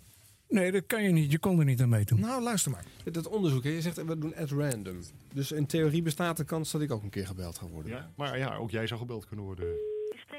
[0.48, 1.30] Nee, dat kan je niet.
[1.32, 2.20] Je kon er niet aan meedoen.
[2.20, 2.84] Nou, luister maar.
[3.12, 4.98] Dat onderzoek, hè, je zegt we doen at random.
[5.32, 7.92] Dus in theorie bestaat de kans dat ik ook een keer gebeld ga worden.
[7.92, 9.66] Ja, maar ja, ook jij zou gebeld kunnen worden.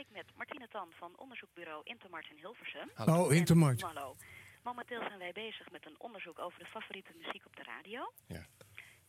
[0.08, 2.90] Met Martine Tan van onderzoekbureau Intermart in Hilversum.
[2.94, 3.24] Hallo.
[3.24, 3.82] Oh, Intermart.
[3.82, 4.16] En, hallo.
[4.64, 8.14] Momenteel zijn wij bezig met een onderzoek over de favoriete muziek op de radio.
[8.28, 8.46] Ja.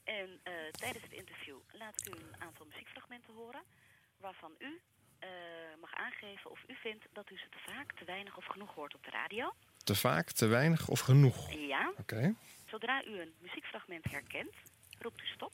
[0.05, 3.62] En eh, tijdens het interview laat ik u een aantal muziekfragmenten horen...
[4.16, 4.80] waarvan u
[5.18, 5.28] eh,
[5.80, 8.95] mag aangeven of u vindt dat u ze te vaak, te weinig of genoeg hoort
[8.95, 9.55] op de radio.
[9.84, 11.53] Te vaak, te weinig of genoeg?
[11.53, 11.93] Ja.
[11.99, 12.34] Oké.
[12.66, 14.55] Zodra u een muziekfragment herkent,
[14.99, 15.53] roept u stop.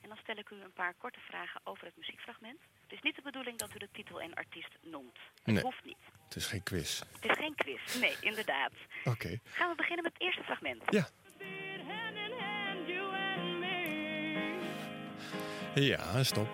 [0.00, 2.60] En dan stel ik u een paar korte vragen over het muziekfragment.
[2.92, 5.18] Het is niet de bedoeling dat u de titel en artiest noemt.
[5.42, 5.62] Het Nee.
[5.62, 5.96] hoeft niet.
[6.24, 6.98] Het is geen quiz.
[7.20, 7.94] Het is geen quiz.
[8.00, 8.72] Nee, inderdaad.
[9.04, 9.38] Oké.
[9.44, 10.82] Gaan we beginnen met het eerste fragment.
[10.90, 11.08] Ja.
[15.74, 16.48] Ja, stop.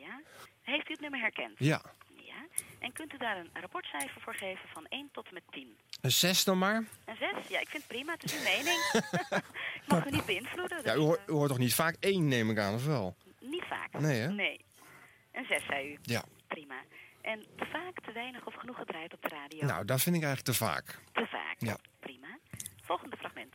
[0.00, 0.20] Ja.
[0.62, 1.54] Heeft u het nummer herkend?
[1.58, 1.82] Ja.
[2.16, 2.34] Ja.
[2.78, 5.76] En kunt u daar een rapportcijfer voor geven van 1 tot en met 10?
[6.00, 6.76] Een zes dan maar?
[7.04, 7.48] Een 6?
[7.48, 8.12] Ja, ik vind het prima.
[8.12, 8.78] Het is uw mening.
[9.74, 10.80] ik mag u niet beïnvloeden.
[10.84, 13.16] Ja, u dus, hoort, u hoort toch niet vaak één, neem ik aan, of wel?
[13.40, 13.92] eh, niet vaak.
[14.00, 14.28] Nee, hè?
[14.32, 14.64] Nee.
[15.36, 15.98] Een 6, zei u.
[16.02, 16.22] Ja.
[16.46, 16.74] Prima.
[17.22, 19.66] En te vaak, te weinig of genoeg gedraaid op de radio?
[19.66, 20.98] Nou, dat vind ik eigenlijk te vaak.
[21.12, 21.56] Te vaak.
[21.58, 21.76] Ja.
[22.00, 22.38] Prima.
[22.82, 23.54] Volgende fragment.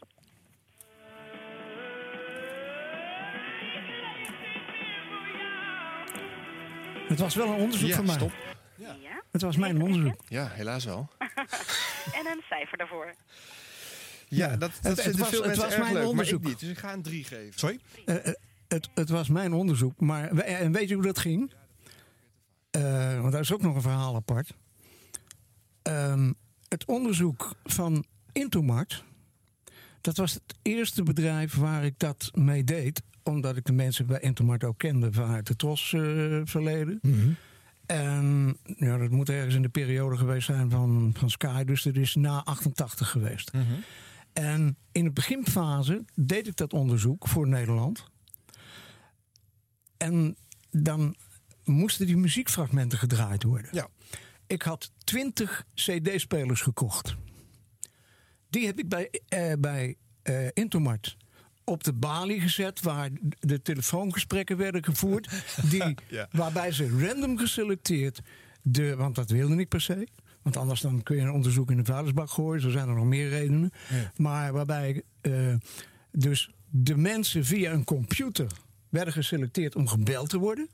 [7.08, 8.16] Het was wel een onderzoek Ja, van mij.
[8.16, 8.32] stop.
[8.76, 9.22] Ja.
[9.32, 10.22] Het was mijn onderzoek.
[10.28, 11.10] Ja, helaas wel.
[12.20, 13.14] en een cijfer daarvoor.
[14.28, 16.42] Ja, dat, dat Het- het was- veel het was mijn leuk, onderzoek.
[16.42, 16.60] maar ik niet.
[16.60, 17.60] Dus ik ga een drie geven.
[17.60, 17.80] Sorry?
[18.06, 18.34] Eh, eh,
[18.68, 20.00] het, het was mijn onderzoek.
[20.00, 21.52] Maar en weet je hoe dat ging?
[22.72, 24.54] Eh, want daar is ook nog een verhaal apart.
[25.82, 26.32] Ehm,
[26.68, 29.04] het onderzoek van Intomart.
[30.02, 33.02] Dat was het eerste bedrijf waar ik dat mee deed.
[33.24, 36.02] omdat ik de mensen bij Intermart ook kende vanuit het Tros eh,
[36.44, 37.00] verleden.
[37.02, 37.32] Mhm.
[37.86, 41.64] En ja, dat moet ergens in de periode geweest zijn van, van Sky.
[41.64, 43.52] Dus dat is na 88 geweest.
[44.34, 48.06] En in de beginfase deed ik dat onderzoek voor Nederland.
[49.98, 50.36] En
[50.72, 51.16] dan
[51.64, 53.70] moesten die muziekfragmenten gedraaid worden.
[53.74, 53.88] Ja.
[54.48, 57.16] Ik had 20 CD-spelers gekocht.
[58.50, 61.18] Die heb ik bij, eh, bij eh, Intermart
[61.64, 63.10] op de balie gezet, waar
[63.40, 65.30] de telefoongesprekken werden gevoerd.
[65.70, 66.28] Die, Ja.
[66.32, 68.22] Waarbij ze random geselecteerd,
[68.62, 70.08] de, want dat wilde ik per se.
[70.42, 72.62] Want anders dan kun je een onderzoek in de vuilnisbak gooien.
[72.62, 73.72] Zo zijn er nog meer redenen.
[74.16, 75.56] Maar waarbij eh,
[76.12, 78.48] dus de mensen via een computer
[78.90, 80.70] werden geselecteerd om gebeld te worden.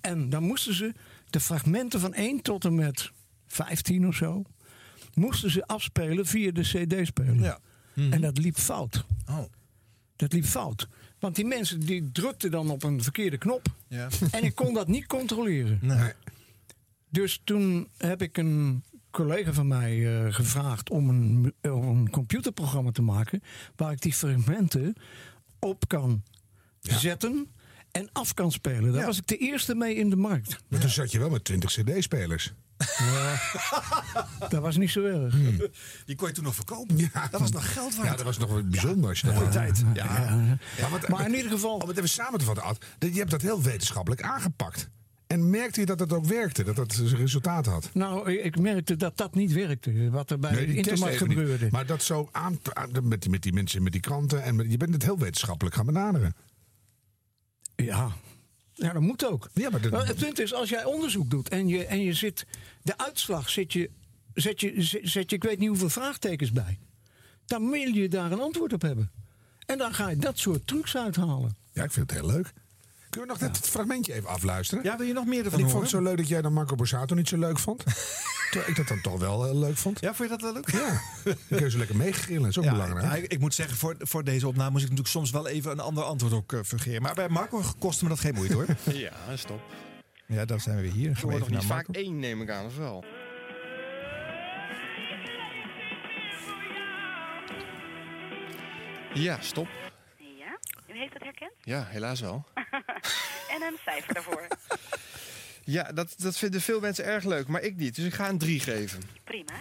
[0.00, 0.92] En dan moesten ze
[1.30, 3.10] de fragmenten van 1 tot en met
[3.46, 4.42] 15 of zo...
[5.14, 7.40] moesten ze afspelen via de cd-speler.
[7.40, 7.58] Ja.
[7.94, 9.04] En dat liep fout.
[9.28, 9.44] Oh.
[10.16, 10.88] Dat liep fout.
[11.18, 13.66] Want die mensen die drukten dan op een verkeerde knop.
[13.88, 14.08] Ja.
[14.30, 15.78] En ik kon dat niet controleren.
[15.82, 16.12] Nee.
[17.08, 22.90] Dus toen heb ik een collega van mij eh, gevraagd om een, om een computerprogramma
[22.90, 23.42] te maken.
[23.76, 24.94] waar ik die fragmenten
[25.58, 26.22] op kan
[26.80, 27.48] zetten
[27.96, 28.92] en af kan spelen.
[28.92, 30.56] Daar was ik de eerste mee in de markt.
[30.68, 32.52] Maar toen zat je wel met 20 CD-spelers.
[34.48, 35.34] Dat was niet zo erg.
[36.04, 36.96] Die kon je toen nog verkopen.
[36.98, 37.28] Ja.
[37.30, 38.08] Dat was nog geld waard.
[38.08, 39.20] Ja, dat was nog wel bijzonder.
[39.24, 39.52] dat had.
[39.52, 39.82] tijd.
[39.94, 40.04] Ja.
[40.78, 41.74] Ja, want, Maar in ieder geval.
[41.76, 42.84] Om het even samen te vatten, Ad.
[42.98, 44.88] dat- Je hebt dat heel wetenschappelijk aangepakt.
[45.26, 46.64] En merkte je dat het ook werkte?
[46.64, 47.90] Dat dat resultaat had?
[47.92, 50.10] Nou, ik- merkte dat dat niet werkte.
[50.10, 51.38] Wat er bij Nee, de Intermarkt niet.
[51.38, 51.68] gebeurde.
[51.70, 54.42] Maar dat zo aan, aan- met, die, met die mensen, met die kranten.
[54.42, 56.34] En met- je bent het heel wetenschappelijk gaan benaderen.
[57.76, 58.10] Ja.
[58.74, 59.48] Ja, dat moet ook.
[59.54, 62.46] Ja, maar dat- het punt is, als jij onderzoek doet en je, en je zit...
[62.82, 63.90] De uitslag zet je,
[64.34, 66.78] zet, je, zet, zet je, ik weet niet hoeveel vraagtekens bij.
[67.46, 69.10] Dan wil je daar een antwoord op hebben.
[69.66, 71.56] En dan ga je dat soort trucs uithalen.
[71.72, 72.52] Ja, ik vind het heel leuk.
[73.16, 74.84] Kunnen we nog dit fragmentje even afluisteren?
[74.84, 76.74] Ja, wil je nog meer ervan ik vond het zo leuk dat jij dan Marco
[76.74, 77.84] Borsato niet zo leuk vond.
[78.50, 80.00] Terwijl ik dat dan toch wel heel leuk vond.
[80.00, 80.70] Ja, vond je dat wel leuk?
[80.70, 81.00] Ja.
[81.24, 82.42] Dan kun je zo lekker meegrillen.
[82.42, 83.04] Dat is ook Ja, belangrijk.
[83.06, 85.70] ja, ik, ik moet zeggen, voor, voor deze opname moest ik natuurlijk soms wel even
[85.70, 87.02] een ander antwoord ook eh, fungeren.
[87.02, 88.66] Maar bij Marco kostte me dat geen moeite hoor.
[88.92, 89.60] Ja, stop.
[90.26, 91.10] Ja, daar zijn we weer hier.
[91.10, 92.00] Ik Gaan we nog niet naar vaak Marco.
[92.02, 93.04] één, neem ik aan, of wel?
[99.14, 99.68] Ja, stop.
[100.96, 101.52] Heeft het herkend?
[101.62, 102.44] Ja, helaas wel.
[103.54, 104.46] en een cijfer daarvoor.
[105.68, 107.94] Ja, dat, dat vinden veel mensen erg leuk, maar ik niet.
[107.94, 109.02] Dus ik ga een 3 geven.
[109.24, 109.52] Prima.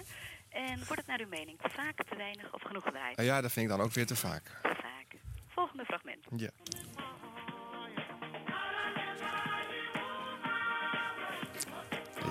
[0.49, 3.21] En wordt het naar uw mening te vaak, te weinig of genoeg gedraaid?
[3.21, 4.43] Ja, dat vind ik dan ook weer te vaak.
[4.43, 5.19] Te vaak.
[5.47, 6.25] Volgende fragment.
[6.35, 6.49] Ja.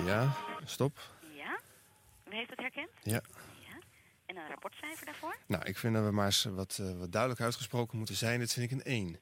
[0.05, 0.33] Ja,
[0.65, 0.99] stop.
[1.35, 1.59] Ja,
[2.31, 2.89] u heeft het herkend?
[3.03, 3.21] Ja.
[4.35, 5.37] En een rapportcijfer daarvoor?
[5.47, 8.39] Nou, ik vind dat we maar eens wat, eh, wat duidelijk uitgesproken moeten zijn.
[8.39, 9.19] Dit vind ik een 1.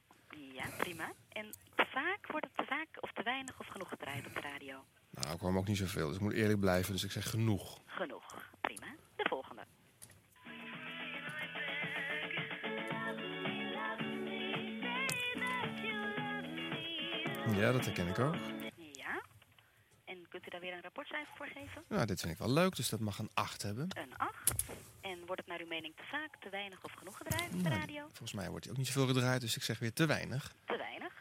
[0.52, 1.12] Ja, prima.
[1.28, 4.40] En te vaak, wordt het te vaak of te weinig of genoeg gedraaid op de
[4.40, 4.84] radio?
[5.10, 6.92] Nou, ik hoor hem ook niet zoveel, dus ik moet eerlijk blijven.
[6.92, 7.80] Dus ik zeg genoeg.
[7.86, 8.50] Genoeg.
[8.60, 8.86] Prima.
[9.16, 9.62] De volgende.
[17.56, 18.53] Ja, dat herken ik ook.
[20.34, 21.84] Kunt u daar weer een rapportcijfer voor geven?
[21.88, 23.88] Nou, dit vind ik wel leuk, dus dat mag een 8 hebben.
[23.98, 24.54] Een 8.
[25.00, 27.68] En wordt het naar uw mening te vaak, te weinig of genoeg gedraaid op de
[27.68, 28.06] Nou, radio?
[28.06, 30.54] Volgens mij wordt hij ook niet zoveel gedraaid, dus ik zeg weer te weinig.
[30.64, 31.12] Te weinig.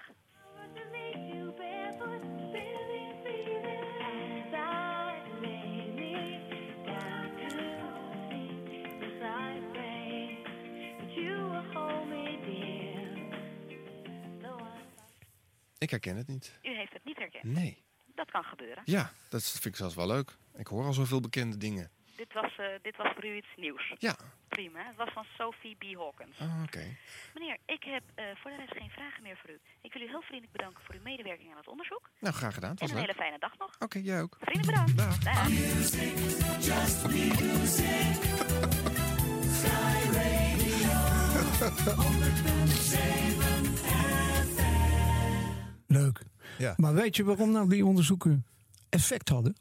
[15.77, 16.59] Ik herken het niet.
[16.61, 17.43] U heeft het niet herkend.
[17.43, 17.82] Nee.
[18.33, 18.83] Kan gebeuren.
[18.85, 20.29] Ja, dat vind ik zelfs wel leuk.
[20.55, 21.89] Ik hoor al zoveel bekende dingen.
[22.15, 23.93] Dit was, eh, dit was voor u iets nieuws.
[23.97, 24.15] Ja.
[24.47, 24.85] Prima.
[24.85, 25.83] Het was van Sophie B.
[25.97, 26.39] Hawkins.
[26.39, 26.95] Ah, oké.
[27.33, 29.59] Meneer, ik heb eh, voor de rest geen vragen meer voor u.
[29.81, 32.09] Ik wil u heel vriendelijk bedanken voor uw medewerking aan het onderzoek.
[32.19, 32.71] Nou, graag gedaan.
[32.71, 33.01] Het En een leuk.
[33.05, 33.75] hele fijne dag nog.
[33.79, 34.37] Oké, jij ook.
[34.41, 35.23] Vriendelijk bedankt.
[35.23, 35.47] Dag.
[36.69, 38.15] Just music.
[39.59, 40.99] Sky Radio.
[41.63, 42.03] 100.7
[43.83, 44.13] FM.
[44.13, 44.22] Leuk.
[46.63, 46.73] Ja.
[46.77, 48.45] Maar weet je waarom nou die onderzoeken
[48.89, 49.55] effect hadden?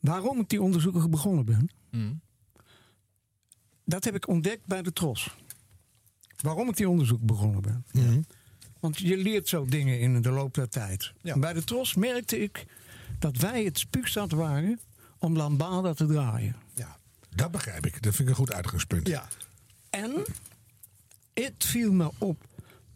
[0.00, 1.70] Waarom ik die onderzoeken begonnen ben?
[1.90, 2.20] Mm.
[3.84, 5.36] Dat heb ik ontdekt bij de Tros.
[6.36, 8.26] Waarom ik die onderzoek begonnen ben.
[8.80, 11.12] Want je leert zo dingen in de loop der tijd.
[11.22, 12.66] Bij de Tros merkte ik
[13.18, 14.80] dat wij het spuugstad waren
[15.18, 16.56] om Lambada te draaien.
[16.74, 16.96] Ja,
[17.34, 18.02] dat begrijp ik.
[18.02, 19.08] Dat vind ik een goed uitgangspunt.
[19.08, 19.28] Ja.
[19.90, 20.24] En
[21.34, 22.46] het viel me op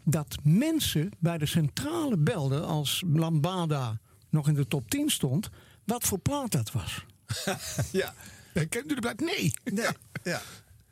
[0.05, 4.01] dat mensen bij de centrale belden als Lambada
[4.31, 5.51] nog in de top 10 stond,
[5.85, 7.05] wat voor plaat dat was.
[7.93, 8.15] ja.
[8.53, 9.21] Kent u de plaat?
[9.21, 9.53] Nee.
[9.65, 9.87] Nee.
[10.23, 10.41] Ja.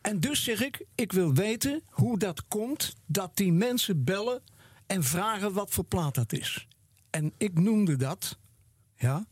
[0.01, 4.43] En dus zeg ik, ik wil weten hoe dat komt dat die mensen bellen
[4.87, 6.67] en vragen wat voor plaat dat is.
[7.11, 8.39] En ik noemde dat,
[8.97, 9.27] ja,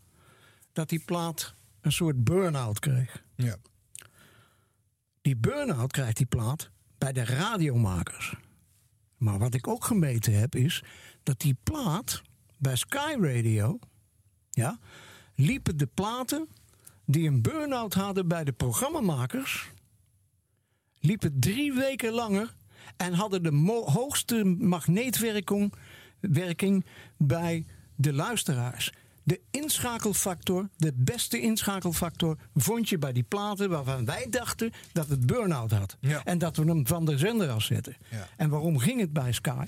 [0.73, 3.25] dat die plaat een soort burn-out kreeg.
[3.35, 3.57] Ja.
[5.21, 8.35] Die burn-out krijgt die plaat bij de radiomakers.
[9.19, 10.83] Maar wat ik ook gemeten heb is
[11.23, 12.23] dat die plaat
[12.57, 13.79] bij Sky Radio,
[14.51, 14.79] ja,
[15.35, 16.49] liepen de platen
[17.05, 19.71] die een burn-out hadden bij de programmamakers,
[20.99, 22.55] liepen drie weken langer
[22.97, 25.73] en hadden de hoogste magneetwerking
[26.21, 26.87] werking
[27.17, 27.67] bij
[27.97, 28.93] de luisteraars.
[29.29, 35.27] De inschakelfactor, de beste inschakelfactor, vond je bij die platen waarvan wij dachten dat het
[35.27, 35.97] burn-out had.
[36.01, 36.25] Ja.
[36.25, 37.97] En dat we hem van de zender afzetten.
[38.11, 38.29] Ja.
[38.37, 39.65] En waarom ging het bij Sky?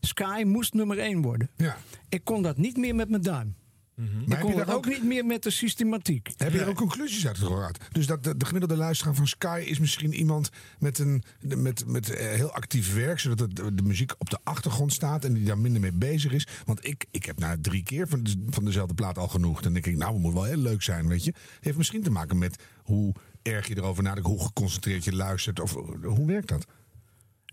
[0.00, 1.50] Sky moest nummer 1 worden.
[1.56, 1.76] Ja.
[2.08, 3.54] Ik kon dat niet meer met mijn duim.
[3.96, 6.30] Maar Ik heb je dat daar ook niet meer met de systematiek.
[6.36, 7.78] Heb je er ook conclusies uit gehoord?
[7.92, 12.10] Dus dat de, de gemiddelde luisteraar van Sky is misschien iemand met, een, met, met
[12.10, 15.44] eh, heel actief werk, zodat het, de, de muziek op de achtergrond staat en die
[15.44, 16.46] daar minder mee bezig is.
[16.64, 19.62] Want ik, ik heb na drie keer van, de- van dezelfde plaat al genoeg.
[19.62, 21.34] Dan denk ik, nou, het moet wel heel leuk zijn, weet je.
[21.60, 25.60] Heeft misschien te maken met hoe erg je erover nadenkt, hoe geconcentreerd je luistert.
[25.60, 25.72] Of
[26.02, 26.66] hoe werkt dat?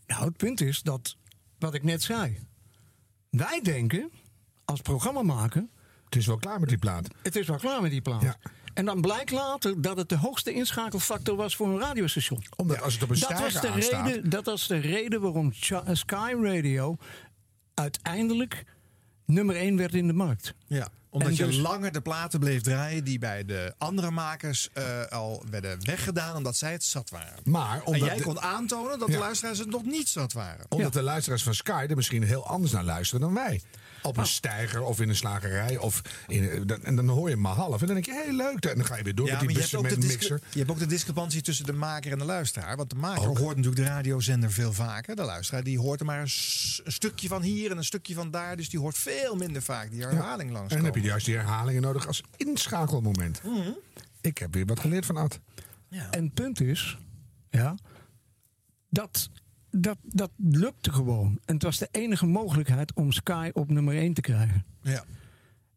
[0.08, 1.18] Nou, het punt is dat,
[1.60, 2.38] wat ik net zei.
[3.30, 4.12] Wij denken,
[4.66, 5.68] als programmamaker,
[6.12, 7.08] Het is wel klaar met die plaat.
[7.24, 8.22] het is wel klaar met die plaat.
[8.22, 8.36] Ja.
[8.74, 12.44] En dan blijkt later dat het de hoogste inschakelfactor was voor een radiostation.
[12.56, 14.08] Omdat als het op een Dat was, de aanstaat...
[14.08, 16.98] reden, dat was de reden waarom Cha- Sky Radio
[17.74, 18.64] uiteindelijk
[19.26, 20.54] nummer 1 werd in de markt.
[20.68, 24.70] Ja, omdat En je dus- langer de platen bleef draaien die bij de andere makers
[24.74, 27.40] eh, al werden weggedaan omdat zij het zat waren.
[27.44, 29.14] Maar en omdat jij de- kon aantonen dat Ja.
[29.14, 30.66] de luisteraars het nog niet zat waren.
[30.70, 33.62] Omdat de luisteraars van Sky er misschien heel anders naar luisteren dan wij.
[34.02, 35.78] Op een stijger of in een slagerij.
[35.78, 37.82] Of in, dan- en dan hoor je hem maar half.
[37.82, 38.66] En dan denk je, hé, leuk.
[38.66, 40.42] En dan ga je weer door Ja, met die bussen de met een mixer.
[40.52, 42.78] je hebt ook de discrepantie tussen de maker en de luisteraar.
[42.78, 43.38] Want de maker Ook.
[43.38, 45.16] hoort natuurlijk de radiozender veel vaker.
[45.16, 46.30] De luisteraar die hoort er maar een,
[46.92, 48.56] stukje van hier en een stukje van daar.
[48.56, 50.70] Dus die hoort veel minder vaak die herhaling langs.
[50.72, 53.42] En dan heb je juist die herhalingen nodig als inschakelmoment.
[53.44, 53.70] Mhm.
[54.22, 55.40] Ik heb weer wat geleerd van Ad.
[55.90, 56.98] En het punt is,
[57.50, 57.76] ja,
[58.90, 59.30] dat,
[59.72, 61.40] dat, dat lukte gewoon.
[61.46, 64.66] En het was de enige mogelijkheid om Sky op nummer 1 te krijgen.
[64.82, 65.04] Ja.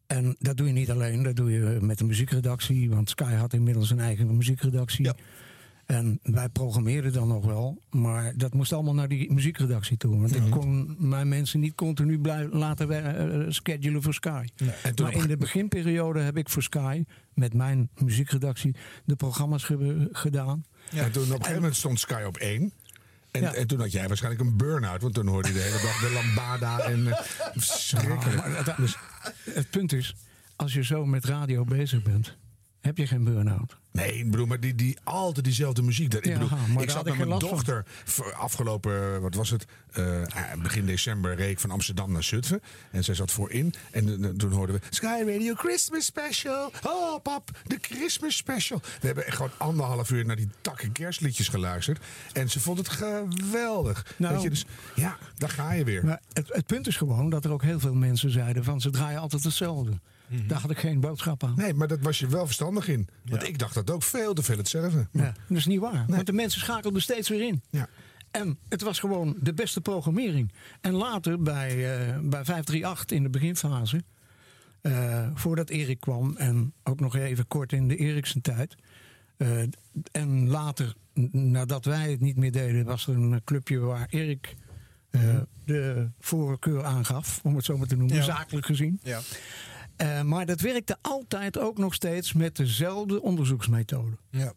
[0.06, 2.90] En dat doe je niet alleen, dat doe je met de muziekredactie.
[2.90, 5.04] Want Sky had inmiddels een eigen muziekredactie.
[5.86, 7.78] En wij programmeerden dan nog wel.
[7.90, 10.18] Maar dat moest allemaal naar die muziekredactie toe.
[10.20, 14.44] Want ik kon mijn mensen niet continu blij, laten eh, schedulen voor Sky.
[15.02, 17.04] Maar in de beginperiode heb ik voor Sky,
[17.34, 20.64] met mijn muziekredactie, de programma's ge- gedaan.
[20.94, 22.72] En toen op een gegeven moment stond Sky op één.
[23.34, 23.54] En, Ja.
[23.54, 25.02] en toen had jij waarschijnlijk een burn-out.
[25.02, 27.06] Want toen hoorde je de hele dag de lambada en...
[27.12, 27.20] eh,
[27.54, 28.22] verschrikkelijk.
[28.24, 28.96] Ja, maar het, dus
[29.50, 30.14] het punt is,
[30.56, 32.36] als je zo met radio bezig bent,
[32.84, 33.76] heb je geen burn-out.
[33.92, 36.14] Nee, ik bedoel, maar die, die, altijd diezelfde muziek.
[36.14, 37.48] Ik Ja, bedoel, maar ik zat had met mijn van.
[37.48, 37.84] dochter
[38.36, 42.60] afgelopen, wat was het, eh, ah, begin december reed ik van Amsterdam naar Zutphen.
[42.90, 43.74] En zij zat voorin.
[43.90, 46.72] En eh, toen hoorden we Sky Radio Christmas Special.
[46.82, 48.80] Oh pap, de Christmas Special.
[49.00, 52.04] We hebben echt gewoon anderhalf uur naar die takken kerstliedjes geluisterd.
[52.32, 54.14] En ze vond het geweldig.
[54.16, 54.34] Nou.
[54.34, 56.04] Weet je, dus ja, daar ga je weer.
[56.04, 58.90] Maar het, het punt is gewoon dat er ook heel veel mensen zeiden van ze
[58.90, 60.00] draaien altijd hetzelfde.
[60.46, 61.50] Daar had ik geen boodschap aan.
[61.50, 61.60] Mhm.
[61.60, 63.08] Nee, maar dat was je wel verstandig in.
[63.24, 65.08] Want ik dacht dat ook veel te veel hetzelfde.
[65.12, 66.04] Ja, dat is niet waar.
[66.08, 67.62] Want de mensen schakelden steeds weer in.
[67.70, 67.88] Ja.
[68.30, 70.52] En het was gewoon de beste programmering.
[70.80, 74.04] En later bij, eh, bij 538 in de beginfase,
[74.80, 78.74] eh, voordat Erik kwam en ook nog even kort in de Eriksen tijd.
[79.36, 79.62] eh,
[80.12, 80.94] en later,
[81.32, 84.54] nadat wij het niet meer deden, was er een clubje waar Erik
[85.10, 85.20] eh,
[85.64, 88.22] de voorkeur aangaf, om het zo maar te noemen, Ja.
[88.22, 89.00] zakelijk gezien.
[89.02, 89.20] Ja.
[89.96, 94.16] Eh, maar dat werkte altijd ook nog steeds met dezelfde onderzoeksmethode.
[94.30, 94.52] Ja.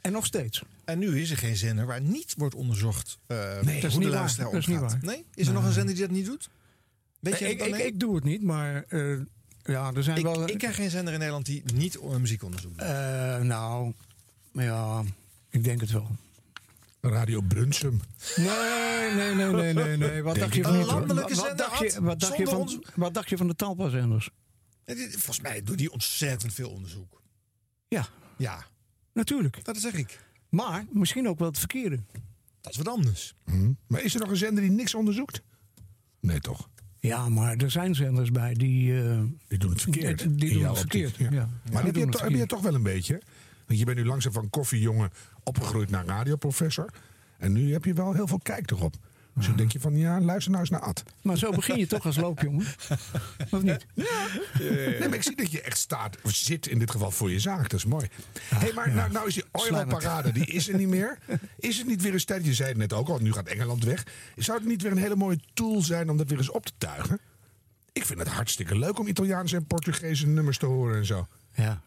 [0.00, 0.62] En nog steeds.
[0.84, 3.98] En nu is er geen zender waar niet wordt onderzocht eh dat is hoe de
[3.98, 4.34] niet waar.
[4.38, 4.92] Dat is niet omgaat.
[4.92, 5.04] waar.
[5.14, 5.24] Nee?
[5.34, 6.48] Is er nog een zender die dat niet doet?
[7.20, 7.86] Weet je ik, dat ik, nee?
[7.86, 9.18] ik doe het niet, maar eh,
[9.62, 10.48] ja, er zijn Ik, wel.
[10.48, 12.86] ik ken geen zender in Nederland die niet eh, muziekonderzoek doet.
[12.86, 13.92] Eh, nou,
[14.52, 15.02] ja,
[15.50, 16.06] ik denk het wel.
[17.00, 18.00] Radio Brunsum.
[18.36, 18.46] Nee,
[19.14, 19.96] nee, nee, nee, nee.
[19.96, 20.22] nee.
[20.22, 21.08] Wat Denk dacht je van niet, wat-
[21.56, 24.30] dacht je, had, wat, dacht je zonder van, wat dacht je van de Talpa-zenders?
[24.96, 27.22] Volgens mij doet die ontzettend veel onderzoek.
[27.88, 28.06] Ja,
[28.38, 28.66] Ja,
[29.12, 29.64] natuurlijk.
[29.64, 30.20] dat zeg ik.
[30.48, 32.00] Maar misschien ook wel het verkeerde.
[32.60, 33.34] Dat is wat anders.
[33.44, 33.72] Hm.
[33.86, 35.42] Maar is er nog een zender die niks onderzoekt?
[36.20, 36.68] Nee, toch?
[36.98, 39.02] Ja, maar er zijn zenders bij die.
[39.02, 40.38] eh, Die doen het verkeerd.
[40.38, 41.30] Die- doen het verkeerd, ja.
[41.30, 41.46] Maar Ja,
[41.82, 42.48] heb, die je, heb je verkeerd.
[42.48, 43.22] toch wel een beetje?
[43.66, 45.10] Want je bent nu langzaam van koffiejongen
[45.42, 46.92] opgegroeid naar radioprofessor.
[47.38, 48.94] En nu heb je wel heel veel kijk erop.
[49.34, 51.02] Dus dan denk je van, ja, luister nou eens naar Ad.
[51.22, 52.66] Maar zo begin je toch als loopjongen.
[53.50, 53.86] Of niet?
[54.58, 57.38] Nee, maar ik zie dat je echt staat, of zit in dit geval voor je
[57.38, 57.62] zaak.
[57.62, 58.08] Dat is mooi.
[58.54, 61.18] hey, maar nou, nou is die Euro-parade, die is er niet meer.
[61.58, 63.84] Is het niet weer eens tijd, je zei het net ook al, nu gaat Engeland
[63.84, 64.06] weg.
[64.36, 66.72] Zou het niet weer een hele mooie tool zijn om dat weer eens op te
[66.78, 67.20] tuigen?
[67.92, 71.26] Ik vind het hartstikke leuk om Italiaanse en Portugese nummers te horen en zo.
[71.54, 71.82] Ja.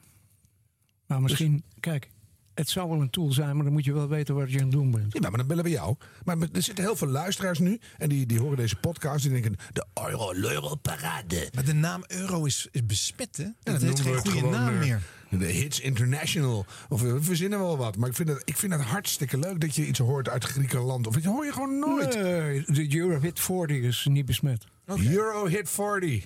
[1.08, 2.10] Maar misschien, kijk,
[2.54, 4.64] het zou wel een tool zijn, maar dan moet je wel weten wat je aan
[4.64, 5.14] het doen bent.
[5.14, 5.96] Ja, maar dan bellen we jou.
[6.24, 7.80] Maar er zitten heel veel luisteraars nu.
[7.98, 9.24] En die, die horen deze podcast.
[9.24, 11.50] Die denken, de Euro, Euro Parade.
[11.54, 13.44] Maar de naam euro is, is besmet, hè?
[13.44, 15.02] Ja, dat heeft geen goede naam eh, meer.
[15.30, 16.66] De Hits International.
[16.90, 17.98] Of we verzinnen wel wat.
[17.98, 21.08] Maar ik vind, het, ik vind het hartstikke leuk dat je iets hoort uit Griekenland.
[21.08, 22.16] Of dat hoor je gewoon nooit.
[22.16, 24.66] Nee, de Euro Hit 40 is niet besmet.
[24.86, 26.26] Euro Hit 40.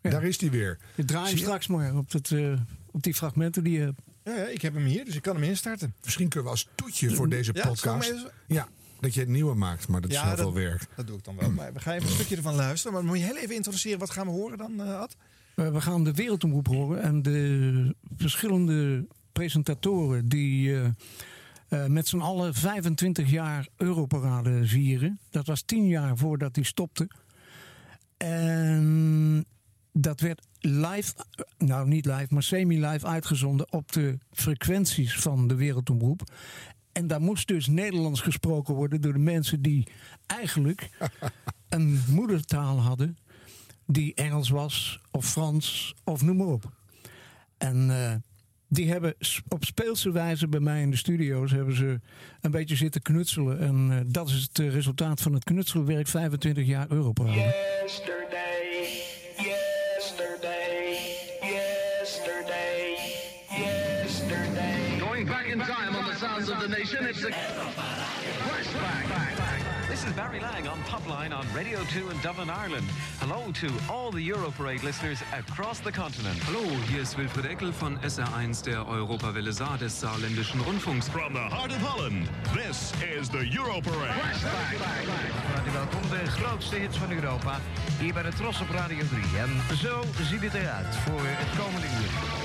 [0.00, 0.78] Daar is die weer.
[0.94, 1.36] Je draai je?
[1.36, 2.52] straks maar op, dat, eh,
[2.90, 4.00] op die fragmenten die je hebt.
[4.30, 5.94] Ja, ja, ik heb hem hier, dus ik kan hem instarten.
[6.04, 8.14] Misschien kunnen we als toetje voor deze Ja, podcast.
[8.46, 8.68] Ja,
[9.00, 9.88] dat je het nieuwe maakt.
[9.88, 10.86] Maar dat is Ja, heel dat- veel werk.
[10.96, 11.50] Dat doe ik dan wel.
[11.50, 12.92] Maar we gaan even een stukje ervan luisteren.
[12.92, 13.98] Maar moet je heel even introduceren.
[13.98, 15.16] Wat gaan we horen dan, eh, Ad?
[15.54, 20.86] Eh, we gaan de wereldomroep horen en de verschillende presentatoren die eh,
[21.68, 25.18] eh, met z'n allen 25 jaar Europarade vieren.
[25.30, 27.08] Dat was 10 jaar voordat die stopte.
[28.16, 29.44] En
[29.92, 31.12] dat werd live,
[31.58, 36.22] nou niet live, maar semi-live uitgezonden op de frequenties van de wereldomroep.
[36.92, 39.86] En daar moest dus Nederlands gesproken worden door de mensen die
[40.26, 40.90] eigenlijk
[41.68, 43.16] een moedertaal hadden
[43.92, 46.70] die Engels was, of Frans, of noem maar op.
[47.58, 48.14] En eh,
[48.68, 49.14] die hebben
[49.48, 52.00] op speelse wijze bij mij in de studio's hebben ze
[52.40, 53.58] een beetje zitten knutselen.
[53.58, 57.54] En eh, dat is het resultaat van het knutselwerk 25 jaar Europarade.
[70.00, 72.88] This is Barry Lang on Popline on Radio 2 in Dublin, Ireland.
[73.18, 76.38] Hello to all the Europarade listeners across the continent.
[76.44, 81.06] Hallo, hier ist Wilfried Eckel von SR1 der Europawelle Saar des Saarländischen Rundfunks.
[81.10, 84.14] From the heart of Holland, this is the Euro Parade.
[84.40, 87.60] Van harte welkom, de grootste hits van Europa.
[87.98, 89.22] Hier bij de Tros op Radio 3.
[89.38, 92.40] En zo ziet het eruit voor het komende uur.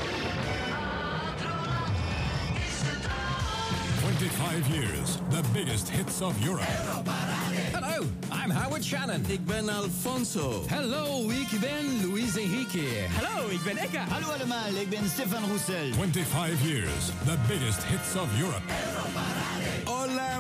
[4.15, 7.34] 25 years, the biggest hits of Europe.
[7.73, 9.23] Hallo, I'm Howard Shannon.
[9.27, 10.63] Ik ben Alfonso.
[10.67, 13.07] Hello, ik ben Luis Enrique.
[13.21, 14.05] Hallo, ik ben Eka.
[14.09, 15.93] Hallo allemaal, ik ben Stefan Roussel.
[15.93, 18.63] 25 years, the biggest hits of Europe.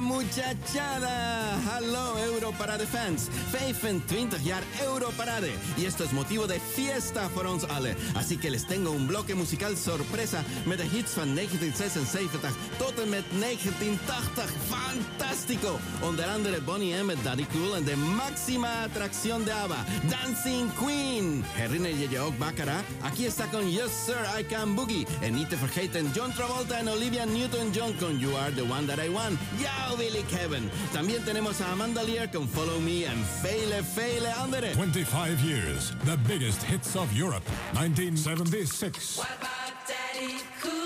[0.01, 1.57] Muchachada.
[1.65, 3.29] Hallo Europarade fans.
[3.51, 5.51] 25 jaar Europarade.
[5.77, 7.95] Y esto es motivo de fiesta voor ons alle.
[8.15, 13.23] Así que les tengo un bloque musical sorpresa met hits van 1976 tot en met
[13.31, 14.51] 1980.
[14.69, 15.79] Fantastico.
[16.01, 21.43] Onder andere Bonnie M Daddy Cool en de máxima atracción de ABBA, Dancing Queen.
[21.53, 22.83] Herinner je je ook Baccarat?
[23.01, 25.05] Aquí está con Yes Sir, I Can Boogie.
[25.21, 28.97] En niet te vergeten John Travolta en Olivia Newton-John con You Are The One That
[29.05, 29.39] I Want.
[29.85, 30.69] Jou wil ik hebben.
[30.91, 34.71] También tenemos a Amanda Lear con Follow Me en vele, vele andere.
[34.71, 37.45] 25 years, the biggest hits of Europe.
[37.73, 39.15] 1976.
[39.15, 40.85] Daddy cool.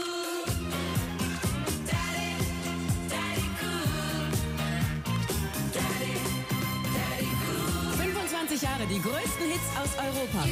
[7.98, 10.44] 25 Jahre, die größten Hits aus Europa.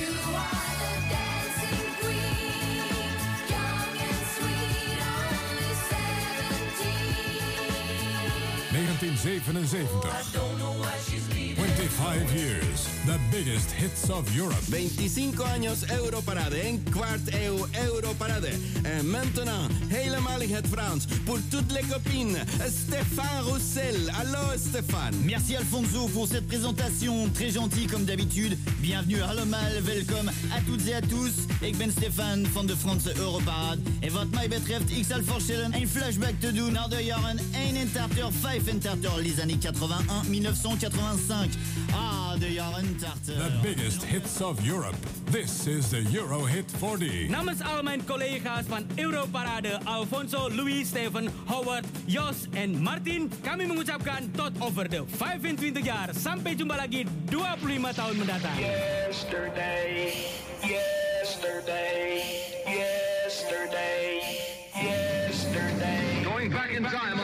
[9.00, 9.86] 1977.
[11.56, 14.58] 25 years, the biggest hits of Europe.
[14.70, 18.50] 25 años Europarade, een kwart eeuw Europarade.
[18.84, 21.06] En maintenant, helemaal in het Frans.
[21.26, 22.38] Pour toutes les copines,
[22.88, 24.10] Stéphane Roussel.
[24.12, 25.16] Hallo Stéphane.
[25.24, 28.58] Merci Alfonso pour cette présentation très gentille comme d'habitude.
[28.82, 31.34] Bienvenue allemaal, welkom à toutes et à tous.
[31.62, 33.82] Ik ben Stefan van de Franse Europarade.
[34.00, 38.34] En wat mij betreft, ik zal voorstellen een flashback te doen naar de jaren 81,
[38.88, 41.50] 85, les années 81, 1985.
[41.94, 43.36] Ah, de jaren 80.
[43.36, 44.96] The biggest hits of Europe.
[45.32, 47.28] This is the Euro Hit 40.
[47.30, 54.32] Namens al mijn collega's van Europarade, Alfonso, Louis, Steven, Howard, Jos en Martin, kami mengucapkan
[54.32, 56.10] tot over de 25 jaar.
[56.16, 58.60] Sampai jumpa lagi 25 tahun mendatang.
[58.60, 60.14] Yesterday,
[60.64, 62.24] yesterday,
[62.66, 64.22] yesterday,
[64.72, 66.24] yesterday.
[66.24, 67.17] Going back in time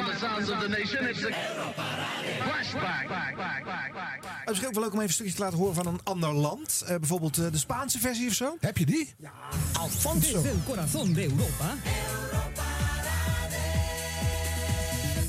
[0.84, 1.32] on the sounds of the nation, it's a
[2.44, 3.34] flashback.
[4.46, 6.34] Het is ook wel leuk om even een stukje te laten horen van een ander
[6.34, 6.84] land.
[6.88, 8.58] Eh, bijvoorbeeld eh, de Spaanse versie of zo.
[8.60, 9.14] Heb je die?
[9.18, 9.32] Ja,
[9.74, 10.32] Alfonso.
[10.32, 11.76] Desde el corazón de Europa.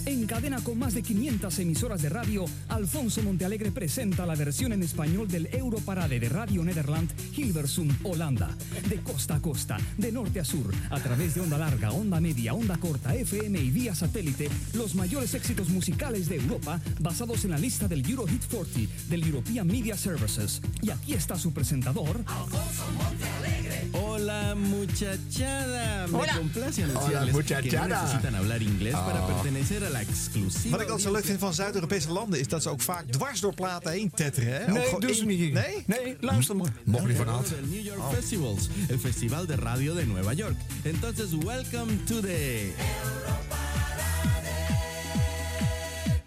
[0.06, 4.82] En cadena con más de 500 emisoras de radio, Alfonso Montealegre presenta la versión en
[4.82, 8.54] español del Europarade de Radio Nederland, Hilversum, Holanda.
[8.88, 12.52] De costa a costa, de norte a sur, a través de onda larga, onda media,
[12.52, 17.58] onda corta, FM y vía satélite, los mayores éxitos musicales de Europa basados en la
[17.58, 20.60] lista del Euro Hit 40 del European Media Services.
[20.82, 23.88] Y aquí está su presentador, Alfonso Montealegre.
[23.92, 24.23] Hola
[24.54, 26.06] muchachada.
[26.06, 26.36] Me Hola.
[26.36, 29.26] complace Hola, anunciarles que no necesitan hablar inglés para Oh.
[29.26, 30.70] pertenecer a la exclusiva.
[30.70, 33.40] Wat ik altijd zo leuk vind van Zuid-Europese landen is dat ze ook vaak dwars
[33.40, 34.64] door platen heen tetteren.
[34.64, 34.72] Hè?
[34.72, 35.52] Nee, doen ze niet.
[35.52, 35.82] Nee?
[35.86, 36.72] Nee, luister maar.
[36.84, 37.52] Mocht niet van Del Aad.
[37.70, 38.12] New York Oh.
[38.12, 40.56] Festivals, el festival de radio de Nueva York.
[40.82, 42.72] Entonces, welcome to the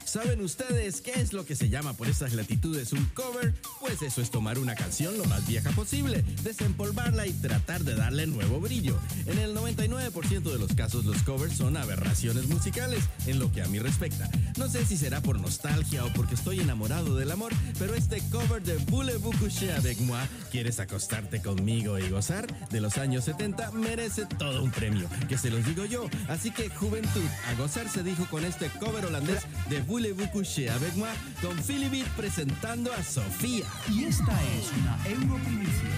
[0.07, 3.53] ¿Saben ustedes qué es lo que se llama por estas latitudes un cover?
[3.81, 8.25] Pues eso es tomar una canción lo más vieja posible, desempolvarla y tratar de darle
[8.25, 8.97] nuevo brillo.
[9.25, 13.67] En el 99% de los casos los covers son aberraciones musicales, en lo que a
[13.67, 14.29] mí respecta.
[14.57, 18.63] No sé si será por nostalgia o porque estoy enamorado del amor, pero este cover
[18.63, 22.47] de Voulez-vous coucher avec moi, ¿quieres acostarte conmigo y gozar?
[22.69, 26.09] De los años 70 merece todo un premio, que se los digo yo.
[26.29, 30.95] Así que juventud, a gozar se dijo con este cover holandés de Voulez-vous coucher avec
[30.95, 31.07] moi,
[31.41, 33.65] con Philly Beat presentando a Sofía.
[33.90, 35.90] y esta es una Europrimicia.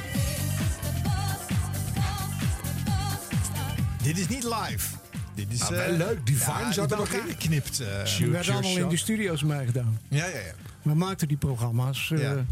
[4.03, 4.95] Dit is niet live.
[5.35, 6.25] Dit is Ah, wel eh, leuk.
[6.25, 7.33] Divine ja, zat er nog elkaar in.
[7.33, 7.79] geknipt.
[7.79, 8.17] eh.
[8.17, 9.99] Die werden allemaal in de studio's meegedaan.
[10.09, 10.53] Ja, ja, ja.
[10.81, 12.45] We maakten die programma's eh, Ja.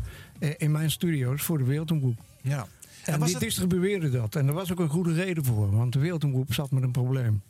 [0.57, 2.19] in mijn studio's voor de Wereldomroep.
[2.41, 2.68] ja.
[3.06, 4.36] En, was die het- distribueerden dat.
[4.36, 5.72] En daar was ook een goede reden voor.
[5.76, 7.41] Want de Wereldomroep zat met een probleem.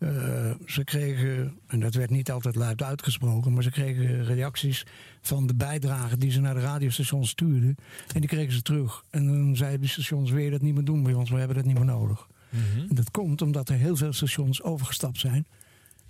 [0.00, 4.86] Eh, ze kregen, en dat werd niet altijd luid uitgesproken, maar ze kregen reacties
[5.20, 7.76] van de bijdragen die ze naar de radiostations stuurden.
[8.14, 9.04] En die kregen ze terug.
[9.10, 11.30] En dan zeiden de stations: Wil je dat niet meer doen bij ons?
[11.30, 12.28] We hebben dat niet meer nodig.
[12.88, 15.46] En dat komt omdat er heel veel stations overgestapt zijn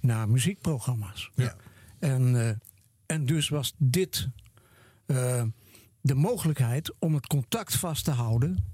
[0.01, 1.31] naar muziekprogramma's.
[1.35, 1.57] Ja.
[1.99, 2.55] En, eh,
[3.07, 4.29] en dus was dit
[5.07, 5.43] eh,
[6.01, 8.65] de mogelijkheid om het contact vast te houden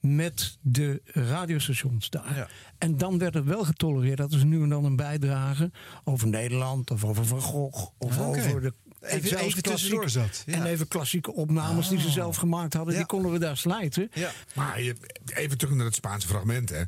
[0.00, 2.36] met de radiostations daar.
[2.36, 2.48] Ja.
[2.78, 5.70] En dan werd het wel getolereerd dat er nu en dan een bijdrage
[6.04, 8.74] over Nederland of over Van Gogh of Ah, over de.
[9.00, 10.52] Even- en zelfs even tussendoor klassieke- zat, ja.
[10.54, 12.98] En even klassieke opnames die ze zelf gemaakt hadden, Ja.
[12.98, 14.10] die konden we daar slijten.
[14.54, 14.96] Maar je,
[15.34, 16.82] even terug naar het Spaanse fragment, hè.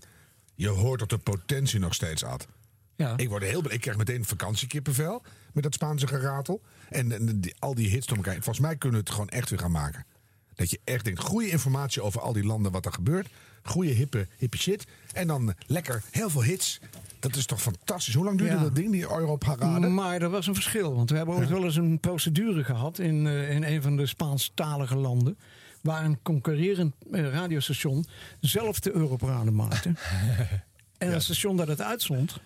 [0.55, 2.47] Je hoort dat de potentie nog steeds had.
[2.97, 3.17] Ja.
[3.17, 3.73] Ik word heel.
[3.73, 5.23] Ik krijg meteen vakantiekippenvel
[5.53, 6.63] met dat Spaanse geratel.
[6.89, 8.35] En, en die- al die hits door elkaar.
[8.35, 10.07] Volgens mij kunnen we het gewoon echt weer gaan maken.
[10.55, 13.29] Dat je echt denkt, goede informatie over al die landen, wat er gebeurt.
[13.63, 14.85] Goede hippe, hippe shit.
[15.13, 16.81] En dan lekker, heel veel hits.
[17.21, 18.15] Dat is toch fantastisch.
[18.15, 18.61] Hoe lang duurde Ja.
[18.63, 19.89] dat ding, die Europarade?
[19.89, 20.95] Maar er was een verschil.
[20.95, 24.07] Want we hebben ooit wel eens een procedure gehad in, eh, in een van de
[24.07, 25.39] Spaanstalige landen.
[25.81, 28.07] Waar een concurrerend eh, radiostation
[28.41, 29.93] zelf de Europarade maakte.
[30.99, 32.41] en het station dat het uitzond,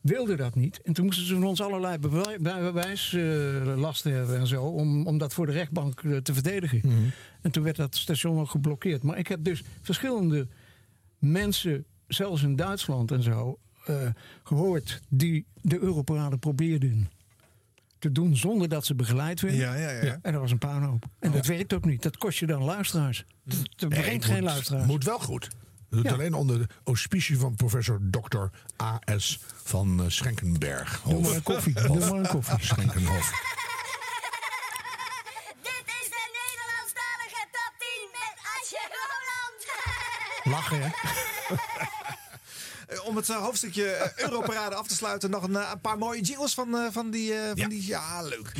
[0.00, 0.82] wilde dat niet.
[0.82, 4.62] En toen moesten ze van ons allerlei bewij- bewijslasten hebben en zo.
[4.64, 7.12] Om, om dat voor de rechtbank eh, te verdedigen.
[7.40, 9.02] En toen werd dat station ook geblokkeerd.
[9.02, 10.46] Maar ik heb dus verschillende
[11.18, 13.96] mensen, zelfs in Duitsland en zo, eh,
[14.44, 17.10] gehoord die de Europarade probeerden
[17.98, 19.60] te doen zonder dat ze begeleid werden.
[19.60, 20.18] Ja, ja, ja.
[20.22, 21.04] En dat was een puinhoop.
[21.18, 22.02] En dat werkt ook niet.
[22.02, 23.24] Dat kost je dan luisteraars.
[23.44, 24.86] Dat, Nee, brengt geen luisteraars.
[24.86, 25.48] Moet wel goed.
[25.90, 26.12] Ja.
[26.12, 28.38] alleen onder de auspicie van professor Dr.
[28.82, 29.40] A.S.
[29.64, 31.00] van eh, Schenkenberg.
[31.04, 31.72] Doe maar een koffie.
[31.74, 32.64] Doe maar een koffie.
[32.66, 33.30] Schenkenhof.
[35.62, 39.66] Dit is de Nederlandstalige top 10 met Asje Roland.
[40.44, 40.90] Lachen, hè?
[43.08, 46.54] Om het eh, hoofdstukje eh, Europarade af te sluiten, nog een, een paar mooie jingles
[46.54, 47.32] van, van die.
[47.32, 47.68] van Ja.
[47.68, 48.52] die ja, leuk.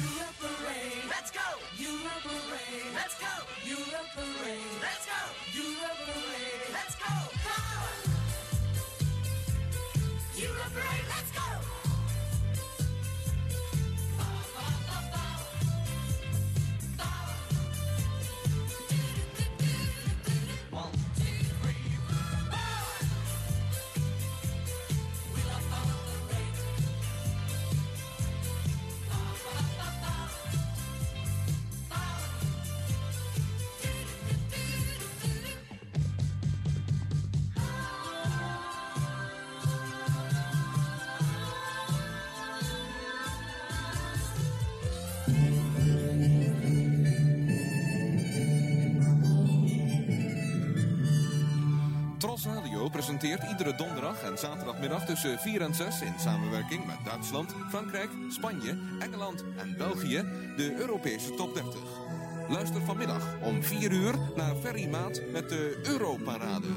[53.21, 58.79] Presenteert iedere donderdag en zaterdagmiddag tussen 4 en 6 in samenwerking met Duitsland, Frankrijk, Spanje,
[58.99, 60.25] Engeland en België
[60.57, 61.75] de Europese top 30.
[62.49, 66.69] Luister vanmiddag om 4 uur naar Ferry Maat met de Europarade.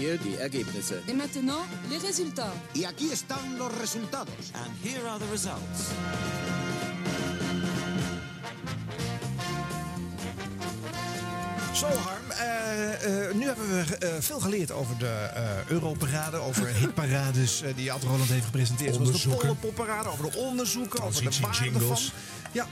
[0.00, 0.94] Hier die Ergebnisse.
[1.06, 2.52] Et maintenant, les résultats.
[2.74, 4.34] Y aquí están los resultados.
[4.54, 5.80] And here are the results.
[11.74, 16.66] Zo Harm, eh, eh, nu hebben we eh, veel geleerd over de eh Europarade, over
[16.82, 18.94] hitparades eh, die Ad Roland heeft gepresenteerd.
[18.94, 19.28] Zoals de.
[19.28, 22.04] Pollenpopparade, over de onderzoeken, over de waarde Transitiejingles.
[22.04, 22.20] van.
[22.52, 22.66] Ja.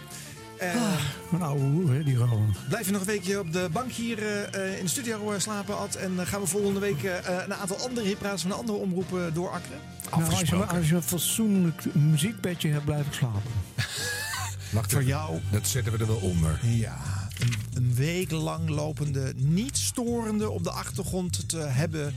[1.32, 2.56] Een oude hoer, hè, die Roland.
[2.68, 5.40] Blijf je nog een weekje op de bank hier eh, eh, in de studio eh,
[5.40, 5.94] slapen, Ad.
[5.94, 7.14] En gaan we volgende week eh,
[7.44, 9.78] een aantal andere hitparades van de andere omroepen doorakkeren?
[10.10, 13.42] Nou, als, je, als je een fatsoenlijk muziekbedje hebt, blijf ik slapen.
[14.70, 15.12] Wacht Voor even.
[15.12, 15.38] jou.
[15.50, 16.58] Dat zetten we er wel onder.
[16.62, 16.96] Ja,
[17.38, 22.14] een, een week lang lopende, niet storende op de achtergrond te hebben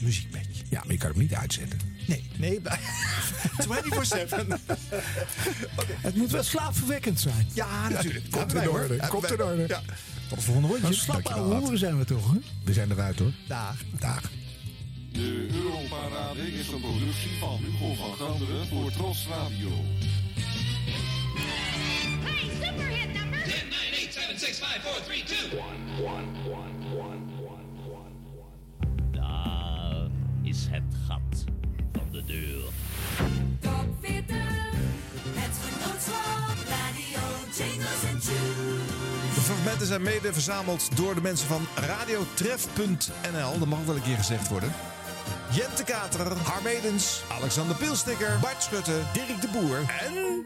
[0.00, 0.64] muziekbedje.
[0.68, 1.78] Ja, maar je kan hem niet uitzetten.
[2.06, 2.24] Nee.
[2.36, 2.66] Nee, 24-7.
[5.80, 5.96] okay.
[6.00, 7.48] Het moet wel slaapverwekkend zijn.
[7.54, 8.24] Ja, natuurlijk.
[8.30, 8.96] Ja, Komt in orde.
[9.08, 9.64] Komt in orde.
[9.68, 9.80] Ja.
[10.28, 10.82] Tot de volgende rondje.
[10.82, 12.38] Nou, Slap horen zijn we toch, hè?
[12.64, 13.32] We zijn eruit, hoor.
[13.48, 13.76] Dag.
[13.98, 14.30] Dag.
[15.12, 19.70] De Europarade is een productie van Hugo van Ganderen voor Tros Radio.
[22.24, 23.42] Hey, superhit number!
[23.42, 23.52] 10,
[23.92, 25.38] 9, 8, 7, 6, 5, 4, 3, 2.
[25.38, 27.61] 1, 1, 1, 1, 1.
[32.32, 32.64] Van de deur.
[33.60, 34.36] Top 40,
[35.34, 37.20] het genootschap, radio,
[37.56, 38.24] jingles tunes.
[39.34, 43.58] De fragmenten zijn mede verzameld door de mensen van radiotref.nl.
[43.58, 44.72] Dat mag ook wel een keer gezegd worden.
[45.50, 50.44] Jente Kater, Harmedens, Alexander Pilsticker, Bart Schutte, Dirk de Boer en...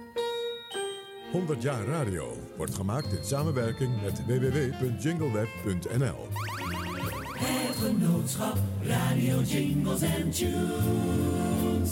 [1.32, 6.28] 100 jaar radio wordt gemaakt in samenwerking met www.jingleweb.nl.
[7.38, 11.90] Het genootschap, radio, jingles en tunes.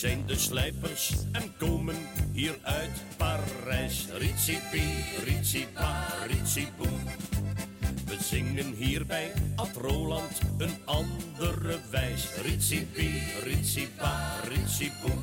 [0.00, 1.96] Zijn de slijpers en komen
[2.32, 4.06] hier uit Parijs.
[4.12, 4.82] Ritsipi,
[5.24, 7.00] ritsipa, ritsiboem.
[8.06, 12.28] We zingen hier bij Ad Roland een andere wijs.
[12.42, 15.22] Ritsipi, ritsipa, ritsiboem.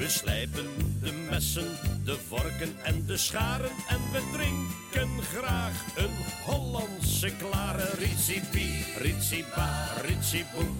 [0.00, 0.66] We slijpen
[1.00, 1.66] de messen,
[2.04, 3.70] de vorken en de scharen.
[3.88, 7.90] En we drinken graag een Hollandse klare.
[7.98, 10.76] Ritsipi, ritsipa, ritsiboem.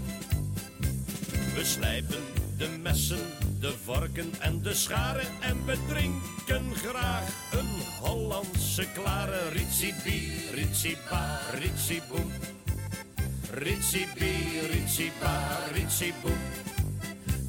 [1.55, 2.25] We slijpen
[2.57, 3.27] de messen,
[3.59, 5.27] de vorken en de scharen.
[5.41, 9.49] En we drinken graag een Hollandse klare.
[9.49, 12.31] Ritsipi, ritsipa, ritsiboem.
[13.51, 16.70] Ritsipi, ritsipa, ritsiboem.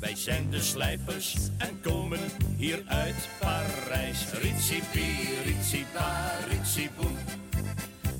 [0.01, 2.19] Wij zijn de slijpers en komen
[2.57, 4.31] hier uit Parijs.
[4.31, 5.15] Ritsipi,
[5.45, 7.17] ritsipa, ritsiboem.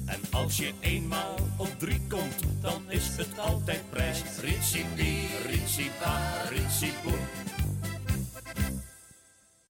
[0.05, 4.21] En als je eenmaal op drie komt, dan is het altijd prijs.
[4.41, 7.19] Ritsipi, ritsipa, ritsiboem.